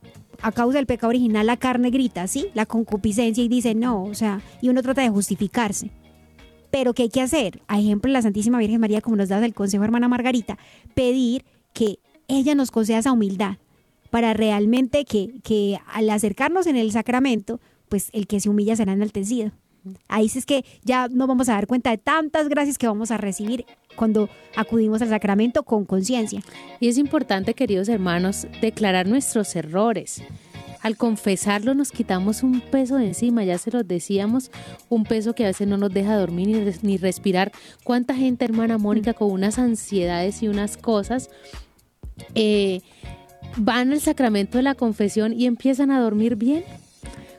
a 0.41 0.53
causa 0.53 0.79
del 0.79 0.87
pecado 0.87 1.09
original 1.09 1.47
la 1.47 1.57
carne 1.57 1.91
grita, 1.91 2.27
¿sí? 2.27 2.49
La 2.55 2.67
concupiscencia 2.67 3.43
y 3.43 3.49
dice 3.49 3.75
no, 3.75 4.05
o 4.05 4.15
sea, 4.15 4.41
y 4.61 4.69
uno 4.69 4.83
trata 4.83 5.03
de 5.03 5.11
justificarse. 5.11 5.91
Pero 6.71 6.93
¿qué 6.93 7.05
hay 7.05 7.09
que 7.09 7.23
hacer? 7.23 7.63
A 7.67 7.81
ejemplo, 7.81 8.13
la 8.13 8.23
Santísima 8.23 8.59
Virgen 8.59 8.81
María, 8.81 9.01
como 9.01 9.17
nos 9.17 9.31
da 9.31 9.45
el 9.45 9.55
consejo 9.55 9.85
hermana 9.85 10.09
Margarita, 10.09 10.59
pedir 10.95 11.45
que 11.73 11.99
ella 12.29 12.55
nos 12.55 12.71
conceda 12.71 12.99
esa 12.99 13.13
humildad 13.13 13.57
para 14.11 14.35
realmente 14.35 15.05
que, 15.05 15.41
que 15.43 15.79
al 15.87 16.11
acercarnos 16.11 16.67
en 16.67 16.77
el 16.77 16.93
sacramento, 16.93 17.61
pues 17.89 18.11
el 18.13 18.27
que 18.27 18.41
se 18.41 18.49
humilla 18.49 18.77
será 18.77 18.93
enaltecido. 18.93 19.53
Ahí 20.09 20.29
sí 20.29 20.39
es 20.39 20.47
que 20.47 20.65
ya 20.85 21.09
nos 21.09 21.29
vamos 21.29 21.49
a 21.49 21.53
dar 21.53 21.67
cuenta 21.67 21.91
de 21.91 21.99
tantas 21.99 22.49
gracias 22.49 22.79
que 22.79 22.87
vamos 22.87 23.11
a 23.11 23.17
recibir 23.17 23.67
cuando 23.97 24.29
acudimos 24.57 25.03
al 25.03 25.09
sacramento 25.09 25.63
con 25.65 25.85
conciencia. 25.85 26.41
Y 26.81 26.89
es 26.89 26.99
importante, 26.99 27.55
queridos 27.55 27.89
hermanos, 27.89 28.47
declarar 28.61 29.07
nuestros 29.07 29.55
errores. 29.57 30.23
Al 30.81 30.97
confesarlo 30.97 31.75
nos 31.75 31.91
quitamos 31.91 32.43
un 32.43 32.61
peso 32.61 32.97
de 32.97 33.07
encima, 33.07 33.43
ya 33.43 33.59
se 33.59 33.73
los 33.73 33.87
decíamos, 33.87 34.51
un 34.89 35.05
peso 35.05 35.35
que 35.35 35.45
a 35.45 35.49
veces 35.49 35.67
no 35.67 35.77
nos 35.77 35.93
deja 35.93 36.17
dormir 36.17 36.79
ni, 36.83 36.97
respirar. 36.97 37.51
¿Cuánta 37.83 38.15
gente, 38.15 38.45
hermana 38.45 38.79
Mónica, 38.79 39.13
con 39.13 39.33
unas 39.33 39.59
ansiedades 39.59 40.43
y 40.43 40.49
unas 40.49 40.77
cosas, 40.77 41.31
eh, 42.37 42.81
van 43.57 43.93
al 43.93 44.01
sacramento 44.01 44.59
de 44.59 44.63
la 44.63 44.77
confesión 44.77 45.33
y 45.33 45.47
empiezan 45.47 45.91
a 45.91 46.01
dormir 46.01 46.37
bien? 46.37 46.63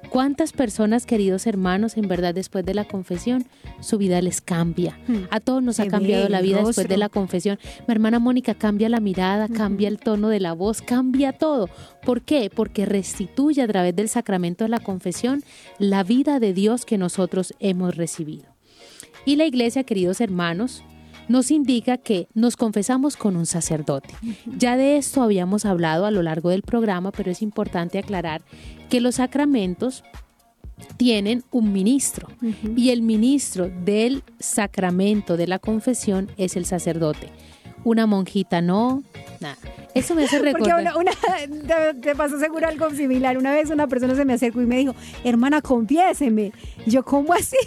¿Cuántas 0.09 0.53
personas, 0.53 1.05
queridos 1.05 1.45
hermanos, 1.45 1.95
en 1.95 2.07
verdad 2.07 2.33
después 2.33 2.65
de 2.65 2.73
la 2.73 2.85
confesión, 2.85 3.45
su 3.79 3.99
vida 3.99 4.21
les 4.21 4.41
cambia? 4.41 4.97
Hmm. 5.07 5.25
A 5.29 5.39
todos 5.39 5.61
nos 5.61 5.79
ha 5.79 5.87
cambiado 5.87 6.27
la 6.29 6.41
vida 6.41 6.63
después 6.63 6.87
de 6.87 6.97
la 6.97 7.09
confesión. 7.09 7.59
Mi 7.87 7.93
hermana 7.93 8.17
Mónica 8.17 8.55
cambia 8.55 8.89
la 8.89 8.99
mirada, 8.99 9.47
cambia 9.47 9.87
el 9.87 9.99
tono 9.99 10.29
de 10.29 10.39
la 10.39 10.53
voz, 10.53 10.81
cambia 10.81 11.33
todo. 11.33 11.69
¿Por 12.03 12.23
qué? 12.23 12.49
Porque 12.53 12.87
restituye 12.87 13.61
a 13.61 13.67
través 13.67 13.95
del 13.95 14.09
sacramento 14.09 14.63
de 14.63 14.69
la 14.69 14.79
confesión 14.79 15.43
la 15.77 16.03
vida 16.03 16.39
de 16.39 16.53
Dios 16.53 16.85
que 16.85 16.97
nosotros 16.97 17.53
hemos 17.59 17.95
recibido. 17.95 18.45
Y 19.25 19.35
la 19.35 19.45
iglesia, 19.45 19.83
queridos 19.83 20.21
hermanos, 20.21 20.83
nos 21.29 21.51
indica 21.51 21.97
que 21.97 22.27
nos 22.33 22.57
confesamos 22.57 23.15
con 23.15 23.37
un 23.37 23.45
sacerdote. 23.45 24.09
Ya 24.57 24.75
de 24.75 24.97
esto 24.97 25.21
habíamos 25.21 25.63
hablado 25.65 26.05
a 26.05 26.11
lo 26.11 26.21
largo 26.21 26.49
del 26.49 26.63
programa, 26.63 27.11
pero 27.11 27.31
es 27.31 27.41
importante 27.41 27.99
aclarar 27.99 28.41
que 28.89 28.99
los 28.99 29.15
sacramentos 29.15 30.03
tienen 30.97 31.43
un 31.51 31.71
ministro 31.71 32.27
y 32.75 32.89
el 32.89 33.01
ministro 33.01 33.69
del 33.69 34.23
sacramento 34.39 35.37
de 35.37 35.47
la 35.47 35.59
confesión 35.59 36.29
es 36.37 36.55
el 36.55 36.65
sacerdote. 36.65 37.29
Una 37.83 38.05
monjita 38.05 38.61
no, 38.61 39.03
nada. 39.39 39.57
Eso 39.93 40.15
me 40.15 40.25
hace 40.25 40.39
recordar. 40.41 40.93
Porque 40.93 41.11
una, 41.11 41.93
te, 41.93 42.15
pasó 42.15 42.39
seguro 42.39 42.67
algo 42.67 42.89
similar. 42.91 43.37
Una 43.37 43.51
vez 43.51 43.69
una 43.69 43.87
persona 43.87 44.15
se 44.15 44.25
me 44.25 44.33
acercó 44.33 44.61
y 44.61 44.65
me 44.65 44.77
dijo, 44.77 44.95
hermana, 45.23 45.61
confiéseme. 45.61 46.51
yo, 46.85 47.03
¿cómo 47.03 47.33
así? 47.33 47.57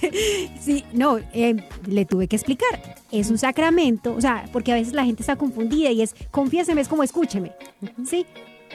sí, 0.60 0.84
no, 0.92 1.18
eh, 1.32 1.56
le 1.86 2.04
tuve 2.04 2.28
que 2.28 2.36
explicar. 2.36 2.96
Es 3.12 3.30
un 3.30 3.38
sacramento, 3.38 4.14
o 4.14 4.20
sea, 4.20 4.46
porque 4.52 4.72
a 4.72 4.74
veces 4.74 4.94
la 4.94 5.04
gente 5.04 5.22
está 5.22 5.36
confundida 5.36 5.90
y 5.90 6.02
es, 6.02 6.14
confiéseme, 6.30 6.80
es 6.80 6.88
como 6.88 7.02
escúcheme. 7.02 7.52
¿Sí? 8.04 8.26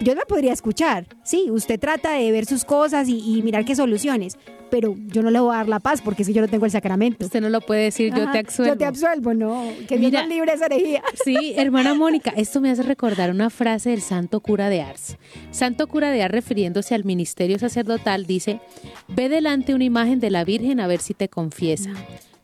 Yo 0.02 0.16
la 0.16 0.26
podría 0.26 0.54
escuchar. 0.54 1.06
Sí, 1.24 1.48
usted 1.50 1.80
trata 1.80 2.14
de 2.14 2.32
ver 2.32 2.46
sus 2.46 2.66
cosas 2.66 3.08
y, 3.08 3.42
mirar 3.44 3.66
qué 3.66 3.76
soluciones, 3.76 4.38
pero 4.70 4.96
yo 5.08 5.22
no 5.22 5.32
le 5.32 5.40
voy 5.40 5.54
a 5.54 5.58
dar 5.58 5.70
la 5.70 5.80
paz 5.80 6.02
porque 6.02 6.24
si 6.24 6.34
yo 6.34 6.42
no 6.42 6.48
tengo 6.48 6.66
el 6.66 6.72
sacramento. 6.72 7.26
Usted 7.26 7.42
no 7.42 7.50
lo 7.50 7.62
puede 7.62 7.84
decir, 7.84 8.14
yo 8.14 8.32
te 8.32 8.40
absuelvo. 8.40 8.74
Yo 8.74 8.78
te 8.78 8.86
absuelvo, 8.86 9.34
no. 9.34 9.66
Que 9.88 9.98
Mira, 9.98 10.26
libre 10.26 10.54
esa 10.54 10.66
herejía. 10.68 11.04
Sí, 11.24 11.54
hermana 11.58 11.94
Mónica, 11.94 12.34
esto 12.36 12.62
me 12.62 12.70
hace 12.70 12.84
recordar 12.84 13.32
una 13.32 13.50
frase 13.50 13.92
del 13.92 14.02
santo 14.02 14.40
cura 14.40 14.70
de 14.70 14.82
Ars. 14.82 15.18
Santo 15.52 15.88
cura 15.88 16.12
de 16.12 16.24
Ars, 16.24 16.34
refiriéndose 16.34 16.96
al 16.96 17.04
ministerio 17.04 17.60
sacerdotal, 17.60 18.26
dice: 18.26 18.60
Ve 19.08 19.30
delante 19.30 19.74
una 19.74 19.84
imagen 19.84 20.20
de 20.20 20.32
la 20.32 20.44
Virgen 20.44 20.80
a 20.80 20.88
ver 20.88 21.00
si 21.00 21.14
te 21.14 21.30
confiesa. 21.30 21.92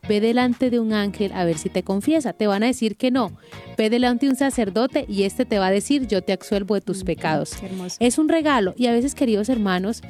Ve 0.08 0.20
delante 0.20 0.70
de 0.70 0.80
un 0.80 0.92
ángel 0.92 1.32
a 1.32 1.44
ver 1.44 1.58
si 1.58 1.68
te 1.68 1.82
confiesa. 1.82 2.32
Te 2.32 2.46
van 2.46 2.62
a 2.62 2.66
decir 2.66 2.96
que 2.96 3.10
no. 3.10 3.32
Ve 3.76 3.90
delante 3.90 4.26
de 4.26 4.30
un 4.30 4.36
sacerdote 4.36 5.04
y 5.08 5.24
este 5.24 5.44
te 5.44 5.58
va 5.58 5.66
a 5.66 5.70
decir, 5.70 6.06
yo 6.06 6.22
te 6.22 6.32
absuelvo 6.32 6.74
de 6.74 6.80
tus 6.80 7.04
pecados. 7.04 7.52
Es 8.00 8.18
un 8.18 8.28
regalo. 8.28 8.74
Y 8.76 8.86
a 8.86 8.92
veces, 8.92 9.14
queridos 9.14 9.48
hermanos, 9.48 10.02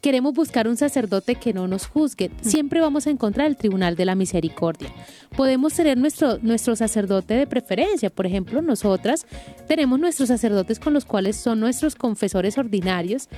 queremos 0.00 0.34
buscar 0.34 0.68
un 0.68 0.76
sacerdote 0.76 1.36
que 1.36 1.52
no 1.52 1.68
nos 1.68 1.86
juzgue. 1.86 2.30
Siempre 2.40 2.80
vamos 2.80 3.06
a 3.06 3.10
encontrar 3.10 3.46
el 3.46 3.56
tribunal 3.56 3.96
de 3.96 4.04
la 4.04 4.14
misericordia. 4.14 4.92
Podemos 5.36 5.74
tener 5.74 5.98
nuestro, 5.98 6.38
nuestro 6.42 6.76
sacerdote 6.76 7.34
de 7.34 7.46
preferencia. 7.46 8.10
Por 8.10 8.26
ejemplo, 8.26 8.62
nosotras 8.62 9.26
tenemos 9.66 9.98
nuestros 9.98 10.28
sacerdotes 10.28 10.78
con 10.78 10.94
los 10.94 11.04
cuales 11.04 11.36
son 11.36 11.60
nuestros 11.60 11.94
confesores 11.94 12.58
ordinarios 12.58 13.28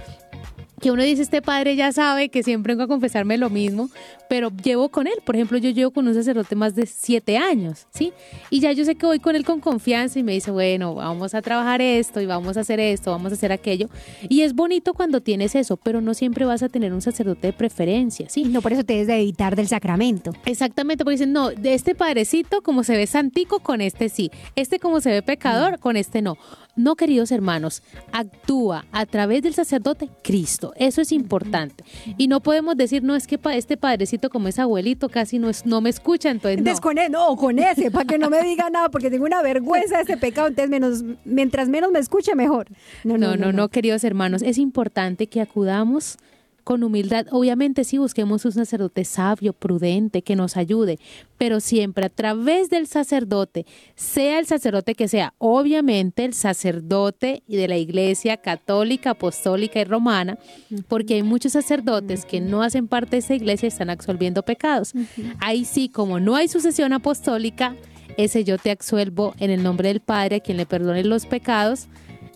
que 0.80 0.90
uno 0.90 1.02
dice, 1.02 1.22
este 1.22 1.42
padre 1.42 1.76
ya 1.76 1.92
sabe 1.92 2.30
que 2.30 2.42
siempre 2.42 2.72
vengo 2.74 2.84
a 2.84 2.88
confesarme 2.88 3.38
lo 3.38 3.50
mismo, 3.50 3.90
pero 4.28 4.50
llevo 4.50 4.88
con 4.88 5.06
él. 5.06 5.14
Por 5.24 5.36
ejemplo, 5.36 5.58
yo 5.58 5.70
llevo 5.70 5.90
con 5.90 6.08
un 6.08 6.14
sacerdote 6.14 6.56
más 6.56 6.74
de 6.74 6.86
siete 6.86 7.36
años, 7.36 7.86
¿sí? 7.90 8.12
Y 8.48 8.60
ya 8.60 8.72
yo 8.72 8.84
sé 8.84 8.94
que 8.94 9.06
voy 9.06 9.20
con 9.20 9.36
él 9.36 9.44
con 9.44 9.60
confianza 9.60 10.18
y 10.18 10.22
me 10.22 10.32
dice, 10.32 10.50
bueno, 10.50 10.94
vamos 10.94 11.34
a 11.34 11.42
trabajar 11.42 11.82
esto 11.82 12.20
y 12.20 12.26
vamos 12.26 12.56
a 12.56 12.60
hacer 12.60 12.80
esto, 12.80 13.10
vamos 13.10 13.32
a 13.32 13.34
hacer 13.34 13.52
aquello. 13.52 13.88
Y 14.28 14.42
es 14.42 14.54
bonito 14.54 14.94
cuando 14.94 15.20
tienes 15.20 15.54
eso, 15.54 15.76
pero 15.76 16.00
no 16.00 16.14
siempre 16.14 16.44
vas 16.44 16.62
a 16.62 16.68
tener 16.68 16.92
un 16.92 17.02
sacerdote 17.02 17.48
de 17.48 17.52
preferencia, 17.52 18.28
¿sí? 18.28 18.44
No, 18.44 18.62
por 18.62 18.72
eso 18.72 18.84
te 18.84 18.94
debes 18.94 19.08
de 19.08 19.20
evitar 19.20 19.56
del 19.56 19.68
sacramento. 19.68 20.32
Exactamente, 20.46 21.04
porque 21.04 21.16
dicen, 21.16 21.32
no, 21.32 21.50
de 21.50 21.74
este 21.74 21.94
padrecito 21.94 22.62
como 22.62 22.84
se 22.84 22.96
ve 22.96 23.06
santico, 23.06 23.60
con 23.60 23.80
este 23.80 24.08
sí. 24.08 24.30
Este 24.56 24.78
como 24.78 25.00
se 25.00 25.10
ve 25.10 25.22
pecador, 25.22 25.78
con 25.78 25.96
este 25.96 26.22
no. 26.22 26.36
No, 26.76 26.96
queridos 26.96 27.32
hermanos, 27.32 27.82
actúa 28.12 28.84
a 28.92 29.06
través 29.06 29.42
del 29.42 29.54
sacerdote 29.54 30.08
Cristo. 30.22 30.72
Eso 30.76 31.00
es 31.00 31.12
importante. 31.12 31.84
Y 32.16 32.28
no 32.28 32.40
podemos 32.40 32.76
decir, 32.76 33.02
no, 33.02 33.16
es 33.16 33.26
que 33.26 33.38
este 33.54 33.76
padrecito 33.76 34.30
como 34.30 34.48
es 34.48 34.58
abuelito 34.58 35.08
casi 35.08 35.38
no, 35.38 35.48
es, 35.48 35.66
no 35.66 35.80
me 35.80 35.90
escucha, 35.90 36.30
entonces 36.30 36.62
no. 36.62 36.80
Con 36.80 36.98
él, 36.98 37.12
no, 37.12 37.36
con 37.36 37.58
ese, 37.58 37.90
para 37.90 38.04
que 38.04 38.18
no 38.18 38.30
me 38.30 38.42
diga 38.42 38.70
nada, 38.70 38.88
porque 38.88 39.10
tengo 39.10 39.24
una 39.24 39.42
vergüenza 39.42 39.96
de 39.96 40.02
este 40.02 40.16
pecado, 40.16 40.48
entonces 40.48 40.70
menos, 40.70 41.04
mientras 41.24 41.68
menos 41.68 41.90
me 41.90 41.98
escuche, 41.98 42.34
mejor. 42.34 42.68
no, 43.04 43.18
no, 43.18 43.36
no, 43.36 43.52
no 43.52 43.68
queridos 43.68 44.04
hermanos, 44.04 44.42
es 44.42 44.58
importante 44.58 45.26
que 45.26 45.40
acudamos 45.40 46.18
con 46.62 46.82
humildad. 46.82 47.26
Obviamente 47.30 47.84
sí 47.84 47.98
busquemos 47.98 48.44
un 48.44 48.52
sacerdote 48.52 49.04
sabio, 49.04 49.52
prudente, 49.52 50.22
que 50.22 50.36
nos 50.36 50.56
ayude, 50.56 50.98
pero 51.38 51.60
siempre 51.60 52.06
a 52.06 52.08
través 52.08 52.70
del 52.70 52.86
sacerdote, 52.86 53.66
sea 53.94 54.38
el 54.38 54.46
sacerdote 54.46 54.94
que 54.94 55.08
sea, 55.08 55.34
obviamente 55.38 56.24
el 56.24 56.34
sacerdote 56.34 57.42
de 57.46 57.68
la 57.68 57.76
Iglesia 57.76 58.36
católica, 58.36 59.10
apostólica 59.10 59.80
y 59.80 59.84
romana, 59.84 60.38
porque 60.88 61.14
hay 61.14 61.22
muchos 61.22 61.52
sacerdotes 61.52 62.24
que 62.24 62.40
no 62.40 62.62
hacen 62.62 62.88
parte 62.88 63.16
de 63.16 63.18
esa 63.18 63.34
iglesia 63.34 63.66
y 63.66 63.68
están 63.68 63.90
absolviendo 63.90 64.42
pecados. 64.42 64.92
Ahí 65.40 65.64
sí, 65.64 65.88
como 65.88 66.20
no 66.20 66.36
hay 66.36 66.48
sucesión 66.48 66.92
apostólica, 66.92 67.76
ese 68.16 68.44
yo 68.44 68.58
te 68.58 68.70
absuelvo 68.70 69.34
en 69.38 69.50
el 69.50 69.62
nombre 69.62 69.88
del 69.88 70.00
Padre, 70.00 70.36
a 70.36 70.40
quien 70.40 70.56
le 70.56 70.66
perdone 70.66 71.04
los 71.04 71.26
pecados, 71.26 71.88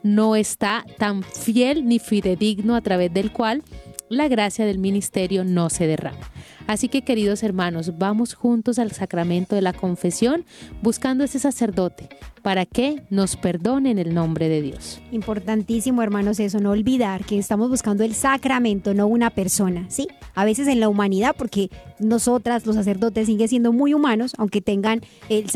no 0.02 0.36
está 0.36 0.84
tan 0.98 1.22
fiel 1.22 1.86
ni 1.86 1.98
fidedigno 1.98 2.76
a 2.76 2.82
través 2.82 3.12
del 3.12 3.32
cual 3.32 3.62
la 4.08 4.28
gracia 4.28 4.66
del 4.66 4.78
ministerio 4.78 5.44
no 5.44 5.70
se 5.70 5.86
derrama. 5.86 6.30
Así 6.66 6.88
que 6.88 7.02
queridos 7.02 7.42
hermanos, 7.42 7.98
vamos 7.98 8.34
juntos 8.34 8.78
al 8.78 8.92
sacramento 8.92 9.54
de 9.54 9.62
la 9.62 9.72
confesión 9.72 10.44
buscando 10.82 11.24
ese 11.24 11.38
sacerdote 11.38 12.08
para 12.42 12.66
que 12.66 13.02
nos 13.10 13.36
perdone 13.36 13.90
en 13.90 13.98
el 13.98 14.14
nombre 14.14 14.48
de 14.48 14.62
Dios. 14.62 15.00
Importantísimo 15.12 16.02
hermanos 16.02 16.40
eso, 16.40 16.60
no 16.60 16.70
olvidar 16.70 17.24
que 17.24 17.38
estamos 17.38 17.68
buscando 17.70 18.04
el 18.04 18.14
sacramento, 18.14 18.94
no 18.94 19.06
una 19.06 19.30
persona, 19.30 19.86
¿sí? 19.88 20.08
A 20.34 20.44
veces 20.44 20.68
en 20.68 20.80
la 20.80 20.88
humanidad, 20.88 21.34
porque 21.36 21.70
nosotras 21.98 22.66
los 22.66 22.76
sacerdotes 22.76 23.26
siguen 23.26 23.48
siendo 23.48 23.72
muy 23.72 23.94
humanos, 23.94 24.34
aunque 24.38 24.60
tengan 24.60 25.00
el, 25.28 25.46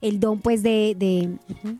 el, 0.00 0.20
don 0.20 0.40
pues 0.40 0.62
de, 0.62 1.38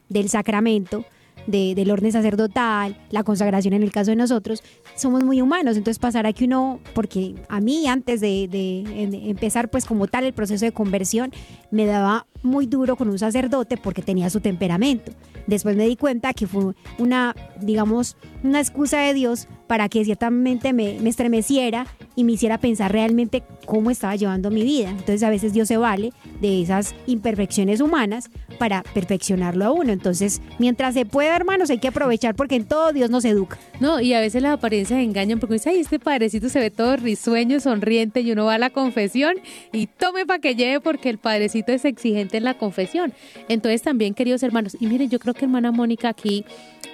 del 0.08 0.28
sacramento, 0.28 1.04
del 1.48 1.90
orden 1.90 2.12
sacerdotal, 2.12 2.96
la 3.10 3.24
consagración 3.24 3.74
en 3.74 3.82
el 3.82 3.90
caso 3.90 4.10
de 4.10 4.16
nosotros, 4.16 4.62
somos 4.94 5.24
muy 5.24 5.40
humanos. 5.40 5.76
Entonces 5.76 5.98
pasará 5.98 6.32
que 6.32 6.44
uno, 6.44 6.80
porque 6.94 7.34
a 7.48 7.60
mí 7.60 7.86
antes 7.86 8.20
de, 8.20 8.48
de 8.48 9.30
empezar 9.30 9.70
pues 9.70 9.86
como 9.86 10.06
tal 10.06 10.24
el 10.24 10.34
proceso 10.34 10.64
de 10.64 10.72
conversión, 10.72 11.32
me 11.70 11.86
daba 11.86 12.26
muy 12.42 12.66
duro 12.66 12.96
con 12.96 13.08
un 13.08 13.18
sacerdote 13.18 13.76
porque 13.76 14.02
tenía 14.02 14.30
su 14.30 14.40
temperamento. 14.40 15.12
Después 15.46 15.76
me 15.76 15.86
di 15.86 15.96
cuenta 15.96 16.34
que 16.34 16.46
fue 16.46 16.74
una, 16.98 17.34
digamos, 17.60 18.16
una 18.42 18.60
excusa 18.60 19.00
de 19.00 19.14
Dios 19.14 19.48
para 19.66 19.88
que 19.88 20.04
ciertamente 20.04 20.72
me, 20.72 20.98
me, 21.00 21.10
estremeciera 21.10 21.86
y 22.16 22.24
me 22.24 22.32
hiciera 22.32 22.58
pensar 22.58 22.92
realmente 22.92 23.42
cómo 23.64 23.90
estaba 23.90 24.16
llevando 24.16 24.50
mi 24.50 24.62
vida. 24.62 24.90
Entonces 24.90 25.22
a 25.22 25.30
veces 25.30 25.52
Dios 25.52 25.68
se 25.68 25.76
vale 25.76 26.12
de 26.40 26.62
esas 26.62 26.94
imperfecciones 27.06 27.80
humanas 27.80 28.30
para 28.58 28.82
perfeccionarlo 28.82 29.64
a 29.64 29.72
uno. 29.72 29.92
Entonces, 29.92 30.40
mientras 30.58 30.94
se 30.94 31.06
pueda, 31.06 31.36
hermanos, 31.36 31.70
hay 31.70 31.78
que 31.78 31.88
aprovechar 31.88 32.34
porque 32.34 32.56
en 32.56 32.64
todo 32.64 32.92
Dios 32.92 33.10
nos 33.10 33.24
educa. 33.24 33.58
No, 33.80 34.00
y 34.00 34.14
a 34.14 34.20
veces 34.20 34.42
las 34.42 34.54
apariencias 34.54 35.00
engañan 35.00 35.38
porque 35.38 35.54
dice, 35.54 35.70
ay, 35.70 35.80
este 35.80 35.98
padrecito 35.98 36.48
se 36.48 36.60
ve 36.60 36.70
todo 36.70 36.96
risueño, 36.96 37.60
sonriente 37.60 38.20
y 38.20 38.32
uno 38.32 38.46
va 38.46 38.54
a 38.54 38.58
la 38.58 38.70
confesión 38.70 39.34
y 39.72 39.86
tome 39.86 40.26
para 40.26 40.40
que 40.40 40.54
lleve 40.54 40.80
porque 40.80 41.10
el 41.10 41.18
padrecito 41.18 41.72
es 41.72 41.84
exigente 41.84 42.27
en 42.36 42.44
la 42.44 42.58
confesión. 42.58 43.14
Entonces 43.48 43.82
también, 43.82 44.14
queridos 44.14 44.42
hermanos, 44.42 44.76
y 44.78 44.86
miren, 44.86 45.08
yo 45.08 45.18
creo 45.18 45.34
que 45.34 45.46
hermana 45.46 45.72
Mónica 45.72 46.10
aquí, 46.10 46.44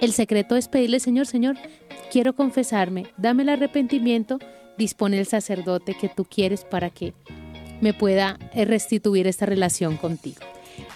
el 0.01 0.13
secreto 0.13 0.57
es 0.57 0.69
pedirle, 0.69 1.01
Señor, 1.01 1.27
Señor, 1.27 1.57
quiero 2.11 2.35
confesarme, 2.35 3.07
dame 3.17 3.43
el 3.43 3.49
arrepentimiento, 3.49 4.39
dispone 4.79 5.19
el 5.19 5.27
sacerdote 5.27 5.95
que 5.95 6.09
tú 6.09 6.25
quieres 6.25 6.65
para 6.65 6.91
que 6.91 7.13
me 7.81 7.93
pueda 7.93 8.39
eh, 8.53 8.65
restituir 8.65 9.27
esta 9.27 9.47
relación 9.47 9.97
contigo. 9.97 10.41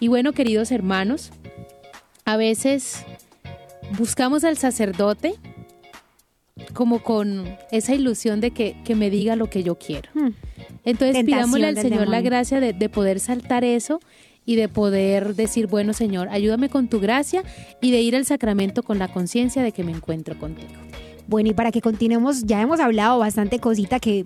Y 0.00 0.08
bueno, 0.08 0.32
queridos 0.32 0.70
hermanos, 0.70 1.30
a 2.24 2.36
veces 2.36 3.04
buscamos 3.96 4.44
al 4.44 4.56
sacerdote 4.56 5.34
como 6.74 7.02
con 7.02 7.56
esa 7.70 7.94
ilusión 7.94 8.40
de 8.40 8.50
que, 8.50 8.74
me 8.94 9.10
diga 9.10 9.36
lo 9.36 9.48
que 9.48 9.62
yo 9.62 9.76
quiero. 9.76 10.10
Hmm. 10.14 10.30
Entonces 10.88 11.24
pidámosle 11.24 11.66
al 11.66 11.76
Señor 11.76 12.08
la 12.08 12.20
gracia 12.20 12.60
de, 12.60 12.72
de 12.72 12.88
poder 12.88 13.20
saltar 13.20 13.64
eso 13.64 14.00
y 14.44 14.56
de 14.56 14.68
poder 14.68 15.34
decir, 15.34 15.66
bueno 15.66 15.92
Señor, 15.92 16.28
ayúdame 16.30 16.70
con 16.70 16.88
tu 16.88 17.00
gracia 17.00 17.42
y 17.82 17.90
de 17.90 18.00
ir 18.00 18.16
al 18.16 18.24
sacramento 18.24 18.82
con 18.82 18.98
la 18.98 19.08
conciencia 19.08 19.62
de 19.62 19.72
que 19.72 19.84
me 19.84 19.92
encuentro 19.92 20.38
contigo. 20.38 20.72
Bueno, 21.28 21.50
y 21.50 21.52
para 21.52 21.70
que 21.70 21.82
continuemos, 21.82 22.44
ya 22.44 22.62
hemos 22.62 22.80
hablado 22.80 23.18
bastante 23.18 23.58
cosita 23.58 24.00
que 24.00 24.24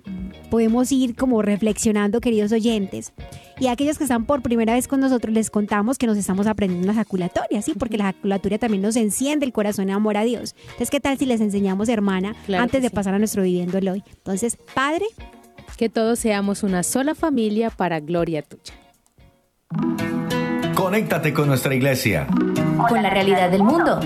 podemos 0.49 0.89
ir 0.93 1.17
como 1.17 1.41
reflexionando, 1.41 2.21
queridos 2.21 2.53
oyentes. 2.53 3.11
Y 3.59 3.67
a 3.67 3.73
aquellos 3.73 3.97
que 3.97 4.05
están 4.05 4.25
por 4.25 4.41
primera 4.41 4.73
vez 4.73 4.87
con 4.87 5.01
nosotros, 5.01 5.33
les 5.33 5.49
contamos 5.49 5.97
que 5.97 6.07
nos 6.07 6.17
estamos 6.17 6.47
aprendiendo 6.47 6.85
una 6.85 6.93
jaculatoria, 6.93 7.61
¿sí? 7.61 7.73
Porque 7.77 7.97
la 7.97 8.05
jaculatoria 8.05 8.57
también 8.57 8.81
nos 8.81 8.95
enciende 8.95 9.45
el 9.45 9.51
corazón 9.51 9.89
en 9.89 9.95
amor 9.95 10.15
a 10.15 10.23
Dios. 10.23 10.55
Entonces, 10.61 10.89
¿qué 10.89 11.01
tal 11.01 11.17
si 11.17 11.25
les 11.25 11.41
enseñamos, 11.41 11.89
hermana, 11.89 12.37
antes 12.57 12.81
de 12.81 12.89
pasar 12.89 13.13
a 13.13 13.19
nuestro 13.19 13.43
viviendo 13.43 13.77
el 13.77 13.89
hoy? 13.89 14.03
Entonces, 14.07 14.57
Padre. 14.73 15.05
Que 15.77 15.89
todos 15.89 16.19
seamos 16.19 16.63
una 16.63 16.83
sola 16.83 17.15
familia 17.15 17.69
para 17.69 17.99
gloria 17.99 18.41
tuya. 18.41 18.73
Conéctate 20.75 21.33
con 21.33 21.47
nuestra 21.47 21.73
iglesia. 21.73 22.27
Con 22.87 23.01
la 23.01 23.09
realidad 23.09 23.49
del 23.49 23.63
mundo 23.63 23.99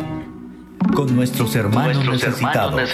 con 0.98 1.16
nuestros 1.16 1.56
hermanos, 1.56 2.04
necesitados. 2.10 2.90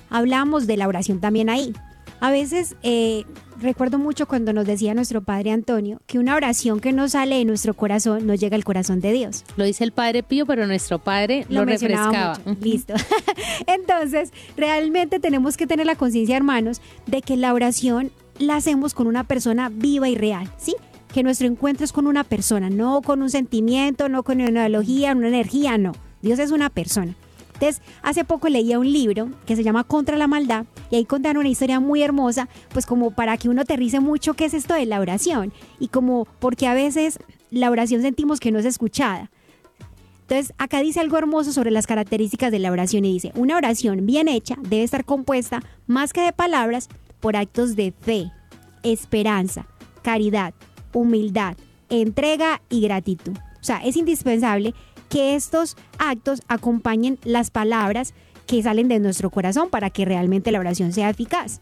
Hablamos 0.09 0.67
de 0.67 0.77
la 0.77 0.87
oración 0.87 1.19
también 1.19 1.49
ahí. 1.49 1.73
A 2.19 2.31
veces 2.31 2.75
eh, 2.83 3.25
recuerdo 3.63 3.97
mucho 3.97 4.27
cuando 4.27 4.53
nos 4.53 4.65
decía 4.65 4.93
nuestro 4.93 5.23
padre 5.23 5.51
Antonio 5.51 5.99
que 6.05 6.19
una 6.19 6.35
oración 6.35 6.79
que 6.79 6.91
no 6.91 7.09
sale 7.09 7.37
de 7.37 7.45
nuestro 7.45 7.73
corazón 7.73 8.27
no 8.27 8.35
llega 8.35 8.55
al 8.55 8.63
corazón 8.63 8.99
de 8.99 9.11
Dios. 9.11 9.43
Lo 9.55 9.63
dice 9.63 9.83
el 9.83 9.91
padre 9.91 10.21
Pío, 10.21 10.45
pero 10.45 10.67
nuestro 10.67 10.99
padre 10.99 11.45
lo, 11.49 11.65
refrescaba. 11.65 12.39
Listo. 12.61 12.93
Entonces, 13.67 14.31
realmente 14.55 15.19
tenemos 15.19 15.57
que 15.57 15.65
tener 15.65 15.85
la 15.85 15.95
conciencia, 15.95 16.37
hermanos, 16.37 16.81
de 17.07 17.21
que 17.21 17.37
la 17.37 17.53
oración 17.53 18.11
la 18.37 18.57
hacemos 18.57 18.93
con 18.93 19.07
una 19.07 19.23
persona 19.23 19.69
viva 19.69 20.09
y 20.09 20.15
real, 20.15 20.49
¿sí? 20.57 20.75
Que 21.13 21.23
nuestro 21.23 21.47
encuentro 21.47 21.85
es 21.85 21.91
con 21.91 22.07
una 22.07 22.23
persona, 22.23 22.69
no 22.69 23.01
con 23.01 23.21
un 23.21 23.29
sentimiento, 23.29 24.09
no 24.09 24.23
con 24.23 24.41
una 24.41 24.49
ideología, 24.49 25.13
una 25.13 25.27
energía, 25.27 25.77
no. 25.77 25.93
Dios 26.21 26.39
es 26.39 26.51
una 26.51 26.69
persona. 26.69 27.15
Entonces, 27.63 27.81
hace 28.01 28.25
poco 28.25 28.49
leía 28.49 28.77
un 28.77 28.91
libro 28.91 29.29
que 29.45 29.55
se 29.55 29.63
llama 29.63 29.85
Contra 29.85 30.17
la 30.17 30.27
Maldad 30.27 30.65
y 30.91 30.97
ahí 30.97 31.05
contaron 31.05 31.39
una 31.39 31.49
historia 31.49 31.79
muy 31.79 32.03
hermosa, 32.03 32.49
pues 32.73 32.85
como 32.85 33.11
para 33.11 33.37
que 33.37 33.47
uno 33.47 33.61
aterrice 33.61 34.01
mucho 34.01 34.33
qué 34.33 34.43
es 34.43 34.53
esto 34.53 34.73
de 34.73 34.85
la 34.85 34.99
oración 34.99 35.53
y 35.79 35.87
como 35.87 36.27
porque 36.39 36.67
a 36.67 36.73
veces 36.73 37.19
la 37.51 37.71
oración 37.71 38.01
sentimos 38.01 38.41
que 38.41 38.51
no 38.51 38.59
es 38.59 38.65
escuchada. 38.65 39.31
Entonces, 40.23 40.53
acá 40.57 40.81
dice 40.81 40.99
algo 40.99 41.17
hermoso 41.17 41.53
sobre 41.53 41.71
las 41.71 41.87
características 41.87 42.51
de 42.51 42.59
la 42.59 42.69
oración 42.69 43.05
y 43.05 43.13
dice, 43.13 43.31
una 43.33 43.55
oración 43.55 44.05
bien 44.05 44.27
hecha 44.27 44.57
debe 44.59 44.83
estar 44.83 45.05
compuesta 45.05 45.63
más 45.87 46.11
que 46.11 46.19
de 46.19 46.33
palabras 46.33 46.89
por 47.21 47.37
actos 47.37 47.77
de 47.77 47.93
fe, 47.97 48.29
esperanza, 48.83 49.67
caridad, 50.01 50.53
humildad, 50.91 51.55
entrega 51.89 52.61
y 52.69 52.81
gratitud. 52.81 53.37
O 53.37 53.65
sea, 53.65 53.77
es 53.77 53.95
indispensable 53.95 54.73
que 55.13 55.35
estos 55.35 55.77
actos 55.99 56.41
acompañen 56.47 57.19
las 57.23 57.51
palabras 57.51 58.15
que 58.47 58.63
salen 58.63 58.87
de 58.87 58.99
nuestro 58.99 59.29
corazón 59.29 59.69
para 59.69 59.91
que 59.91 60.05
realmente 60.05 60.51
la 60.51 60.59
oración 60.59 60.91
sea 60.91 61.11
eficaz. 61.11 61.61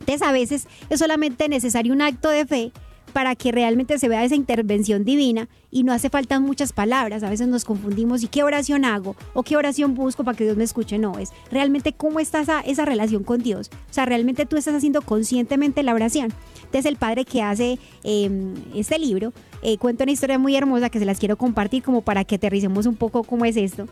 Entonces 0.00 0.20
a 0.20 0.30
veces 0.30 0.68
es 0.90 0.98
solamente 0.98 1.48
necesario 1.48 1.94
un 1.94 2.02
acto 2.02 2.28
de 2.28 2.44
fe 2.44 2.72
para 3.12 3.36
que 3.36 3.52
realmente 3.52 3.98
se 3.98 4.08
vea 4.08 4.24
esa 4.24 4.34
intervención 4.34 5.04
divina 5.04 5.48
y 5.70 5.84
no 5.84 5.92
hace 5.92 6.10
falta 6.10 6.40
muchas 6.40 6.72
palabras. 6.72 7.22
A 7.22 7.30
veces 7.30 7.48
nos 7.48 7.64
confundimos 7.64 8.22
y 8.22 8.28
qué 8.28 8.42
oración 8.42 8.84
hago 8.84 9.16
o 9.34 9.42
qué 9.42 9.56
oración 9.56 9.94
busco 9.94 10.24
para 10.24 10.36
que 10.36 10.44
Dios 10.44 10.56
me 10.56 10.64
escuche. 10.64 10.98
No, 10.98 11.18
es 11.18 11.30
realmente 11.50 11.92
cómo 11.92 12.20
está 12.20 12.40
esa, 12.40 12.60
esa 12.60 12.84
relación 12.84 13.24
con 13.24 13.42
Dios. 13.42 13.70
O 13.90 13.92
sea, 13.92 14.06
realmente 14.06 14.46
tú 14.46 14.56
estás 14.56 14.74
haciendo 14.74 15.02
conscientemente 15.02 15.82
la 15.82 15.94
oración. 15.94 16.32
Entonces 16.56 16.86
el 16.86 16.96
padre 16.96 17.24
que 17.24 17.42
hace 17.42 17.78
em, 18.02 18.54
este 18.74 18.98
libro 18.98 19.32
eh, 19.62 19.78
cuenta 19.78 20.04
una 20.04 20.12
historia 20.12 20.38
muy 20.38 20.56
hermosa 20.56 20.90
que 20.90 20.98
se 20.98 21.04
las 21.04 21.18
quiero 21.18 21.36
compartir 21.36 21.82
como 21.82 22.02
para 22.02 22.24
que 22.24 22.36
aterricemos 22.36 22.86
un 22.86 22.96
poco 22.96 23.24
cómo 23.24 23.44
es 23.44 23.56
esto. 23.56 23.86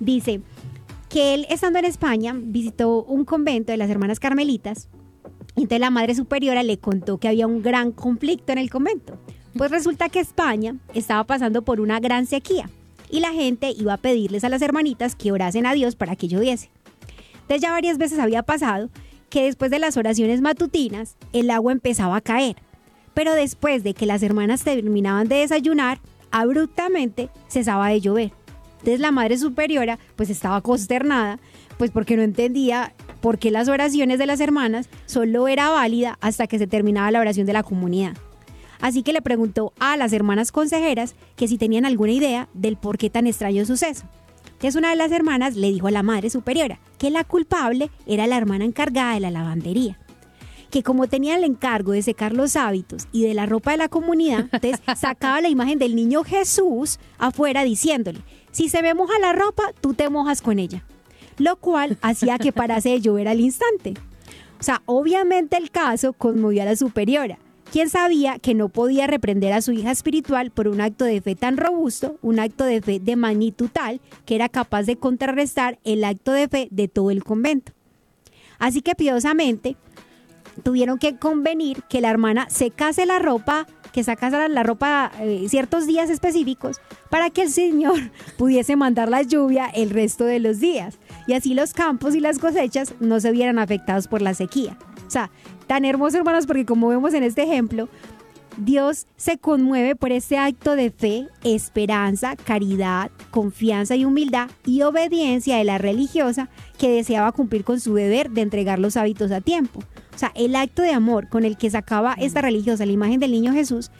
Dice 0.00 0.40
que 1.08 1.34
él 1.34 1.46
estando 1.48 1.78
en 1.78 1.86
España 1.86 2.34
visitó 2.36 3.02
un 3.04 3.24
convento 3.24 3.72
de 3.72 3.78
las 3.78 3.90
hermanas 3.90 4.20
carmelitas 4.20 4.88
entonces 5.56 5.80
la 5.80 5.90
madre 5.90 6.14
superiora 6.14 6.62
le 6.62 6.78
contó 6.78 7.18
que 7.18 7.28
había 7.28 7.46
un 7.46 7.62
gran 7.62 7.92
conflicto 7.92 8.52
en 8.52 8.58
el 8.58 8.70
convento. 8.70 9.18
Pues 9.56 9.70
resulta 9.70 10.08
que 10.08 10.20
España 10.20 10.76
estaba 10.94 11.24
pasando 11.24 11.62
por 11.62 11.80
una 11.80 11.98
gran 12.00 12.26
sequía 12.26 12.70
y 13.10 13.20
la 13.20 13.32
gente 13.32 13.72
iba 13.76 13.94
a 13.94 13.98
pedirles 13.98 14.44
a 14.44 14.48
las 14.48 14.62
hermanitas 14.62 15.16
que 15.16 15.32
orasen 15.32 15.66
a 15.66 15.74
Dios 15.74 15.96
para 15.96 16.16
que 16.16 16.28
lloviese. 16.28 16.70
Entonces 17.42 17.62
ya 17.62 17.72
varias 17.72 17.98
veces 17.98 18.18
había 18.18 18.42
pasado 18.42 18.90
que 19.30 19.44
después 19.44 19.70
de 19.70 19.78
las 19.78 19.96
oraciones 19.96 20.40
matutinas 20.40 21.16
el 21.32 21.50
agua 21.50 21.72
empezaba 21.72 22.16
a 22.16 22.20
caer. 22.20 22.56
Pero 23.14 23.34
después 23.34 23.82
de 23.82 23.94
que 23.94 24.06
las 24.06 24.22
hermanas 24.22 24.62
terminaban 24.62 25.28
de 25.28 25.36
desayunar, 25.36 25.98
abruptamente 26.30 27.30
cesaba 27.48 27.88
de 27.88 28.00
llover. 28.00 28.32
Entonces 28.78 29.00
la 29.00 29.10
madre 29.10 29.38
superiora 29.38 29.98
pues 30.14 30.30
estaba 30.30 30.60
consternada, 30.60 31.40
pues 31.78 31.90
porque 31.90 32.16
no 32.16 32.22
entendía 32.22 32.94
por 33.20 33.38
qué 33.38 33.50
las 33.50 33.68
oraciones 33.68 34.18
de 34.18 34.26
las 34.26 34.40
hermanas 34.40 34.88
solo 35.06 35.48
era 35.48 35.70
válida 35.70 36.18
hasta 36.20 36.46
que 36.46 36.58
se 36.58 36.66
terminaba 36.66 37.10
la 37.10 37.20
oración 37.20 37.46
de 37.46 37.52
la 37.52 37.62
comunidad. 37.62 38.16
Así 38.80 39.02
que 39.02 39.12
le 39.12 39.22
preguntó 39.22 39.72
a 39.80 39.96
las 39.96 40.12
hermanas 40.12 40.52
consejeras 40.52 41.14
que 41.36 41.48
si 41.48 41.58
tenían 41.58 41.84
alguna 41.84 42.12
idea 42.12 42.48
del 42.54 42.76
por 42.76 42.98
qué 42.98 43.10
tan 43.10 43.26
extraño 43.26 43.64
suceso. 43.64 44.04
Entonces 44.46 44.76
una 44.76 44.90
de 44.90 44.96
las 44.96 45.12
hermanas 45.12 45.56
le 45.56 45.70
dijo 45.70 45.86
a 45.86 45.92
la 45.92 46.02
madre 46.02 46.30
superiora 46.30 46.80
que 46.98 47.10
la 47.10 47.24
culpable 47.24 47.90
era 48.06 48.26
la 48.26 48.36
hermana 48.36 48.64
encargada 48.64 49.14
de 49.14 49.20
la 49.20 49.30
lavandería. 49.30 49.98
Que 50.70 50.82
como 50.82 51.06
tenía 51.06 51.36
el 51.36 51.44
encargo 51.44 51.92
de 51.92 52.02
secar 52.02 52.32
los 52.32 52.56
hábitos 52.56 53.08
y 53.10 53.22
de 53.22 53.34
la 53.34 53.46
ropa 53.46 53.70
de 53.70 53.78
la 53.78 53.88
comunidad, 53.88 54.48
entonces 54.52 54.80
sacaba 54.96 55.40
la 55.40 55.48
imagen 55.48 55.78
del 55.78 55.96
niño 55.96 56.24
Jesús 56.24 56.98
afuera 57.18 57.64
diciéndole, 57.64 58.20
si 58.50 58.68
se 58.68 58.82
me 58.82 58.94
moja 58.94 59.18
la 59.20 59.32
ropa, 59.32 59.72
tú 59.80 59.94
te 59.94 60.10
mojas 60.10 60.42
con 60.42 60.58
ella. 60.58 60.84
Lo 61.38 61.56
cual 61.56 61.98
hacía 62.02 62.38
que 62.38 62.52
parase 62.52 62.90
de 62.90 63.00
llover 63.00 63.28
al 63.28 63.40
instante. 63.40 63.94
O 64.60 64.62
sea, 64.62 64.82
obviamente 64.86 65.56
el 65.56 65.70
caso 65.70 66.12
conmovió 66.12 66.62
a 66.62 66.64
la 66.64 66.76
superiora, 66.76 67.38
quien 67.70 67.88
sabía 67.88 68.38
que 68.38 68.54
no 68.54 68.68
podía 68.68 69.06
reprender 69.06 69.52
a 69.52 69.62
su 69.62 69.72
hija 69.72 69.90
espiritual 69.90 70.50
por 70.50 70.68
un 70.68 70.80
acto 70.80 71.04
de 71.04 71.20
fe 71.20 71.36
tan 71.36 71.56
robusto, 71.56 72.18
un 72.22 72.40
acto 72.40 72.64
de 72.64 72.80
fe 72.80 72.98
de 72.98 73.16
magnitud 73.16 73.68
tal 73.72 74.00
que 74.24 74.34
era 74.34 74.48
capaz 74.48 74.84
de 74.84 74.96
contrarrestar 74.96 75.78
el 75.84 76.02
acto 76.04 76.32
de 76.32 76.48
fe 76.48 76.68
de 76.70 76.88
todo 76.88 77.10
el 77.10 77.22
convento. 77.22 77.72
Así 78.58 78.82
que 78.82 78.94
piadosamente 78.94 79.76
tuvieron 80.64 80.98
que 80.98 81.16
convenir 81.16 81.82
que 81.84 82.00
la 82.00 82.10
hermana 82.10 82.48
secase 82.50 83.06
la 83.06 83.18
ropa, 83.18 83.66
que 83.98 84.04
sacase 84.04 84.48
la 84.48 84.62
ropa 84.62 85.10
eh, 85.18 85.46
ciertos 85.48 85.84
días 85.88 86.08
específicos 86.08 86.80
para 87.10 87.30
que 87.30 87.42
el 87.42 87.50
Señor 87.50 87.98
pudiese 88.38 88.76
mandar 88.76 89.08
la 89.08 89.22
lluvia 89.22 89.66
el 89.66 89.90
resto 89.90 90.24
de 90.24 90.38
los 90.38 90.60
días 90.60 91.00
y 91.26 91.32
así 91.32 91.52
los 91.52 91.72
campos 91.72 92.14
y 92.14 92.20
las 92.20 92.38
cosechas 92.38 92.94
no 93.00 93.18
se 93.18 93.32
vieran 93.32 93.58
afectados 93.58 94.06
por 94.06 94.22
la 94.22 94.34
sequía. 94.34 94.78
O 95.04 95.10
sea, 95.10 95.32
tan 95.66 95.84
hermoso, 95.84 96.16
hermanos, 96.16 96.46
porque 96.46 96.64
como 96.64 96.86
vemos 96.86 97.12
en 97.12 97.24
este 97.24 97.42
ejemplo, 97.42 97.88
Dios 98.56 99.08
se 99.16 99.38
conmueve 99.38 99.96
por 99.96 100.12
ese 100.12 100.38
acto 100.38 100.76
de 100.76 100.92
fe, 100.92 101.26
esperanza, 101.42 102.36
caridad, 102.36 103.10
confianza 103.32 103.96
y 103.96 104.04
humildad 104.04 104.48
y 104.64 104.82
obediencia 104.82 105.56
de 105.56 105.64
la 105.64 105.78
religiosa 105.78 106.50
que 106.78 106.88
deseaba 106.88 107.32
cumplir 107.32 107.64
con 107.64 107.80
su 107.80 107.94
deber 107.94 108.30
de 108.30 108.42
entregar 108.42 108.78
los 108.78 108.96
hábitos 108.96 109.32
a 109.32 109.40
tiempo. 109.40 109.80
O 110.18 110.20
sea, 110.20 110.32
el 110.34 110.56
acto 110.56 110.82
de 110.82 110.90
amor 110.90 111.28
con 111.28 111.44
el 111.44 111.56
que 111.56 111.70
sacaba 111.70 112.14
esta 112.14 112.40
religiosa 112.40 112.84
la 112.84 112.90
imagen 112.90 113.20
del 113.20 113.30
niño 113.30 113.52
Jesús 113.52 113.92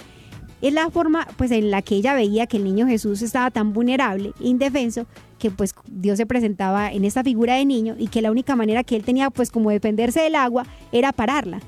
es 0.60 0.72
la 0.72 0.90
forma 0.90 1.28
pues 1.36 1.52
en 1.52 1.70
la 1.70 1.80
que 1.80 1.94
ella 1.94 2.12
veía 2.12 2.48
que 2.48 2.56
el 2.56 2.64
niño 2.64 2.88
Jesús 2.88 3.22
estaba 3.22 3.52
tan 3.52 3.72
vulnerable, 3.72 4.32
indefenso, 4.40 5.06
que 5.38 5.52
pues 5.52 5.76
Dios 5.86 6.16
se 6.16 6.26
presentaba 6.26 6.90
en 6.90 7.04
esta 7.04 7.22
figura 7.22 7.54
de 7.54 7.64
niño 7.64 7.94
y 7.96 8.08
que 8.08 8.20
la 8.20 8.32
única 8.32 8.56
manera 8.56 8.82
que 8.82 8.96
él 8.96 9.04
tenía 9.04 9.30
pues 9.30 9.52
como 9.52 9.70
defenderse 9.70 10.20
del 10.20 10.34
agua 10.34 10.66
era 10.90 11.12
pararla. 11.12 11.60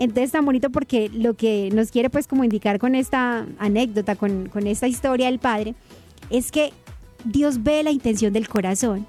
Entonces 0.00 0.32
tan 0.32 0.44
bonito 0.44 0.70
porque 0.70 1.08
lo 1.08 1.34
que 1.34 1.70
nos 1.72 1.92
quiere 1.92 2.10
pues 2.10 2.26
como 2.26 2.42
indicar 2.42 2.80
con 2.80 2.96
esta 2.96 3.46
anécdota, 3.60 4.16
con, 4.16 4.48
con 4.48 4.66
esta 4.66 4.88
historia 4.88 5.26
del 5.26 5.38
Padre, 5.38 5.76
es 6.28 6.50
que 6.50 6.72
Dios 7.24 7.62
ve 7.62 7.84
la 7.84 7.92
intención 7.92 8.32
del 8.32 8.48
corazón. 8.48 9.06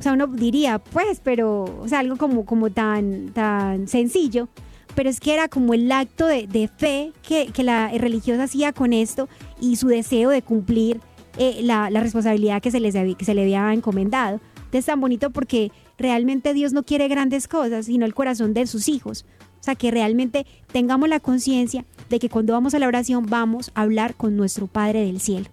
O 0.00 0.02
sea, 0.02 0.14
uno 0.14 0.26
diría, 0.28 0.78
pues, 0.78 1.20
pero, 1.22 1.64
o 1.78 1.86
sea, 1.86 1.98
algo 1.98 2.16
como, 2.16 2.46
como 2.46 2.70
tan, 2.70 3.32
tan 3.34 3.86
sencillo, 3.86 4.48
pero 4.94 5.10
es 5.10 5.20
que 5.20 5.34
era 5.34 5.46
como 5.48 5.74
el 5.74 5.92
acto 5.92 6.26
de, 6.26 6.70
fe 6.74 7.12
que, 7.22 7.52
la 7.62 7.90
religiosa 7.90 8.44
hacía 8.44 8.72
con 8.72 8.94
esto 8.94 9.28
y 9.60 9.76
su 9.76 9.88
deseo 9.88 10.30
de 10.30 10.40
cumplir 10.40 11.02
eh, 11.36 11.60
la, 11.62 11.90
responsabilidad 11.90 12.62
que 12.62 12.70
se, 12.70 12.80
les, 12.80 12.94
se 12.94 13.34
le 13.34 13.42
había 13.42 13.74
encomendado. 13.74 14.40
Entonces, 14.56 14.86
tan 14.86 15.02
bonito 15.02 15.28
porque 15.28 15.70
realmente 15.98 16.54
Dios 16.54 16.72
no 16.72 16.82
quiere 16.82 17.06
grandes 17.06 17.46
cosas, 17.46 17.84
sino 17.84 18.06
el 18.06 18.14
corazón 18.14 18.54
de 18.54 18.66
sus 18.66 18.88
hijos. 18.88 19.26
O 19.60 19.62
sea, 19.62 19.74
que 19.74 19.90
realmente 19.90 20.46
tengamos 20.72 21.10
la 21.10 21.20
conciencia 21.20 21.84
de 22.08 22.18
que 22.18 22.30
cuando 22.30 22.54
vamos 22.54 22.72
a 22.72 22.78
la 22.78 22.88
oración 22.88 23.26
vamos 23.26 23.70
a 23.74 23.82
hablar 23.82 24.14
con 24.14 24.34
nuestro 24.34 24.66
Padre 24.66 25.04
del 25.04 25.20
cielo. 25.20 25.50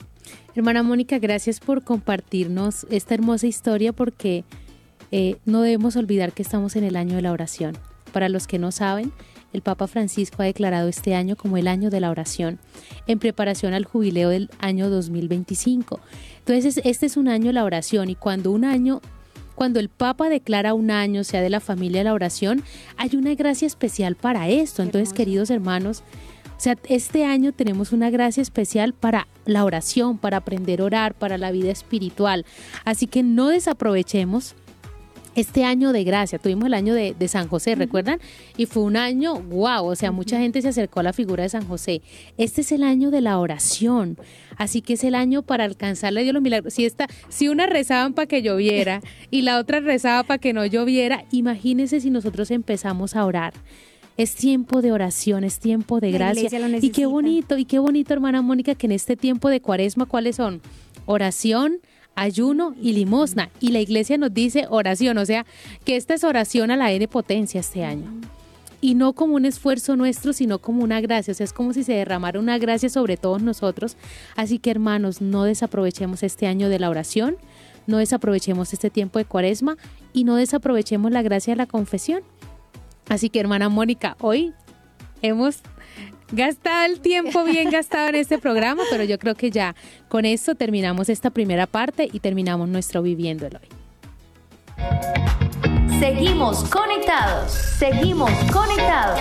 Hermana 0.57 0.81
Mónica, 0.81 1.19
gracias 1.19 1.59
por 1.59 1.83
compartirnos 1.83 2.87
esta 2.89 3.13
hermosa 3.13 3.45
historia 3.45 3.93
porque 3.93 4.43
eh, 5.11 5.35
no 5.45 5.61
debemos 5.61 5.95
olvidar 5.97 6.33
que 6.33 6.41
estamos 6.41 6.75
en 6.75 6.83
el 6.83 6.95
año 6.95 7.15
de 7.15 7.21
la 7.21 7.31
oración. 7.31 7.77
Para 8.11 8.27
los 8.27 8.47
que 8.47 8.57
no 8.57 8.71
saben, 8.71 9.11
el 9.53 9.61
Papa 9.61 9.85
Francisco 9.85 10.41
ha 10.41 10.45
declarado 10.45 10.87
este 10.89 11.13
año 11.13 11.35
como 11.35 11.57
el 11.57 11.67
año 11.67 11.91
de 11.91 11.99
la 11.99 12.09
oración, 12.09 12.57
en 13.05 13.19
preparación 13.19 13.75
al 13.75 13.85
jubileo 13.85 14.29
del 14.29 14.49
año 14.57 14.89
2025. 14.89 15.99
Entonces, 16.39 16.81
este 16.83 17.05
es 17.05 17.17
un 17.17 17.27
año 17.27 17.45
de 17.45 17.53
la 17.53 17.63
oración 17.63 18.09
y 18.09 18.15
cuando 18.15 18.49
un 18.49 18.65
año 18.65 18.99
cuando 19.53 19.79
el 19.79 19.89
Papa 19.89 20.29
declara 20.29 20.75
un 20.75 20.91
año, 20.91 21.23
sea 21.23 21.41
de 21.41 21.49
la 21.49 21.59
familia 21.59 22.01
de 22.01 22.03
la 22.03 22.13
oración, 22.13 22.63
hay 22.95 23.15
una 23.15 23.33
gracia 23.33 23.65
especial 23.65 24.15
para 24.15 24.49
esto. 24.49 24.83
Entonces, 24.83 25.13
queridos 25.13 25.49
hermanos, 25.49 26.03
o 26.57 26.59
sea, 26.59 26.75
este 26.89 27.23
año 27.23 27.51
tenemos 27.51 27.91
una 27.91 28.09
gracia 28.09 28.41
especial 28.41 28.93
para 28.93 29.27
la 29.45 29.63
oración, 29.63 30.17
para 30.17 30.37
aprender 30.37 30.81
a 30.81 30.85
orar, 30.85 31.13
para 31.13 31.37
la 31.37 31.51
vida 31.51 31.71
espiritual. 31.71 32.45
Así 32.83 33.05
que 33.05 33.21
no 33.21 33.49
desaprovechemos 33.49 34.55
este 35.35 35.63
año 35.63 35.93
de 35.93 36.03
gracia, 36.03 36.39
tuvimos 36.39 36.65
el 36.65 36.73
año 36.73 36.95
de, 36.95 37.27
San 37.27 37.47
José, 37.47 37.75
¿recuerdan? 37.75 38.19
Y 38.57 38.65
fue 38.65 38.81
un 38.81 38.97
año, 38.97 39.35
wow, 39.35 39.85
o 39.85 39.95
sea, 39.95 40.11
mucha 40.11 40.39
gente 40.39 40.63
se 40.63 40.69
acercó 40.69 41.01
a 41.01 41.03
la 41.03 41.13
figura 41.13 41.43
de 41.43 41.49
San 41.49 41.67
José. 41.67 42.01
Este 42.39 42.61
es 42.61 42.71
el 42.71 42.81
año 42.81 43.11
de 43.11 43.21
la 43.21 43.37
oración, 43.37 44.17
así 44.55 44.81
que 44.81 44.93
es 44.93 45.03
el 45.03 45.13
año 45.13 45.43
para 45.43 45.65
alcanzarle 45.65 46.21
a 46.21 46.23
Dios 46.23 46.33
los 46.33 46.41
milagros. 46.41 46.73
Si, 46.73 46.85
esta, 46.85 47.05
si 47.29 47.49
una 47.49 47.67
rezaban 47.67 48.15
para 48.15 48.25
que 48.25 48.41
lloviera 48.41 49.01
y 49.29 49.43
la 49.43 49.59
otra 49.59 49.79
rezaba 49.79 50.23
para 50.23 50.39
que 50.39 50.53
no 50.53 50.65
lloviera, 50.65 51.25
imagínense 51.29 51.99
si 51.99 52.09
nosotros 52.09 52.49
empezamos 52.49 53.15
a 53.15 53.23
orar. 53.23 53.53
Es 54.17 54.33
tiempo 54.33 54.81
de 54.81 54.91
oración, 54.91 55.43
es 55.43 55.59
tiempo 55.59 55.99
de 55.99 56.11
gracia. 56.11 56.49
Y 56.81 56.89
qué 56.89 57.05
bonito, 57.05 57.57
y 57.57 57.65
qué 57.65 57.77
bonito, 57.77 58.13
hermana 58.13 58.41
Mónica, 58.41 58.73
que 58.73 58.87
en 58.87 58.93
este 58.93 59.15
tiempo 59.15 59.49
de 59.49 59.61
cuaresma, 59.61 60.07
¿cuáles 60.07 60.37
son? 60.37 60.59
Oración, 61.05 61.79
ayuno 62.15 62.73
y 62.81 62.93
limosna. 62.93 63.51
Y 63.59 63.69
la 63.69 63.79
iglesia 63.79 64.17
nos 64.17 64.33
dice 64.33 64.65
oración, 64.69 65.19
o 65.19 65.25
sea, 65.25 65.45
que 65.85 65.95
esta 65.95 66.15
es 66.15 66.23
oración 66.23 66.71
a 66.71 66.75
la 66.75 66.91
N 66.91 67.07
potencia 67.07 67.59
este 67.59 67.85
año. 67.85 68.11
Y 68.81 68.95
no 68.95 69.13
como 69.13 69.35
un 69.35 69.45
esfuerzo 69.45 69.95
nuestro, 69.95 70.33
sino 70.33 70.59
como 70.59 70.83
una 70.83 70.99
gracia. 70.99 71.31
O 71.31 71.35
sea, 71.35 71.43
es 71.43 71.53
como 71.53 71.73
si 71.73 71.83
se 71.83 71.93
derramara 71.93 72.39
una 72.39 72.57
gracia 72.57 72.89
sobre 72.89 73.17
todos 73.17 73.43
nosotros. 73.43 73.97
Así 74.35 74.57
que 74.57 74.71
hermanos, 74.71 75.21
no 75.21 75.43
desaprovechemos 75.43 76.23
este 76.23 76.47
año 76.47 76.69
de 76.69 76.79
la 76.79 76.89
oración, 76.89 77.37
no 77.85 77.97
desaprovechemos 77.97 78.73
este 78.73 78.89
tiempo 78.89 79.19
de 79.19 79.25
cuaresma 79.25 79.77
y 80.11 80.23
no 80.23 80.35
desaprovechemos 80.35 81.11
la 81.11 81.21
gracia 81.21 81.53
de 81.53 81.57
la 81.57 81.67
confesión. 81.67 82.23
Así 83.09 83.29
que 83.29 83.39
hermana 83.39 83.69
Mónica, 83.69 84.17
hoy 84.19 84.53
hemos 85.21 85.61
gastado 86.31 86.85
el 86.85 86.99
tiempo 86.99 87.43
bien 87.45 87.69
gastado 87.69 88.09
en 88.09 88.15
este 88.15 88.37
programa, 88.37 88.83
pero 88.89 89.03
yo 89.03 89.17
creo 89.17 89.35
que 89.35 89.49
ya 89.49 89.75
con 90.09 90.25
esto 90.25 90.55
terminamos 90.55 91.09
esta 91.09 91.29
primera 91.29 91.67
parte 91.67 92.09
y 92.11 92.19
terminamos 92.19 92.67
nuestro 92.67 93.01
Viviéndolo 93.01 93.59
hoy. 93.59 93.69
Seguimos 95.99 96.63
conectados, 96.65 97.51
seguimos 97.51 98.31
conectados. 98.53 99.19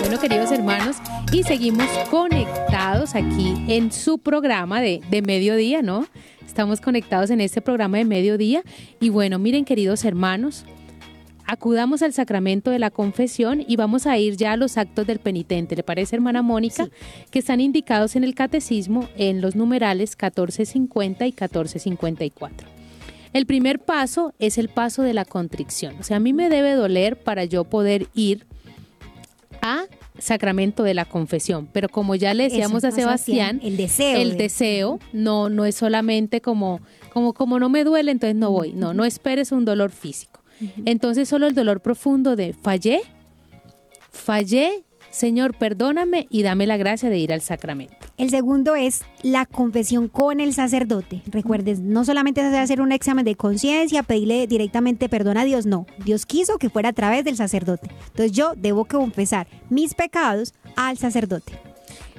Bueno, 0.00 0.20
queridos 0.20 0.52
hermanos, 0.52 0.96
y 1.32 1.42
seguimos 1.42 1.88
conectados 2.10 3.14
aquí 3.14 3.54
en 3.68 3.90
su 3.90 4.18
programa 4.18 4.80
de, 4.80 5.00
de 5.10 5.22
mediodía, 5.22 5.82
¿no? 5.82 6.06
Estamos 6.46 6.80
conectados 6.80 7.30
en 7.30 7.40
este 7.40 7.60
programa 7.60 7.98
de 7.98 8.04
mediodía. 8.04 8.62
Y 9.00 9.08
bueno, 9.08 9.38
miren, 9.38 9.64
queridos 9.64 10.04
hermanos, 10.04 10.64
acudamos 11.50 12.00
al 12.02 12.12
sacramento 12.12 12.70
de 12.70 12.78
la 12.78 12.90
confesión 12.90 13.64
y 13.66 13.74
vamos 13.74 14.06
a 14.06 14.16
ir 14.16 14.36
ya 14.36 14.52
a 14.52 14.56
los 14.56 14.78
actos 14.78 15.04
del 15.04 15.18
penitente. 15.18 15.74
¿Le 15.74 15.82
parece, 15.82 16.14
hermana 16.14 16.42
Mónica? 16.42 16.88
Que 17.32 17.40
están 17.40 17.60
indicados 17.60 18.14
en 18.14 18.22
el 18.22 18.36
catecismo 18.36 19.08
en 19.16 19.40
los 19.40 19.56
numerales 19.56 20.10
1450 20.10 21.26
y 21.26 21.30
1454. 21.30 22.68
El 23.32 23.46
primer 23.46 23.80
paso 23.80 24.32
es 24.38 24.58
el 24.58 24.68
paso 24.68 25.02
de 25.02 25.12
la 25.12 25.24
contrición. 25.24 25.96
O 25.98 26.04
sea, 26.04 26.18
a 26.18 26.20
mí 26.20 26.32
me 26.32 26.48
debe 26.50 26.74
doler 26.74 27.16
para 27.16 27.44
yo 27.44 27.64
poder 27.64 28.06
ir 28.14 28.46
a 29.60 29.86
sacramento 30.20 30.84
de 30.84 30.94
la 30.94 31.04
confesión. 31.04 31.68
Pero 31.72 31.88
como 31.88 32.14
ya 32.14 32.32
le 32.32 32.44
decíamos 32.44 32.84
a 32.84 32.92
Sebastián, 32.92 33.60
el 33.64 33.76
deseo, 33.76 34.20
el 34.20 34.36
deseo 34.36 35.00
no, 35.12 35.48
no 35.48 35.64
es 35.64 35.74
solamente 35.74 36.40
como, 36.40 36.80
como, 37.12 37.32
como 37.32 37.58
no 37.58 37.68
me 37.68 37.82
duele, 37.82 38.12
entonces 38.12 38.36
no 38.36 38.52
voy. 38.52 38.72
No, 38.72 38.94
no 38.94 39.04
esperes 39.04 39.50
un 39.50 39.64
dolor 39.64 39.90
físico. 39.90 40.39
Entonces 40.84 41.28
solo 41.28 41.46
el 41.46 41.54
dolor 41.54 41.80
profundo 41.80 42.36
de 42.36 42.52
fallé, 42.52 43.00
fallé, 44.10 44.84
Señor, 45.10 45.56
perdóname 45.56 46.28
y 46.30 46.42
dame 46.42 46.66
la 46.66 46.76
gracia 46.76 47.10
de 47.10 47.18
ir 47.18 47.32
al 47.32 47.40
sacramento. 47.40 47.96
El 48.16 48.30
segundo 48.30 48.76
es 48.76 49.02
la 49.22 49.44
confesión 49.44 50.08
con 50.08 50.40
el 50.40 50.54
sacerdote. 50.54 51.22
Recuerdes, 51.26 51.80
no 51.80 52.04
solamente 52.04 52.46
es 52.46 52.54
hacer 52.54 52.80
un 52.80 52.92
examen 52.92 53.24
de 53.24 53.34
conciencia, 53.34 54.04
pedirle 54.04 54.46
directamente 54.46 55.08
perdón 55.08 55.36
a 55.36 55.44
Dios, 55.44 55.66
no. 55.66 55.86
Dios 56.04 56.26
quiso 56.26 56.58
que 56.58 56.70
fuera 56.70 56.90
a 56.90 56.92
través 56.92 57.24
del 57.24 57.36
sacerdote. 57.36 57.90
Entonces 58.08 58.32
yo 58.32 58.52
debo 58.56 58.84
confesar 58.84 59.48
mis 59.68 59.94
pecados 59.94 60.54
al 60.76 60.96
sacerdote. 60.96 61.54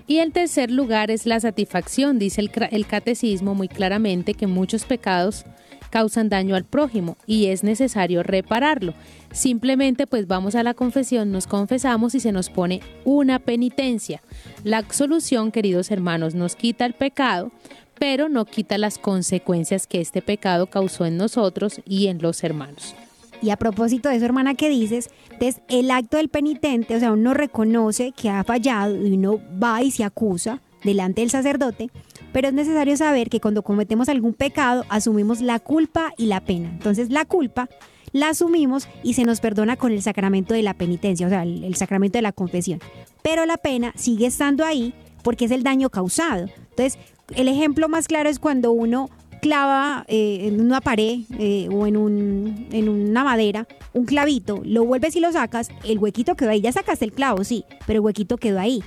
Y 0.05 0.17
el 0.17 0.33
tercer 0.33 0.71
lugar 0.71 1.11
es 1.11 1.25
la 1.25 1.39
satisfacción. 1.39 2.19
Dice 2.19 2.41
el, 2.41 2.51
el 2.71 2.85
catecismo 2.85 3.55
muy 3.55 3.69
claramente 3.69 4.33
que 4.33 4.47
muchos 4.47 4.83
pecados 4.83 5.45
causan 5.91 6.29
daño 6.29 6.55
al 6.55 6.63
prójimo 6.63 7.17
y 7.27 7.47
es 7.47 7.63
necesario 7.63 8.23
repararlo. 8.23 8.95
Simplemente 9.31 10.07
pues 10.07 10.25
vamos 10.25 10.55
a 10.55 10.63
la 10.63 10.73
confesión, 10.73 11.31
nos 11.31 11.45
confesamos 11.45 12.15
y 12.15 12.19
se 12.19 12.31
nos 12.31 12.49
pone 12.49 12.81
una 13.05 13.37
penitencia. 13.37 14.21
La 14.63 14.79
absolución, 14.79 15.51
queridos 15.51 15.91
hermanos, 15.91 16.33
nos 16.33 16.55
quita 16.55 16.87
el 16.87 16.93
pecado, 16.93 17.51
pero 17.99 18.29
no 18.29 18.45
quita 18.45 18.79
las 18.79 18.97
consecuencias 18.97 19.85
que 19.85 20.01
este 20.01 20.23
pecado 20.23 20.65
causó 20.65 21.05
en 21.05 21.17
nosotros 21.17 21.81
y 21.85 22.07
en 22.07 22.19
los 22.19 22.43
hermanos. 22.43 22.95
Y 23.43 23.49
a 23.49 23.57
propósito 23.57 24.09
de 24.09 24.15
eso, 24.15 24.25
hermana, 24.25 24.55
que 24.55 24.69
dices, 24.69 25.09
es 25.39 25.61
el 25.67 25.89
acto 25.91 26.17
del 26.17 26.29
penitente, 26.29 26.95
o 26.95 26.99
sea, 26.99 27.11
uno 27.11 27.33
reconoce 27.33 28.11
que 28.11 28.29
ha 28.29 28.43
fallado 28.43 28.95
y 28.95 29.13
uno 29.13 29.39
va 29.61 29.81
y 29.81 29.91
se 29.91 30.03
acusa 30.03 30.61
delante 30.83 31.21
del 31.21 31.29
sacerdote, 31.29 31.89
pero 32.31 32.47
es 32.47 32.53
necesario 32.53 32.95
saber 32.97 33.29
que 33.29 33.39
cuando 33.39 33.63
cometemos 33.63 34.09
algún 34.09 34.33
pecado 34.33 34.85
asumimos 34.89 35.41
la 35.41 35.59
culpa 35.59 36.11
y 36.17 36.27
la 36.27 36.41
pena. 36.41 36.69
Entonces 36.69 37.09
la 37.09 37.25
culpa 37.25 37.69
la 38.13 38.29
asumimos 38.29 38.87
y 39.03 39.13
se 39.13 39.23
nos 39.23 39.39
perdona 39.39 39.77
con 39.77 39.91
el 39.91 40.01
sacramento 40.01 40.53
de 40.53 40.63
la 40.63 40.73
penitencia, 40.73 41.27
o 41.27 41.29
sea, 41.29 41.43
el, 41.43 41.75
sacramento 41.75 42.17
de 42.17 42.23
la 42.23 42.31
confesión. 42.31 42.79
Pero 43.21 43.45
la 43.45 43.57
pena 43.57 43.93
sigue 43.95 44.25
estando 44.25 44.65
ahí 44.65 44.93
porque 45.23 45.45
es 45.45 45.51
el 45.51 45.63
daño 45.63 45.89
causado. 45.89 46.47
Entonces, 46.71 46.97
el 47.35 47.47
ejemplo 47.47 47.87
más 47.87 48.07
claro 48.07 48.29
es 48.29 48.39
cuando 48.39 48.71
uno 48.71 49.09
clava 49.41 50.05
eh, 50.07 50.47
en 50.47 50.61
una 50.61 50.81
pared 50.81 51.21
eh, 51.37 51.67
o 51.71 51.87
en, 51.87 51.97
un, 51.97 52.67
en 52.71 52.89
una 52.89 53.23
madera 53.23 53.67
un 53.93 54.05
clavito, 54.05 54.61
lo 54.63 54.85
vuelves 54.85 55.15
y 55.15 55.19
lo 55.19 55.31
sacas, 55.31 55.69
el 55.83 55.99
huequito 55.99 56.35
quedó 56.35 56.51
ahí. 56.51 56.61
Ya 56.61 56.71
sacaste 56.71 57.05
el 57.05 57.11
clavo, 57.11 57.43
sí, 57.43 57.65
pero 57.85 57.97
el 57.97 58.05
huequito 58.05 58.37
quedó 58.37 58.59
ahí. 58.59 58.83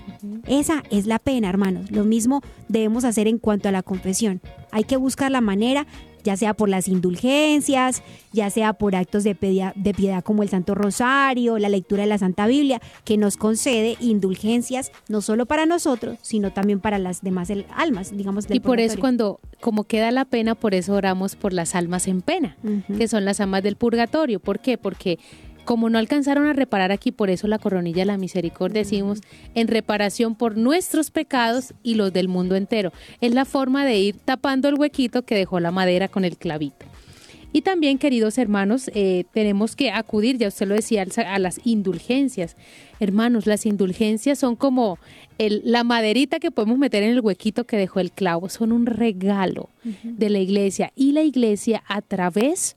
Esa 0.46 0.82
es 0.90 1.06
la 1.06 1.18
pena, 1.18 1.48
hermanos. 1.48 1.90
Lo 1.90 2.04
mismo 2.04 2.42
debemos 2.68 3.04
hacer 3.04 3.28
en 3.28 3.38
cuanto 3.38 3.68
a 3.68 3.72
la 3.72 3.82
confesión. 3.82 4.40
Hay 4.70 4.84
que 4.84 4.96
buscar 4.96 5.30
la 5.30 5.40
manera 5.40 5.86
ya 6.24 6.36
sea 6.36 6.54
por 6.54 6.68
las 6.68 6.88
indulgencias, 6.88 8.02
ya 8.32 8.50
sea 8.50 8.72
por 8.72 8.96
actos 8.96 9.22
de, 9.22 9.36
de 9.74 9.94
piedad 9.94 10.24
como 10.24 10.42
el 10.42 10.48
Santo 10.48 10.74
Rosario, 10.74 11.58
la 11.58 11.68
lectura 11.68 12.02
de 12.02 12.08
la 12.08 12.18
Santa 12.18 12.46
Biblia, 12.46 12.80
que 13.04 13.16
nos 13.16 13.36
concede 13.36 13.96
indulgencias 14.00 14.90
no 15.08 15.20
solo 15.20 15.46
para 15.46 15.66
nosotros, 15.66 16.18
sino 16.22 16.52
también 16.52 16.80
para 16.80 16.98
las 16.98 17.22
demás 17.22 17.52
almas, 17.76 18.16
digamos. 18.16 18.46
y 18.50 18.60
por 18.60 18.80
eso 18.80 18.98
cuando, 18.98 19.38
como 19.60 19.84
queda 19.84 20.10
la 20.10 20.24
pena, 20.24 20.54
por 20.54 20.74
eso 20.74 20.94
oramos 20.94 21.36
por 21.36 21.52
las 21.52 21.74
almas 21.74 22.08
en 22.08 22.22
pena, 22.22 22.56
que 22.96 23.06
son 23.06 23.24
las 23.24 23.40
almas 23.40 23.62
del 23.62 23.76
purgatorio. 23.76 24.40
¿Por 24.40 24.60
qué? 24.60 24.78
Porque 24.78 25.18
como 25.64 25.90
no 25.90 25.98
alcanzaron 25.98 26.46
a 26.46 26.52
reparar 26.52 26.92
aquí, 26.92 27.12
por 27.12 27.30
eso 27.30 27.48
la 27.48 27.58
coronilla 27.58 28.02
de 28.02 28.06
la 28.06 28.18
misericordia 28.18 28.82
decimos 28.82 29.20
en 29.54 29.68
reparación 29.68 30.34
por 30.34 30.56
nuestros 30.56 31.10
pecados 31.10 31.74
y 31.82 31.94
los 31.94 32.12
del 32.12 32.28
mundo 32.28 32.56
entero. 32.56 32.92
Es 33.20 33.34
la 33.34 33.44
forma 33.44 33.84
de 33.84 33.98
ir 33.98 34.16
tapando 34.24 34.68
el 34.68 34.74
huequito 34.74 35.22
que 35.22 35.34
dejó 35.34 35.60
la 35.60 35.70
madera 35.70 36.08
con 36.08 36.24
el 36.24 36.36
clavito. 36.36 36.86
Y 37.56 37.62
también, 37.62 37.98
queridos 37.98 38.36
hermanos, 38.36 38.90
eh, 38.94 39.26
tenemos 39.32 39.76
que 39.76 39.92
acudir, 39.92 40.38
ya 40.38 40.48
usted 40.48 40.66
lo 40.66 40.74
decía, 40.74 41.06
a 41.24 41.38
las 41.38 41.60
indulgencias. 41.62 42.56
Hermanos, 42.98 43.46
las 43.46 43.64
indulgencias 43.64 44.40
son 44.40 44.56
como 44.56 44.98
la 45.38 45.84
maderita 45.84 46.40
que 46.40 46.50
podemos 46.50 46.78
meter 46.78 47.04
en 47.04 47.10
el 47.10 47.20
huequito 47.20 47.62
que 47.62 47.76
dejó 47.76 48.00
el 48.00 48.10
clavo, 48.10 48.48
son 48.48 48.72
un 48.72 48.86
regalo 48.86 49.68
de 50.02 50.30
la 50.30 50.40
iglesia. 50.40 50.92
Y 50.96 51.12
la 51.12 51.22
iglesia 51.22 51.84
a 51.86 52.02
través 52.02 52.74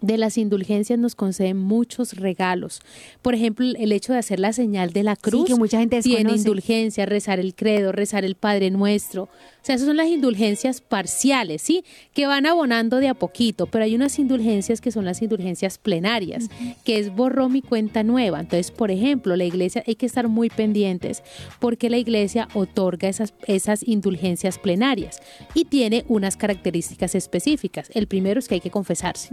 de 0.00 0.18
las 0.18 0.38
indulgencias 0.38 0.98
nos 0.98 1.14
conceden 1.14 1.56
muchos 1.56 2.14
regalos. 2.14 2.80
Por 3.22 3.34
ejemplo, 3.34 3.66
el 3.78 3.92
hecho 3.92 4.12
de 4.12 4.18
hacer 4.18 4.40
la 4.40 4.52
señal 4.52 4.92
de 4.92 5.02
la 5.02 5.16
cruz. 5.16 5.46
que 5.46 5.54
mucha 5.54 5.78
gente 5.78 6.00
tiene 6.02 6.32
indulgencia, 6.32 7.06
rezar 7.06 7.40
el 7.40 7.54
credo, 7.54 7.92
rezar 7.92 8.24
el 8.24 8.34
Padre 8.34 8.70
Nuestro. 8.70 9.24
O 9.24 9.66
sea, 9.66 9.74
esas 9.74 9.86
son 9.86 9.96
las 9.96 10.08
indulgencias 10.08 10.80
parciales, 10.80 11.62
¿sí? 11.62 11.84
Que 12.14 12.26
van 12.26 12.46
abonando 12.46 12.98
de 12.98 13.08
a 13.08 13.14
poquito, 13.14 13.66
pero 13.66 13.84
hay 13.84 13.96
unas 13.96 14.18
indulgencias 14.18 14.80
que 14.80 14.92
son 14.92 15.04
las 15.04 15.22
indulgencias 15.22 15.78
plenarias, 15.78 16.48
que 16.84 16.98
es 16.98 17.12
borró 17.14 17.48
mi 17.48 17.62
cuenta 17.62 18.04
nueva. 18.04 18.38
Entonces, 18.40 18.70
por 18.70 18.92
ejemplo, 18.92 19.34
la 19.34 19.44
iglesia 19.44 19.82
hay 19.86 19.96
que 19.96 20.06
estar 20.06 20.28
muy 20.28 20.50
pendientes 20.50 21.24
porque 21.58 21.90
la 21.90 21.98
iglesia 21.98 22.48
otorga 22.54 23.08
esas, 23.08 23.34
esas 23.46 23.82
indulgencias 23.86 24.58
plenarias 24.58 25.20
y 25.54 25.64
tiene 25.64 26.04
unas 26.08 26.36
características 26.36 27.14
específicas. 27.16 27.90
El 27.92 28.06
primero 28.06 28.38
es 28.38 28.46
que 28.46 28.54
hay 28.54 28.60
que 28.60 28.70
confesarse 28.70 29.30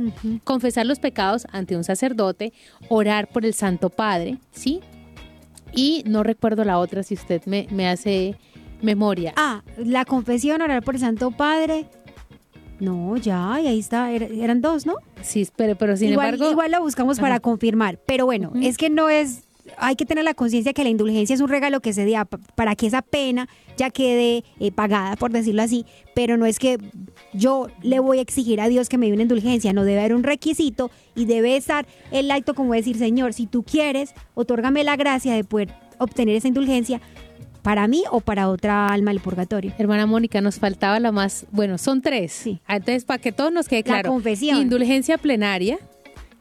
confesar 0.54 0.86
los 0.86 1.00
pecados 1.00 1.48
ante 1.52 1.76
un 1.76 1.84
sacerdote, 1.84 2.54
orar 2.88 3.28
por 3.28 3.44
el 3.44 3.56
Santo 3.56 3.90
Padre, 3.90 4.38
¿sí? 4.52 4.82
Y 5.74 6.04
no 6.06 6.22
recuerdo 6.22 6.64
la 6.64 6.78
otra 6.78 7.02
si 7.02 7.16
usted 7.16 7.42
me, 7.46 7.68
me 7.72 7.90
hace 7.90 8.36
memoria. 8.84 9.34
Ah, 9.36 9.64
la 9.78 10.06
confesión, 10.06 10.62
orar 10.62 10.84
por 10.84 10.94
el 10.94 11.02
Santo 11.02 11.32
Padre. 11.32 11.88
No, 12.80 13.18
ya, 13.18 13.60
y 13.62 13.66
ahí 13.66 13.80
está, 13.80 14.12
eran 14.12 14.62
dos, 14.62 14.86
¿no? 14.86 14.94
Sí, 15.24 15.48
pero, 15.56 15.76
pero 15.76 15.98
sin 15.98 16.12
igual, 16.12 16.36
embargo... 16.36 16.52
Igual 16.52 16.70
la 16.70 16.80
buscamos 16.80 17.20
para 17.20 17.40
confirmar, 17.40 17.98
pero 18.06 18.26
bueno, 18.26 18.52
es 18.62 18.78
que 18.78 18.92
no 18.92 19.10
es 19.10 19.46
hay 19.78 19.96
que 19.96 20.06
tener 20.06 20.24
la 20.24 20.34
conciencia 20.34 20.74
que 20.74 20.84
la 20.84 20.90
indulgencia 20.90 21.34
es 21.34 21.42
un 21.42 21.50
regalo 21.50 21.80
que 21.82 21.94
se 21.94 22.10
da 22.10 22.26
para 22.26 22.76
que 22.76 22.88
esa 22.88 23.02
pena 23.02 23.48
ya 23.78 23.90
quede 23.90 24.44
eh, 24.60 24.72
pagada, 24.72 25.16
por 25.16 25.32
decirlo 25.32 25.62
así, 25.62 25.86
pero 26.14 26.38
no 26.38 26.46
es 26.46 26.60
que 26.60 26.78
yo 27.34 27.68
le 27.82 28.00
voy 28.00 28.20
a 28.20 28.22
exigir 28.22 28.62
a 28.62 28.68
Dios 28.68 28.90
que 28.90 28.98
me 28.98 29.08
dé 29.08 29.14
una 29.14 29.24
indulgencia, 29.24 29.74
no 29.74 29.84
debe 29.84 30.00
haber 30.00 30.16
un 30.16 30.24
requisito 30.24 30.92
y 31.16 31.26
debe 31.26 31.56
estar 31.56 31.86
el 32.12 32.30
acto 32.32 32.54
como 32.54 32.74
decir, 32.74 32.98
Señor, 32.98 33.34
si 33.34 33.48
tú 33.48 33.64
quieres, 33.64 34.14
otórgame 34.36 34.84
la 34.84 34.96
gracia 34.96 35.34
de 35.34 35.44
poder 35.44 35.74
obtener 35.98 36.36
esa 36.36 36.48
indulgencia 36.48 37.02
para 37.64 37.88
mí 37.88 38.04
o 38.12 38.20
para 38.20 38.50
otra 38.50 38.88
alma 38.88 39.12
del 39.12 39.22
purgatorio. 39.22 39.74
Hermana 39.78 40.06
Mónica, 40.06 40.42
nos 40.42 40.60
faltaba 40.60 41.00
la 41.00 41.12
más, 41.12 41.48
bueno, 41.52 41.78
son 41.78 42.02
tres. 42.02 42.32
Sí. 42.34 42.60
Entonces, 42.68 43.06
para 43.06 43.20
que 43.20 43.32
todo 43.32 43.50
nos 43.50 43.68
quede 43.68 43.84
claro. 43.84 44.04
La 44.04 44.10
confesión. 44.10 44.62
Indulgencia 44.62 45.18
plenaria, 45.18 45.80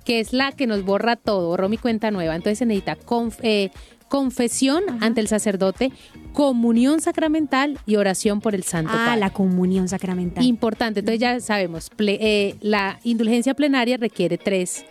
que 0.02 0.20
es 0.20 0.32
la 0.32 0.52
que 0.52 0.66
nos 0.66 0.84
borra 0.84 1.16
todo, 1.16 1.48
borró 1.48 1.68
mi 1.68 1.78
cuenta 1.78 2.10
nueva. 2.10 2.34
Entonces 2.36 2.58
se 2.58 2.66
necesita 2.66 2.98
eh, 3.42 3.70
confesión 4.08 4.82
ante 5.00 5.22
el 5.22 5.28
sacerdote, 5.28 5.90
comunión 6.34 7.00
sacramental 7.00 7.78
y 7.86 7.96
oración 7.96 8.40
por 8.40 8.54
el 8.54 8.62
Santo 8.62 8.92
ah, 8.94 9.16
la 9.16 9.30
comunión 9.30 9.88
sacramental. 9.88 10.44
Importante. 10.44 11.00
Entonces 11.00 11.20
ya 11.20 11.40
sabemos, 11.40 11.90
eh, 11.98 12.56
la 12.60 12.98
indulgencia 13.04 13.54
plenaria 13.54 13.96
requiere 13.96 14.36
tres, 14.36 14.84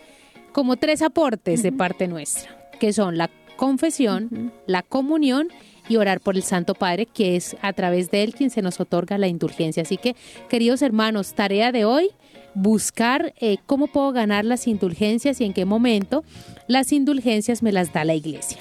como 0.51 0.76
tres 0.78 1.01
aportes 1.01 1.62
de 1.62 1.72
parte 1.72 2.07
nuestra, 2.07 2.57
que 2.80 2.93
son 2.93 3.18
la 3.18 3.30
confesión, 3.57 4.51
la 4.66 4.82
comunión 4.82 5.49
y 5.88 5.97
orar 5.97 6.20
por 6.20 6.36
el 6.36 6.41
Santo 6.41 6.74
Padre, 6.74 7.05
que 7.05 7.36
es 7.36 7.55
a 7.62 7.74
través 7.74 8.09
de 8.09 8.24
él 8.24 8.34
quien 8.34 8.49
se 8.49 8.64
nos 8.64 8.80
otorga 8.80 9.20
la 9.20 9.28
indulgencia. 9.28 9.84
Así 9.84 9.97
que, 9.97 10.16
queridos 10.49 10.82
hermanos, 10.82 11.36
tarea 11.36 11.72
de 11.72 11.86
hoy, 11.86 12.09
buscar 12.54 13.34
eh, 13.39 13.58
cómo 13.66 13.88
puedo 13.88 14.12
ganar 14.12 14.45
las 14.45 14.68
indulgencias 14.68 15.41
y 15.41 15.45
en 15.45 15.54
qué 15.54 15.66
momento 15.66 16.24
las 16.68 16.91
indulgencias 16.91 17.64
me 17.64 17.72
las 17.72 17.93
da 17.93 18.06
la 18.06 18.16
iglesia. 18.16 18.60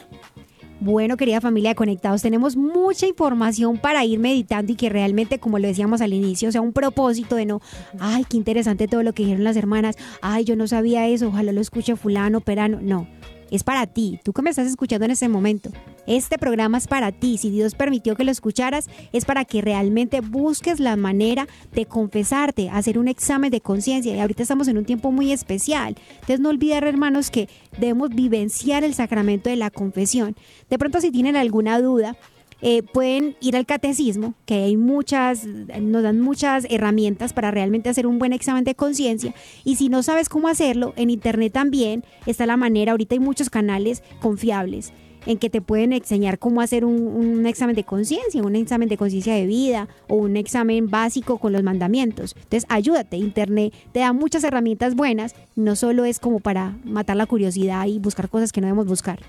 Bueno, 0.82 1.18
querida 1.18 1.42
familia 1.42 1.70
de 1.70 1.74
Conectados, 1.74 2.22
tenemos 2.22 2.56
mucha 2.56 3.06
información 3.06 3.76
para 3.76 4.02
ir 4.06 4.18
meditando 4.18 4.72
y 4.72 4.76
que 4.76 4.88
realmente, 4.88 5.38
como 5.38 5.58
lo 5.58 5.68
decíamos 5.68 6.00
al 6.00 6.14
inicio, 6.14 6.50
sea 6.50 6.62
un 6.62 6.72
propósito 6.72 7.36
de 7.36 7.44
no, 7.44 7.60
ay, 7.98 8.24
qué 8.26 8.38
interesante 8.38 8.88
todo 8.88 9.02
lo 9.02 9.12
que 9.12 9.24
dijeron 9.24 9.44
las 9.44 9.56
hermanas, 9.56 9.96
ay, 10.22 10.44
yo 10.44 10.56
no 10.56 10.66
sabía 10.66 11.06
eso, 11.06 11.28
ojalá 11.28 11.52
lo 11.52 11.60
escuche 11.60 11.96
fulano, 11.96 12.40
perano, 12.40 12.78
no 12.80 13.06
es 13.50 13.64
para 13.64 13.86
ti, 13.86 14.20
tú 14.24 14.32
que 14.32 14.42
me 14.42 14.50
estás 14.50 14.66
escuchando 14.66 15.04
en 15.04 15.10
ese 15.10 15.28
momento. 15.28 15.70
Este 16.06 16.38
programa 16.38 16.78
es 16.78 16.86
para 16.86 17.12
ti, 17.12 17.38
si 17.38 17.50
Dios 17.50 17.74
permitió 17.74 18.16
que 18.16 18.24
lo 18.24 18.30
escucharas, 18.30 18.88
es 19.12 19.24
para 19.24 19.44
que 19.44 19.60
realmente 19.60 20.20
busques 20.20 20.80
la 20.80 20.96
manera 20.96 21.46
de 21.72 21.86
confesarte, 21.86 22.70
hacer 22.70 22.98
un 22.98 23.08
examen 23.08 23.50
de 23.50 23.60
conciencia. 23.60 24.14
Y 24.14 24.20
ahorita 24.20 24.42
estamos 24.42 24.68
en 24.68 24.78
un 24.78 24.84
tiempo 24.84 25.12
muy 25.12 25.32
especial. 25.32 25.96
Entonces 26.14 26.40
no 26.40 26.48
olvidar, 26.48 26.84
hermanos, 26.84 27.30
que 27.30 27.48
debemos 27.78 28.10
vivenciar 28.10 28.84
el 28.84 28.94
sacramento 28.94 29.50
de 29.50 29.56
la 29.56 29.70
confesión. 29.70 30.36
De 30.68 30.78
pronto 30.78 31.00
si 31.00 31.10
tienen 31.10 31.36
alguna 31.36 31.80
duda, 31.80 32.16
eh, 32.62 32.82
pueden 32.82 33.36
ir 33.40 33.56
al 33.56 33.66
catecismo, 33.66 34.34
que 34.46 34.54
hay 34.54 34.76
muchas, 34.76 35.46
nos 35.46 36.02
dan 36.02 36.20
muchas 36.20 36.66
herramientas 36.70 37.32
para 37.32 37.50
realmente 37.50 37.88
hacer 37.88 38.06
un 38.06 38.18
buen 38.18 38.32
examen 38.32 38.64
de 38.64 38.74
conciencia. 38.74 39.34
Y 39.64 39.76
si 39.76 39.88
no 39.88 40.02
sabes 40.02 40.28
cómo 40.28 40.48
hacerlo, 40.48 40.92
en 40.96 41.10
internet 41.10 41.52
también 41.52 42.04
está 42.26 42.46
la 42.46 42.56
manera, 42.56 42.92
ahorita 42.92 43.14
hay 43.14 43.20
muchos 43.20 43.50
canales 43.50 44.02
confiables 44.20 44.92
en 45.26 45.38
que 45.38 45.50
te 45.50 45.60
pueden 45.60 45.92
enseñar 45.92 46.38
cómo 46.38 46.60
hacer 46.60 46.84
un, 46.84 47.46
examen 47.46 47.76
de 47.76 47.84
conciencia, 47.84 48.42
un 48.42 48.56
examen 48.56 48.88
de 48.88 48.96
conciencia 48.96 49.34
de 49.34 49.46
vida 49.46 49.88
o 50.08 50.16
un 50.16 50.36
examen 50.36 50.88
básico 50.88 51.38
con 51.38 51.52
los 51.52 51.62
mandamientos. 51.62 52.34
Entonces, 52.36 52.66
ayúdate, 52.68 53.16
Internet 53.16 53.74
te 53.92 54.00
da 54.00 54.12
muchas 54.12 54.44
herramientas 54.44 54.94
buenas, 54.94 55.34
no 55.56 55.76
solo 55.76 56.04
es 56.04 56.20
como 56.20 56.40
para 56.40 56.76
matar 56.84 57.16
la 57.16 57.26
curiosidad 57.26 57.86
y 57.86 57.98
buscar 57.98 58.28
cosas 58.28 58.52
que 58.52 58.60
no 58.60 58.66
debemos 58.66 58.86
buscar. 58.86 59.20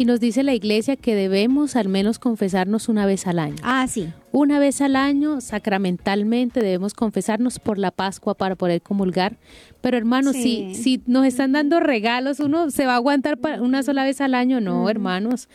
Y 0.00 0.04
nos 0.04 0.20
dice 0.20 0.44
la 0.44 0.54
iglesia 0.54 0.94
que 0.94 1.16
debemos 1.16 1.74
al 1.74 1.88
menos 1.88 2.20
confesarnos 2.20 2.88
una 2.88 3.04
vez 3.04 3.26
al 3.26 3.40
año. 3.40 3.56
Ah, 3.64 3.84
sí. 3.88 4.08
Una 4.30 4.60
vez 4.60 4.80
al 4.80 4.94
año, 4.94 5.40
sacramentalmente, 5.40 6.60
debemos 6.60 6.94
confesarnos 6.94 7.58
por 7.58 7.78
la 7.78 7.90
Pascua 7.90 8.34
para 8.34 8.54
poder 8.54 8.80
comulgar. 8.80 9.38
Pero 9.80 9.96
hermanos, 9.96 10.36
si, 10.36 10.76
si 10.76 11.02
nos 11.06 11.26
están 11.26 11.50
dando 11.50 11.80
regalos, 11.80 12.38
uno 12.38 12.70
se 12.70 12.86
va 12.86 12.92
a 12.92 12.96
aguantar 12.96 13.38
para 13.38 13.60
una 13.60 13.82
sola 13.82 14.04
vez 14.04 14.20
al 14.20 14.34
año. 14.34 14.60
No, 14.60 14.88
hermanos 14.88 15.48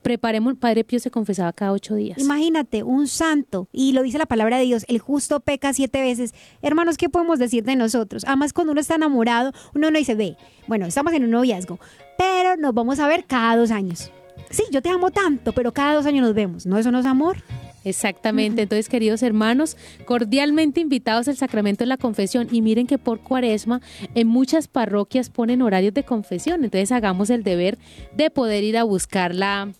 preparemos, 0.00 0.54
Padre 0.56 0.84
Pío 0.84 0.98
se 0.98 1.10
confesaba 1.10 1.52
cada 1.52 1.72
ocho 1.72 1.94
días. 1.94 2.18
Imagínate, 2.18 2.82
un 2.82 3.06
santo, 3.06 3.68
y 3.72 3.92
lo 3.92 4.02
dice 4.02 4.18
la 4.18 4.26
palabra 4.26 4.58
de 4.58 4.64
Dios, 4.64 4.84
el 4.88 4.98
justo 4.98 5.40
peca 5.40 5.72
siete 5.72 6.00
veces. 6.00 6.34
Hermanos, 6.62 6.96
¿qué 6.96 7.08
podemos 7.08 7.38
decir 7.38 7.64
de 7.64 7.76
nosotros? 7.76 8.24
Además, 8.26 8.52
cuando 8.52 8.72
uno 8.72 8.80
está 8.80 8.94
enamorado, 8.94 9.52
uno 9.74 9.90
no 9.90 9.98
dice, 9.98 10.14
ve, 10.14 10.36
bueno, 10.66 10.86
estamos 10.86 11.12
en 11.12 11.24
un 11.24 11.30
noviazgo, 11.30 11.78
pero 12.18 12.56
nos 12.56 12.74
vamos 12.74 12.98
a 12.98 13.08
ver 13.08 13.24
cada 13.24 13.56
dos 13.56 13.70
años. 13.70 14.10
Sí, 14.50 14.64
yo 14.70 14.82
te 14.82 14.90
amo 14.90 15.10
tanto, 15.10 15.52
pero 15.52 15.72
cada 15.72 15.94
dos 15.94 16.06
años 16.06 16.26
nos 16.26 16.34
vemos. 16.34 16.66
¿No 16.66 16.78
eso 16.78 16.90
no 16.90 16.98
es 16.98 17.06
amor? 17.06 17.38
Exactamente. 17.84 18.62
Entonces, 18.62 18.88
queridos 18.88 19.22
hermanos, 19.22 19.76
cordialmente 20.04 20.80
invitados 20.80 21.28
al 21.28 21.36
sacramento 21.36 21.82
de 21.82 21.88
la 21.88 21.96
confesión. 21.96 22.48
Y 22.50 22.62
miren 22.62 22.86
que 22.86 22.98
por 22.98 23.20
cuaresma 23.20 23.80
en 24.14 24.28
muchas 24.28 24.68
parroquias 24.68 25.30
ponen 25.30 25.62
horarios 25.62 25.94
de 25.94 26.04
confesión. 26.04 26.64
Entonces, 26.64 26.92
hagamos 26.92 27.30
el 27.30 27.42
deber 27.42 27.78
de 28.14 28.30
poder 28.30 28.62
ir 28.64 28.76
a 28.76 28.84
buscar 28.84 29.34
la, 29.34 29.70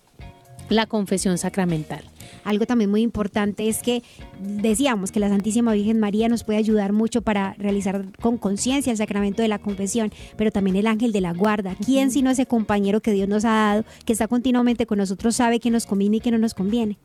la 0.69 0.85
confesión 0.85 1.37
sacramental. 1.37 2.03
Algo 2.43 2.65
también 2.65 2.89
muy 2.89 3.01
importante 3.01 3.67
es 3.67 3.81
que 3.81 4.03
decíamos 4.39 5.11
que 5.11 5.19
la 5.19 5.29
Santísima 5.29 5.73
Virgen 5.73 5.99
María 5.99 6.29
nos 6.29 6.43
puede 6.43 6.59
ayudar 6.59 6.93
mucho 6.93 7.21
para 7.21 7.53
realizar 7.57 8.05
con 8.21 8.37
conciencia 8.37 8.91
el 8.91 8.97
sacramento 8.97 9.41
de 9.41 9.47
la 9.47 9.59
confesión, 9.59 10.11
pero 10.37 10.51
también 10.51 10.75
el 10.75 10.87
ángel 10.87 11.11
de 11.11 11.21
la 11.21 11.33
guarda. 11.33 11.75
¿Quién 11.85 12.11
sino 12.11 12.29
ese 12.29 12.45
compañero 12.45 13.01
que 13.01 13.11
Dios 13.11 13.29
nos 13.29 13.45
ha 13.45 13.49
dado, 13.49 13.85
que 14.05 14.13
está 14.13 14.27
continuamente 14.27 14.85
con 14.85 14.97
nosotros, 14.97 15.35
sabe 15.35 15.59
que 15.59 15.71
nos 15.71 15.85
conviene 15.85 16.17
y 16.17 16.19
que 16.19 16.31
no 16.31 16.37
nos 16.37 16.53
conviene? 16.53 16.97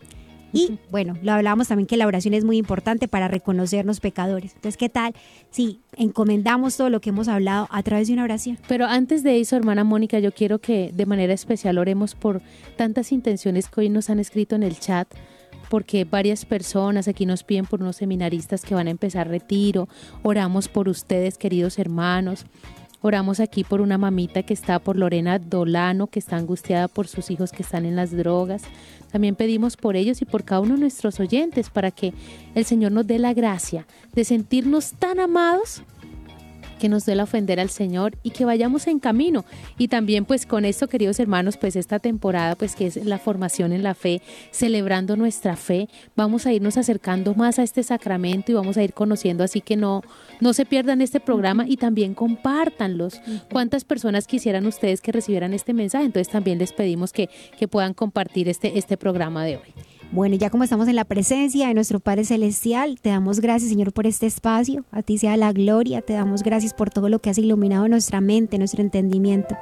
Y 0.52 0.78
bueno, 0.90 1.14
lo 1.22 1.32
hablábamos 1.32 1.68
también 1.68 1.86
que 1.86 1.96
la 1.96 2.06
oración 2.06 2.34
es 2.34 2.44
muy 2.44 2.56
importante 2.56 3.08
para 3.08 3.28
reconocernos 3.28 4.00
pecadores. 4.00 4.54
Entonces, 4.54 4.76
¿qué 4.76 4.88
tal 4.88 5.14
si 5.50 5.80
encomendamos 5.96 6.76
todo 6.76 6.90
lo 6.90 7.00
que 7.00 7.10
hemos 7.10 7.28
hablado 7.28 7.68
a 7.70 7.82
través 7.82 8.08
de 8.08 8.14
una 8.14 8.24
oración? 8.24 8.58
Pero 8.66 8.86
antes 8.86 9.22
de 9.22 9.40
eso, 9.40 9.56
hermana 9.56 9.84
Mónica, 9.84 10.18
yo 10.18 10.32
quiero 10.32 10.58
que 10.58 10.90
de 10.94 11.06
manera 11.06 11.32
especial 11.32 11.78
oremos 11.78 12.14
por 12.14 12.40
tantas 12.76 13.12
intenciones 13.12 13.68
que 13.68 13.80
hoy 13.82 13.88
nos 13.88 14.10
han 14.10 14.20
escrito 14.20 14.56
en 14.56 14.62
el 14.62 14.78
chat 14.78 15.08
porque 15.68 16.04
varias 16.04 16.46
personas 16.46 17.08
aquí 17.08 17.26
nos 17.26 17.44
piden 17.44 17.66
por 17.66 17.82
unos 17.82 17.96
seminaristas 17.96 18.62
que 18.62 18.74
van 18.74 18.86
a 18.86 18.90
empezar 18.90 19.28
retiro. 19.28 19.88
Oramos 20.22 20.68
por 20.68 20.88
ustedes, 20.88 21.36
queridos 21.36 21.78
hermanos. 21.78 22.46
Oramos 23.00 23.38
aquí 23.38 23.62
por 23.62 23.80
una 23.80 23.96
mamita 23.96 24.42
que 24.42 24.52
está 24.52 24.80
por 24.80 24.96
Lorena 24.96 25.38
Dolano, 25.38 26.08
que 26.08 26.18
está 26.18 26.36
angustiada 26.36 26.88
por 26.88 27.06
sus 27.06 27.30
hijos 27.30 27.52
que 27.52 27.62
están 27.62 27.86
en 27.86 27.94
las 27.94 28.10
drogas. 28.16 28.62
También 29.10 29.34
pedimos 29.34 29.76
por 29.76 29.96
ellos 29.96 30.22
y 30.22 30.24
por 30.24 30.44
cada 30.44 30.60
uno 30.60 30.74
de 30.74 30.80
nuestros 30.80 31.20
oyentes 31.20 31.70
para 31.70 31.90
que 31.90 32.12
el 32.54 32.64
Señor 32.64 32.92
nos 32.92 33.06
dé 33.06 33.18
la 33.18 33.34
gracia 33.34 33.86
de 34.12 34.24
sentirnos 34.24 34.92
tan 34.92 35.20
amados 35.20 35.82
que 36.78 36.88
nos 36.88 37.04
duela 37.04 37.24
ofender 37.24 37.60
al 37.60 37.70
Señor 37.70 38.16
y 38.22 38.30
que 38.30 38.44
vayamos 38.44 38.86
en 38.86 38.98
camino. 38.98 39.44
Y 39.76 39.88
también 39.88 40.24
pues 40.24 40.46
con 40.46 40.64
esto, 40.64 40.88
queridos 40.88 41.20
hermanos, 41.20 41.56
pues 41.56 41.76
esta 41.76 41.98
temporada 41.98 42.54
pues 42.54 42.74
que 42.74 42.86
es 42.86 43.04
la 43.04 43.18
formación 43.18 43.72
en 43.72 43.82
la 43.82 43.94
fe, 43.94 44.22
celebrando 44.50 45.16
nuestra 45.16 45.56
fe, 45.56 45.88
vamos 46.16 46.46
a 46.46 46.52
irnos 46.52 46.76
acercando 46.78 47.34
más 47.34 47.58
a 47.58 47.62
este 47.62 47.82
sacramento 47.82 48.52
y 48.52 48.54
vamos 48.54 48.76
a 48.76 48.82
ir 48.82 48.94
conociendo, 48.94 49.44
así 49.44 49.60
que 49.60 49.76
no 49.76 50.02
no 50.40 50.52
se 50.52 50.64
pierdan 50.64 51.00
este 51.00 51.20
programa 51.20 51.66
y 51.66 51.76
también 51.76 52.14
compártanlos. 52.14 53.20
¿Cuántas 53.50 53.84
personas 53.84 54.26
quisieran 54.26 54.66
ustedes 54.66 55.00
que 55.00 55.12
recibieran 55.12 55.52
este 55.52 55.74
mensaje? 55.74 56.04
Entonces 56.04 56.32
también 56.32 56.58
les 56.58 56.72
pedimos 56.72 57.12
que, 57.12 57.28
que 57.58 57.68
puedan 57.68 57.94
compartir 57.94 58.48
este, 58.48 58.78
este 58.78 58.96
programa 58.96 59.44
de 59.44 59.56
hoy. 59.56 59.87
Bueno, 60.10 60.36
ya 60.36 60.48
como 60.48 60.64
estamos 60.64 60.88
en 60.88 60.96
la 60.96 61.04
presencia 61.04 61.68
de 61.68 61.74
nuestro 61.74 62.00
Padre 62.00 62.24
Celestial, 62.24 62.98
te 62.98 63.10
damos 63.10 63.40
gracias, 63.40 63.70
Señor, 63.70 63.92
por 63.92 64.06
este 64.06 64.24
espacio. 64.24 64.86
A 64.90 65.02
ti 65.02 65.18
sea 65.18 65.36
la 65.36 65.52
gloria. 65.52 66.00
Te 66.00 66.14
damos 66.14 66.42
gracias 66.42 66.72
por 66.72 66.88
todo 66.88 67.10
lo 67.10 67.18
que 67.18 67.28
has 67.28 67.36
iluminado 67.36 67.86
nuestra 67.88 68.22
mente, 68.22 68.56
nuestro 68.56 68.80
entendimiento. 68.80 69.54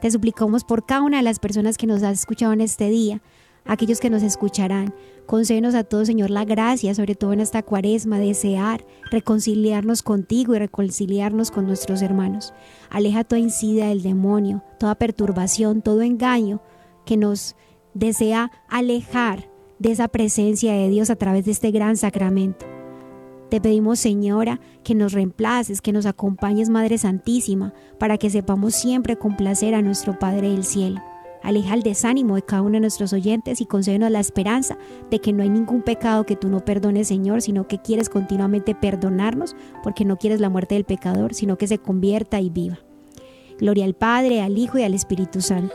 Te 0.00 0.10
suplicamos 0.10 0.64
por 0.64 0.84
cada 0.84 1.02
una 1.02 1.18
de 1.18 1.22
las 1.22 1.38
personas 1.38 1.78
que 1.78 1.86
nos 1.86 2.02
has 2.02 2.18
escuchado 2.18 2.52
en 2.52 2.62
este 2.62 2.90
día, 2.90 3.22
aquellos 3.64 4.00
que 4.00 4.10
nos 4.10 4.24
escucharán. 4.24 4.92
Concédenos 5.26 5.76
a 5.76 5.84
todos, 5.84 6.08
Señor, 6.08 6.30
la 6.30 6.44
gracia, 6.44 6.96
sobre 6.96 7.14
todo 7.14 7.32
en 7.32 7.40
esta 7.40 7.62
cuaresma, 7.62 8.18
desear 8.18 8.84
reconciliarnos 9.12 10.02
contigo 10.02 10.56
y 10.56 10.58
reconciliarnos 10.58 11.52
con 11.52 11.64
nuestros 11.64 12.02
hermanos. 12.02 12.52
Aleja 12.90 13.22
toda 13.22 13.38
insidia 13.38 13.86
del 13.86 14.02
demonio, 14.02 14.64
toda 14.80 14.96
perturbación, 14.96 15.80
todo 15.80 16.02
engaño 16.02 16.60
que 17.06 17.16
nos 17.16 17.54
desea 17.94 18.50
alejar 18.68 19.51
de 19.82 19.90
esa 19.90 20.06
presencia 20.06 20.72
de 20.74 20.88
Dios 20.88 21.10
a 21.10 21.16
través 21.16 21.44
de 21.44 21.50
este 21.50 21.72
gran 21.72 21.96
sacramento. 21.96 22.64
Te 23.50 23.60
pedimos, 23.60 23.98
Señora, 23.98 24.60
que 24.84 24.94
nos 24.94 25.12
reemplaces, 25.12 25.82
que 25.82 25.92
nos 25.92 26.06
acompañes, 26.06 26.70
Madre 26.70 26.98
Santísima, 26.98 27.74
para 27.98 28.16
que 28.16 28.30
sepamos 28.30 28.76
siempre 28.76 29.16
complacer 29.16 29.74
a 29.74 29.82
nuestro 29.82 30.18
Padre 30.20 30.50
del 30.50 30.62
Cielo. 30.62 31.02
Aleja 31.42 31.74
el 31.74 31.82
desánimo 31.82 32.36
de 32.36 32.42
cada 32.42 32.62
uno 32.62 32.74
de 32.74 32.80
nuestros 32.80 33.12
oyentes 33.12 33.60
y 33.60 33.66
concédenos 33.66 34.12
la 34.12 34.20
esperanza 34.20 34.78
de 35.10 35.18
que 35.18 35.32
no 35.32 35.42
hay 35.42 35.50
ningún 35.50 35.82
pecado 35.82 36.24
que 36.24 36.36
tú 36.36 36.48
no 36.48 36.64
perdones, 36.64 37.08
Señor, 37.08 37.42
sino 37.42 37.66
que 37.66 37.82
quieres 37.82 38.08
continuamente 38.08 38.76
perdonarnos, 38.76 39.56
porque 39.82 40.04
no 40.04 40.16
quieres 40.16 40.40
la 40.40 40.48
muerte 40.48 40.76
del 40.76 40.84
pecador, 40.84 41.34
sino 41.34 41.58
que 41.58 41.66
se 41.66 41.78
convierta 41.78 42.40
y 42.40 42.50
viva. 42.50 42.78
Gloria 43.58 43.84
al 43.84 43.94
Padre, 43.94 44.42
al 44.42 44.56
Hijo 44.56 44.78
y 44.78 44.84
al 44.84 44.94
Espíritu 44.94 45.40
Santo 45.40 45.74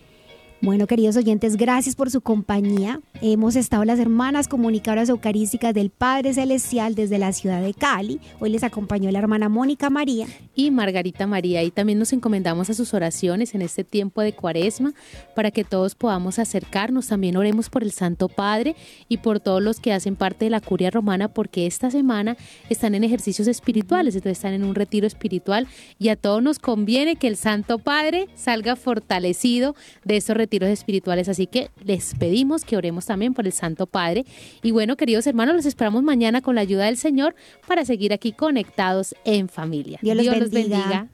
Bueno, 0.63 0.85
queridos 0.85 1.17
oyentes, 1.17 1.57
gracias 1.57 1.95
por 1.95 2.11
su 2.11 2.21
compañía. 2.21 3.01
Hemos 3.19 3.55
estado 3.55 3.83
las 3.83 3.97
hermanas 3.97 4.47
comunicadoras 4.47 5.09
eucarísticas 5.09 5.73
del 5.73 5.89
Padre 5.89 6.35
Celestial 6.35 6.93
desde 6.93 7.17
la 7.17 7.33
ciudad 7.33 7.63
de 7.63 7.73
Cali. 7.73 8.19
Hoy 8.39 8.51
les 8.51 8.63
acompañó 8.63 9.09
la 9.09 9.17
hermana 9.17 9.49
Mónica 9.49 9.89
María. 9.89 10.27
Y 10.53 10.69
Margarita 10.69 11.25
María. 11.25 11.63
Y 11.63 11.71
también 11.71 11.97
nos 11.97 12.13
encomendamos 12.13 12.69
a 12.69 12.75
sus 12.75 12.93
oraciones 12.93 13.55
en 13.55 13.63
este 13.63 13.83
tiempo 13.83 14.21
de 14.21 14.33
cuaresma 14.33 14.93
para 15.35 15.49
que 15.49 15.63
todos 15.63 15.95
podamos 15.95 16.37
acercarnos. 16.37 17.07
También 17.07 17.37
oremos 17.37 17.71
por 17.71 17.81
el 17.81 17.91
Santo 17.91 18.29
Padre 18.29 18.75
y 19.09 19.17
por 19.17 19.39
todos 19.39 19.63
los 19.63 19.79
que 19.79 19.93
hacen 19.93 20.15
parte 20.15 20.45
de 20.45 20.51
la 20.51 20.61
curia 20.61 20.91
romana 20.91 21.27
porque 21.27 21.65
esta 21.65 21.89
semana 21.89 22.37
están 22.69 22.93
en 22.93 23.03
ejercicios 23.03 23.47
espirituales, 23.47 24.13
entonces 24.13 24.37
están 24.37 24.53
en 24.53 24.63
un 24.63 24.75
retiro 24.75 25.07
espiritual 25.07 25.67
y 25.97 26.09
a 26.09 26.15
todos 26.15 26.43
nos 26.43 26.59
conviene 26.59 27.15
que 27.15 27.27
el 27.27 27.35
Santo 27.35 27.79
Padre 27.79 28.27
salga 28.35 28.75
fortalecido 28.75 29.75
de 30.05 30.17
esos 30.17 30.37
retiros 30.37 30.50
retiros 30.51 30.69
espirituales, 30.69 31.29
así 31.29 31.47
que 31.47 31.71
les 31.81 32.13
pedimos 32.15 32.65
que 32.65 32.75
oremos 32.75 33.05
también 33.05 33.33
por 33.33 33.45
el 33.45 33.53
Santo 33.53 33.87
Padre. 33.87 34.25
Y 34.61 34.71
bueno, 34.71 34.97
queridos 34.97 35.25
hermanos, 35.25 35.55
los 35.55 35.65
esperamos 35.65 36.03
mañana 36.03 36.41
con 36.41 36.55
la 36.55 36.61
ayuda 36.61 36.85
del 36.85 36.97
Señor 36.97 37.35
para 37.67 37.85
seguir 37.85 38.11
aquí 38.11 38.33
conectados 38.33 39.15
en 39.23 39.47
familia. 39.47 39.99
Dios, 40.01 40.17
Dios 40.17 40.37
los, 40.37 40.51
bendiga. 40.51 41.07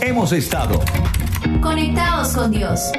Hemos 0.00 0.30
estado 0.30 0.80
conectados 1.60 2.28
con 2.28 2.52
Dios. 2.52 2.92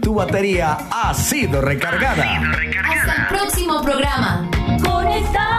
Tu 0.00 0.14
batería 0.14 0.78
ha 0.92 1.12
sido 1.12 1.60
recargada. 1.60 2.40
Hasta 2.84 3.22
el 3.22 3.36
próximo 3.36 3.82
programa. 3.82 4.48
Conectados. 4.84 5.56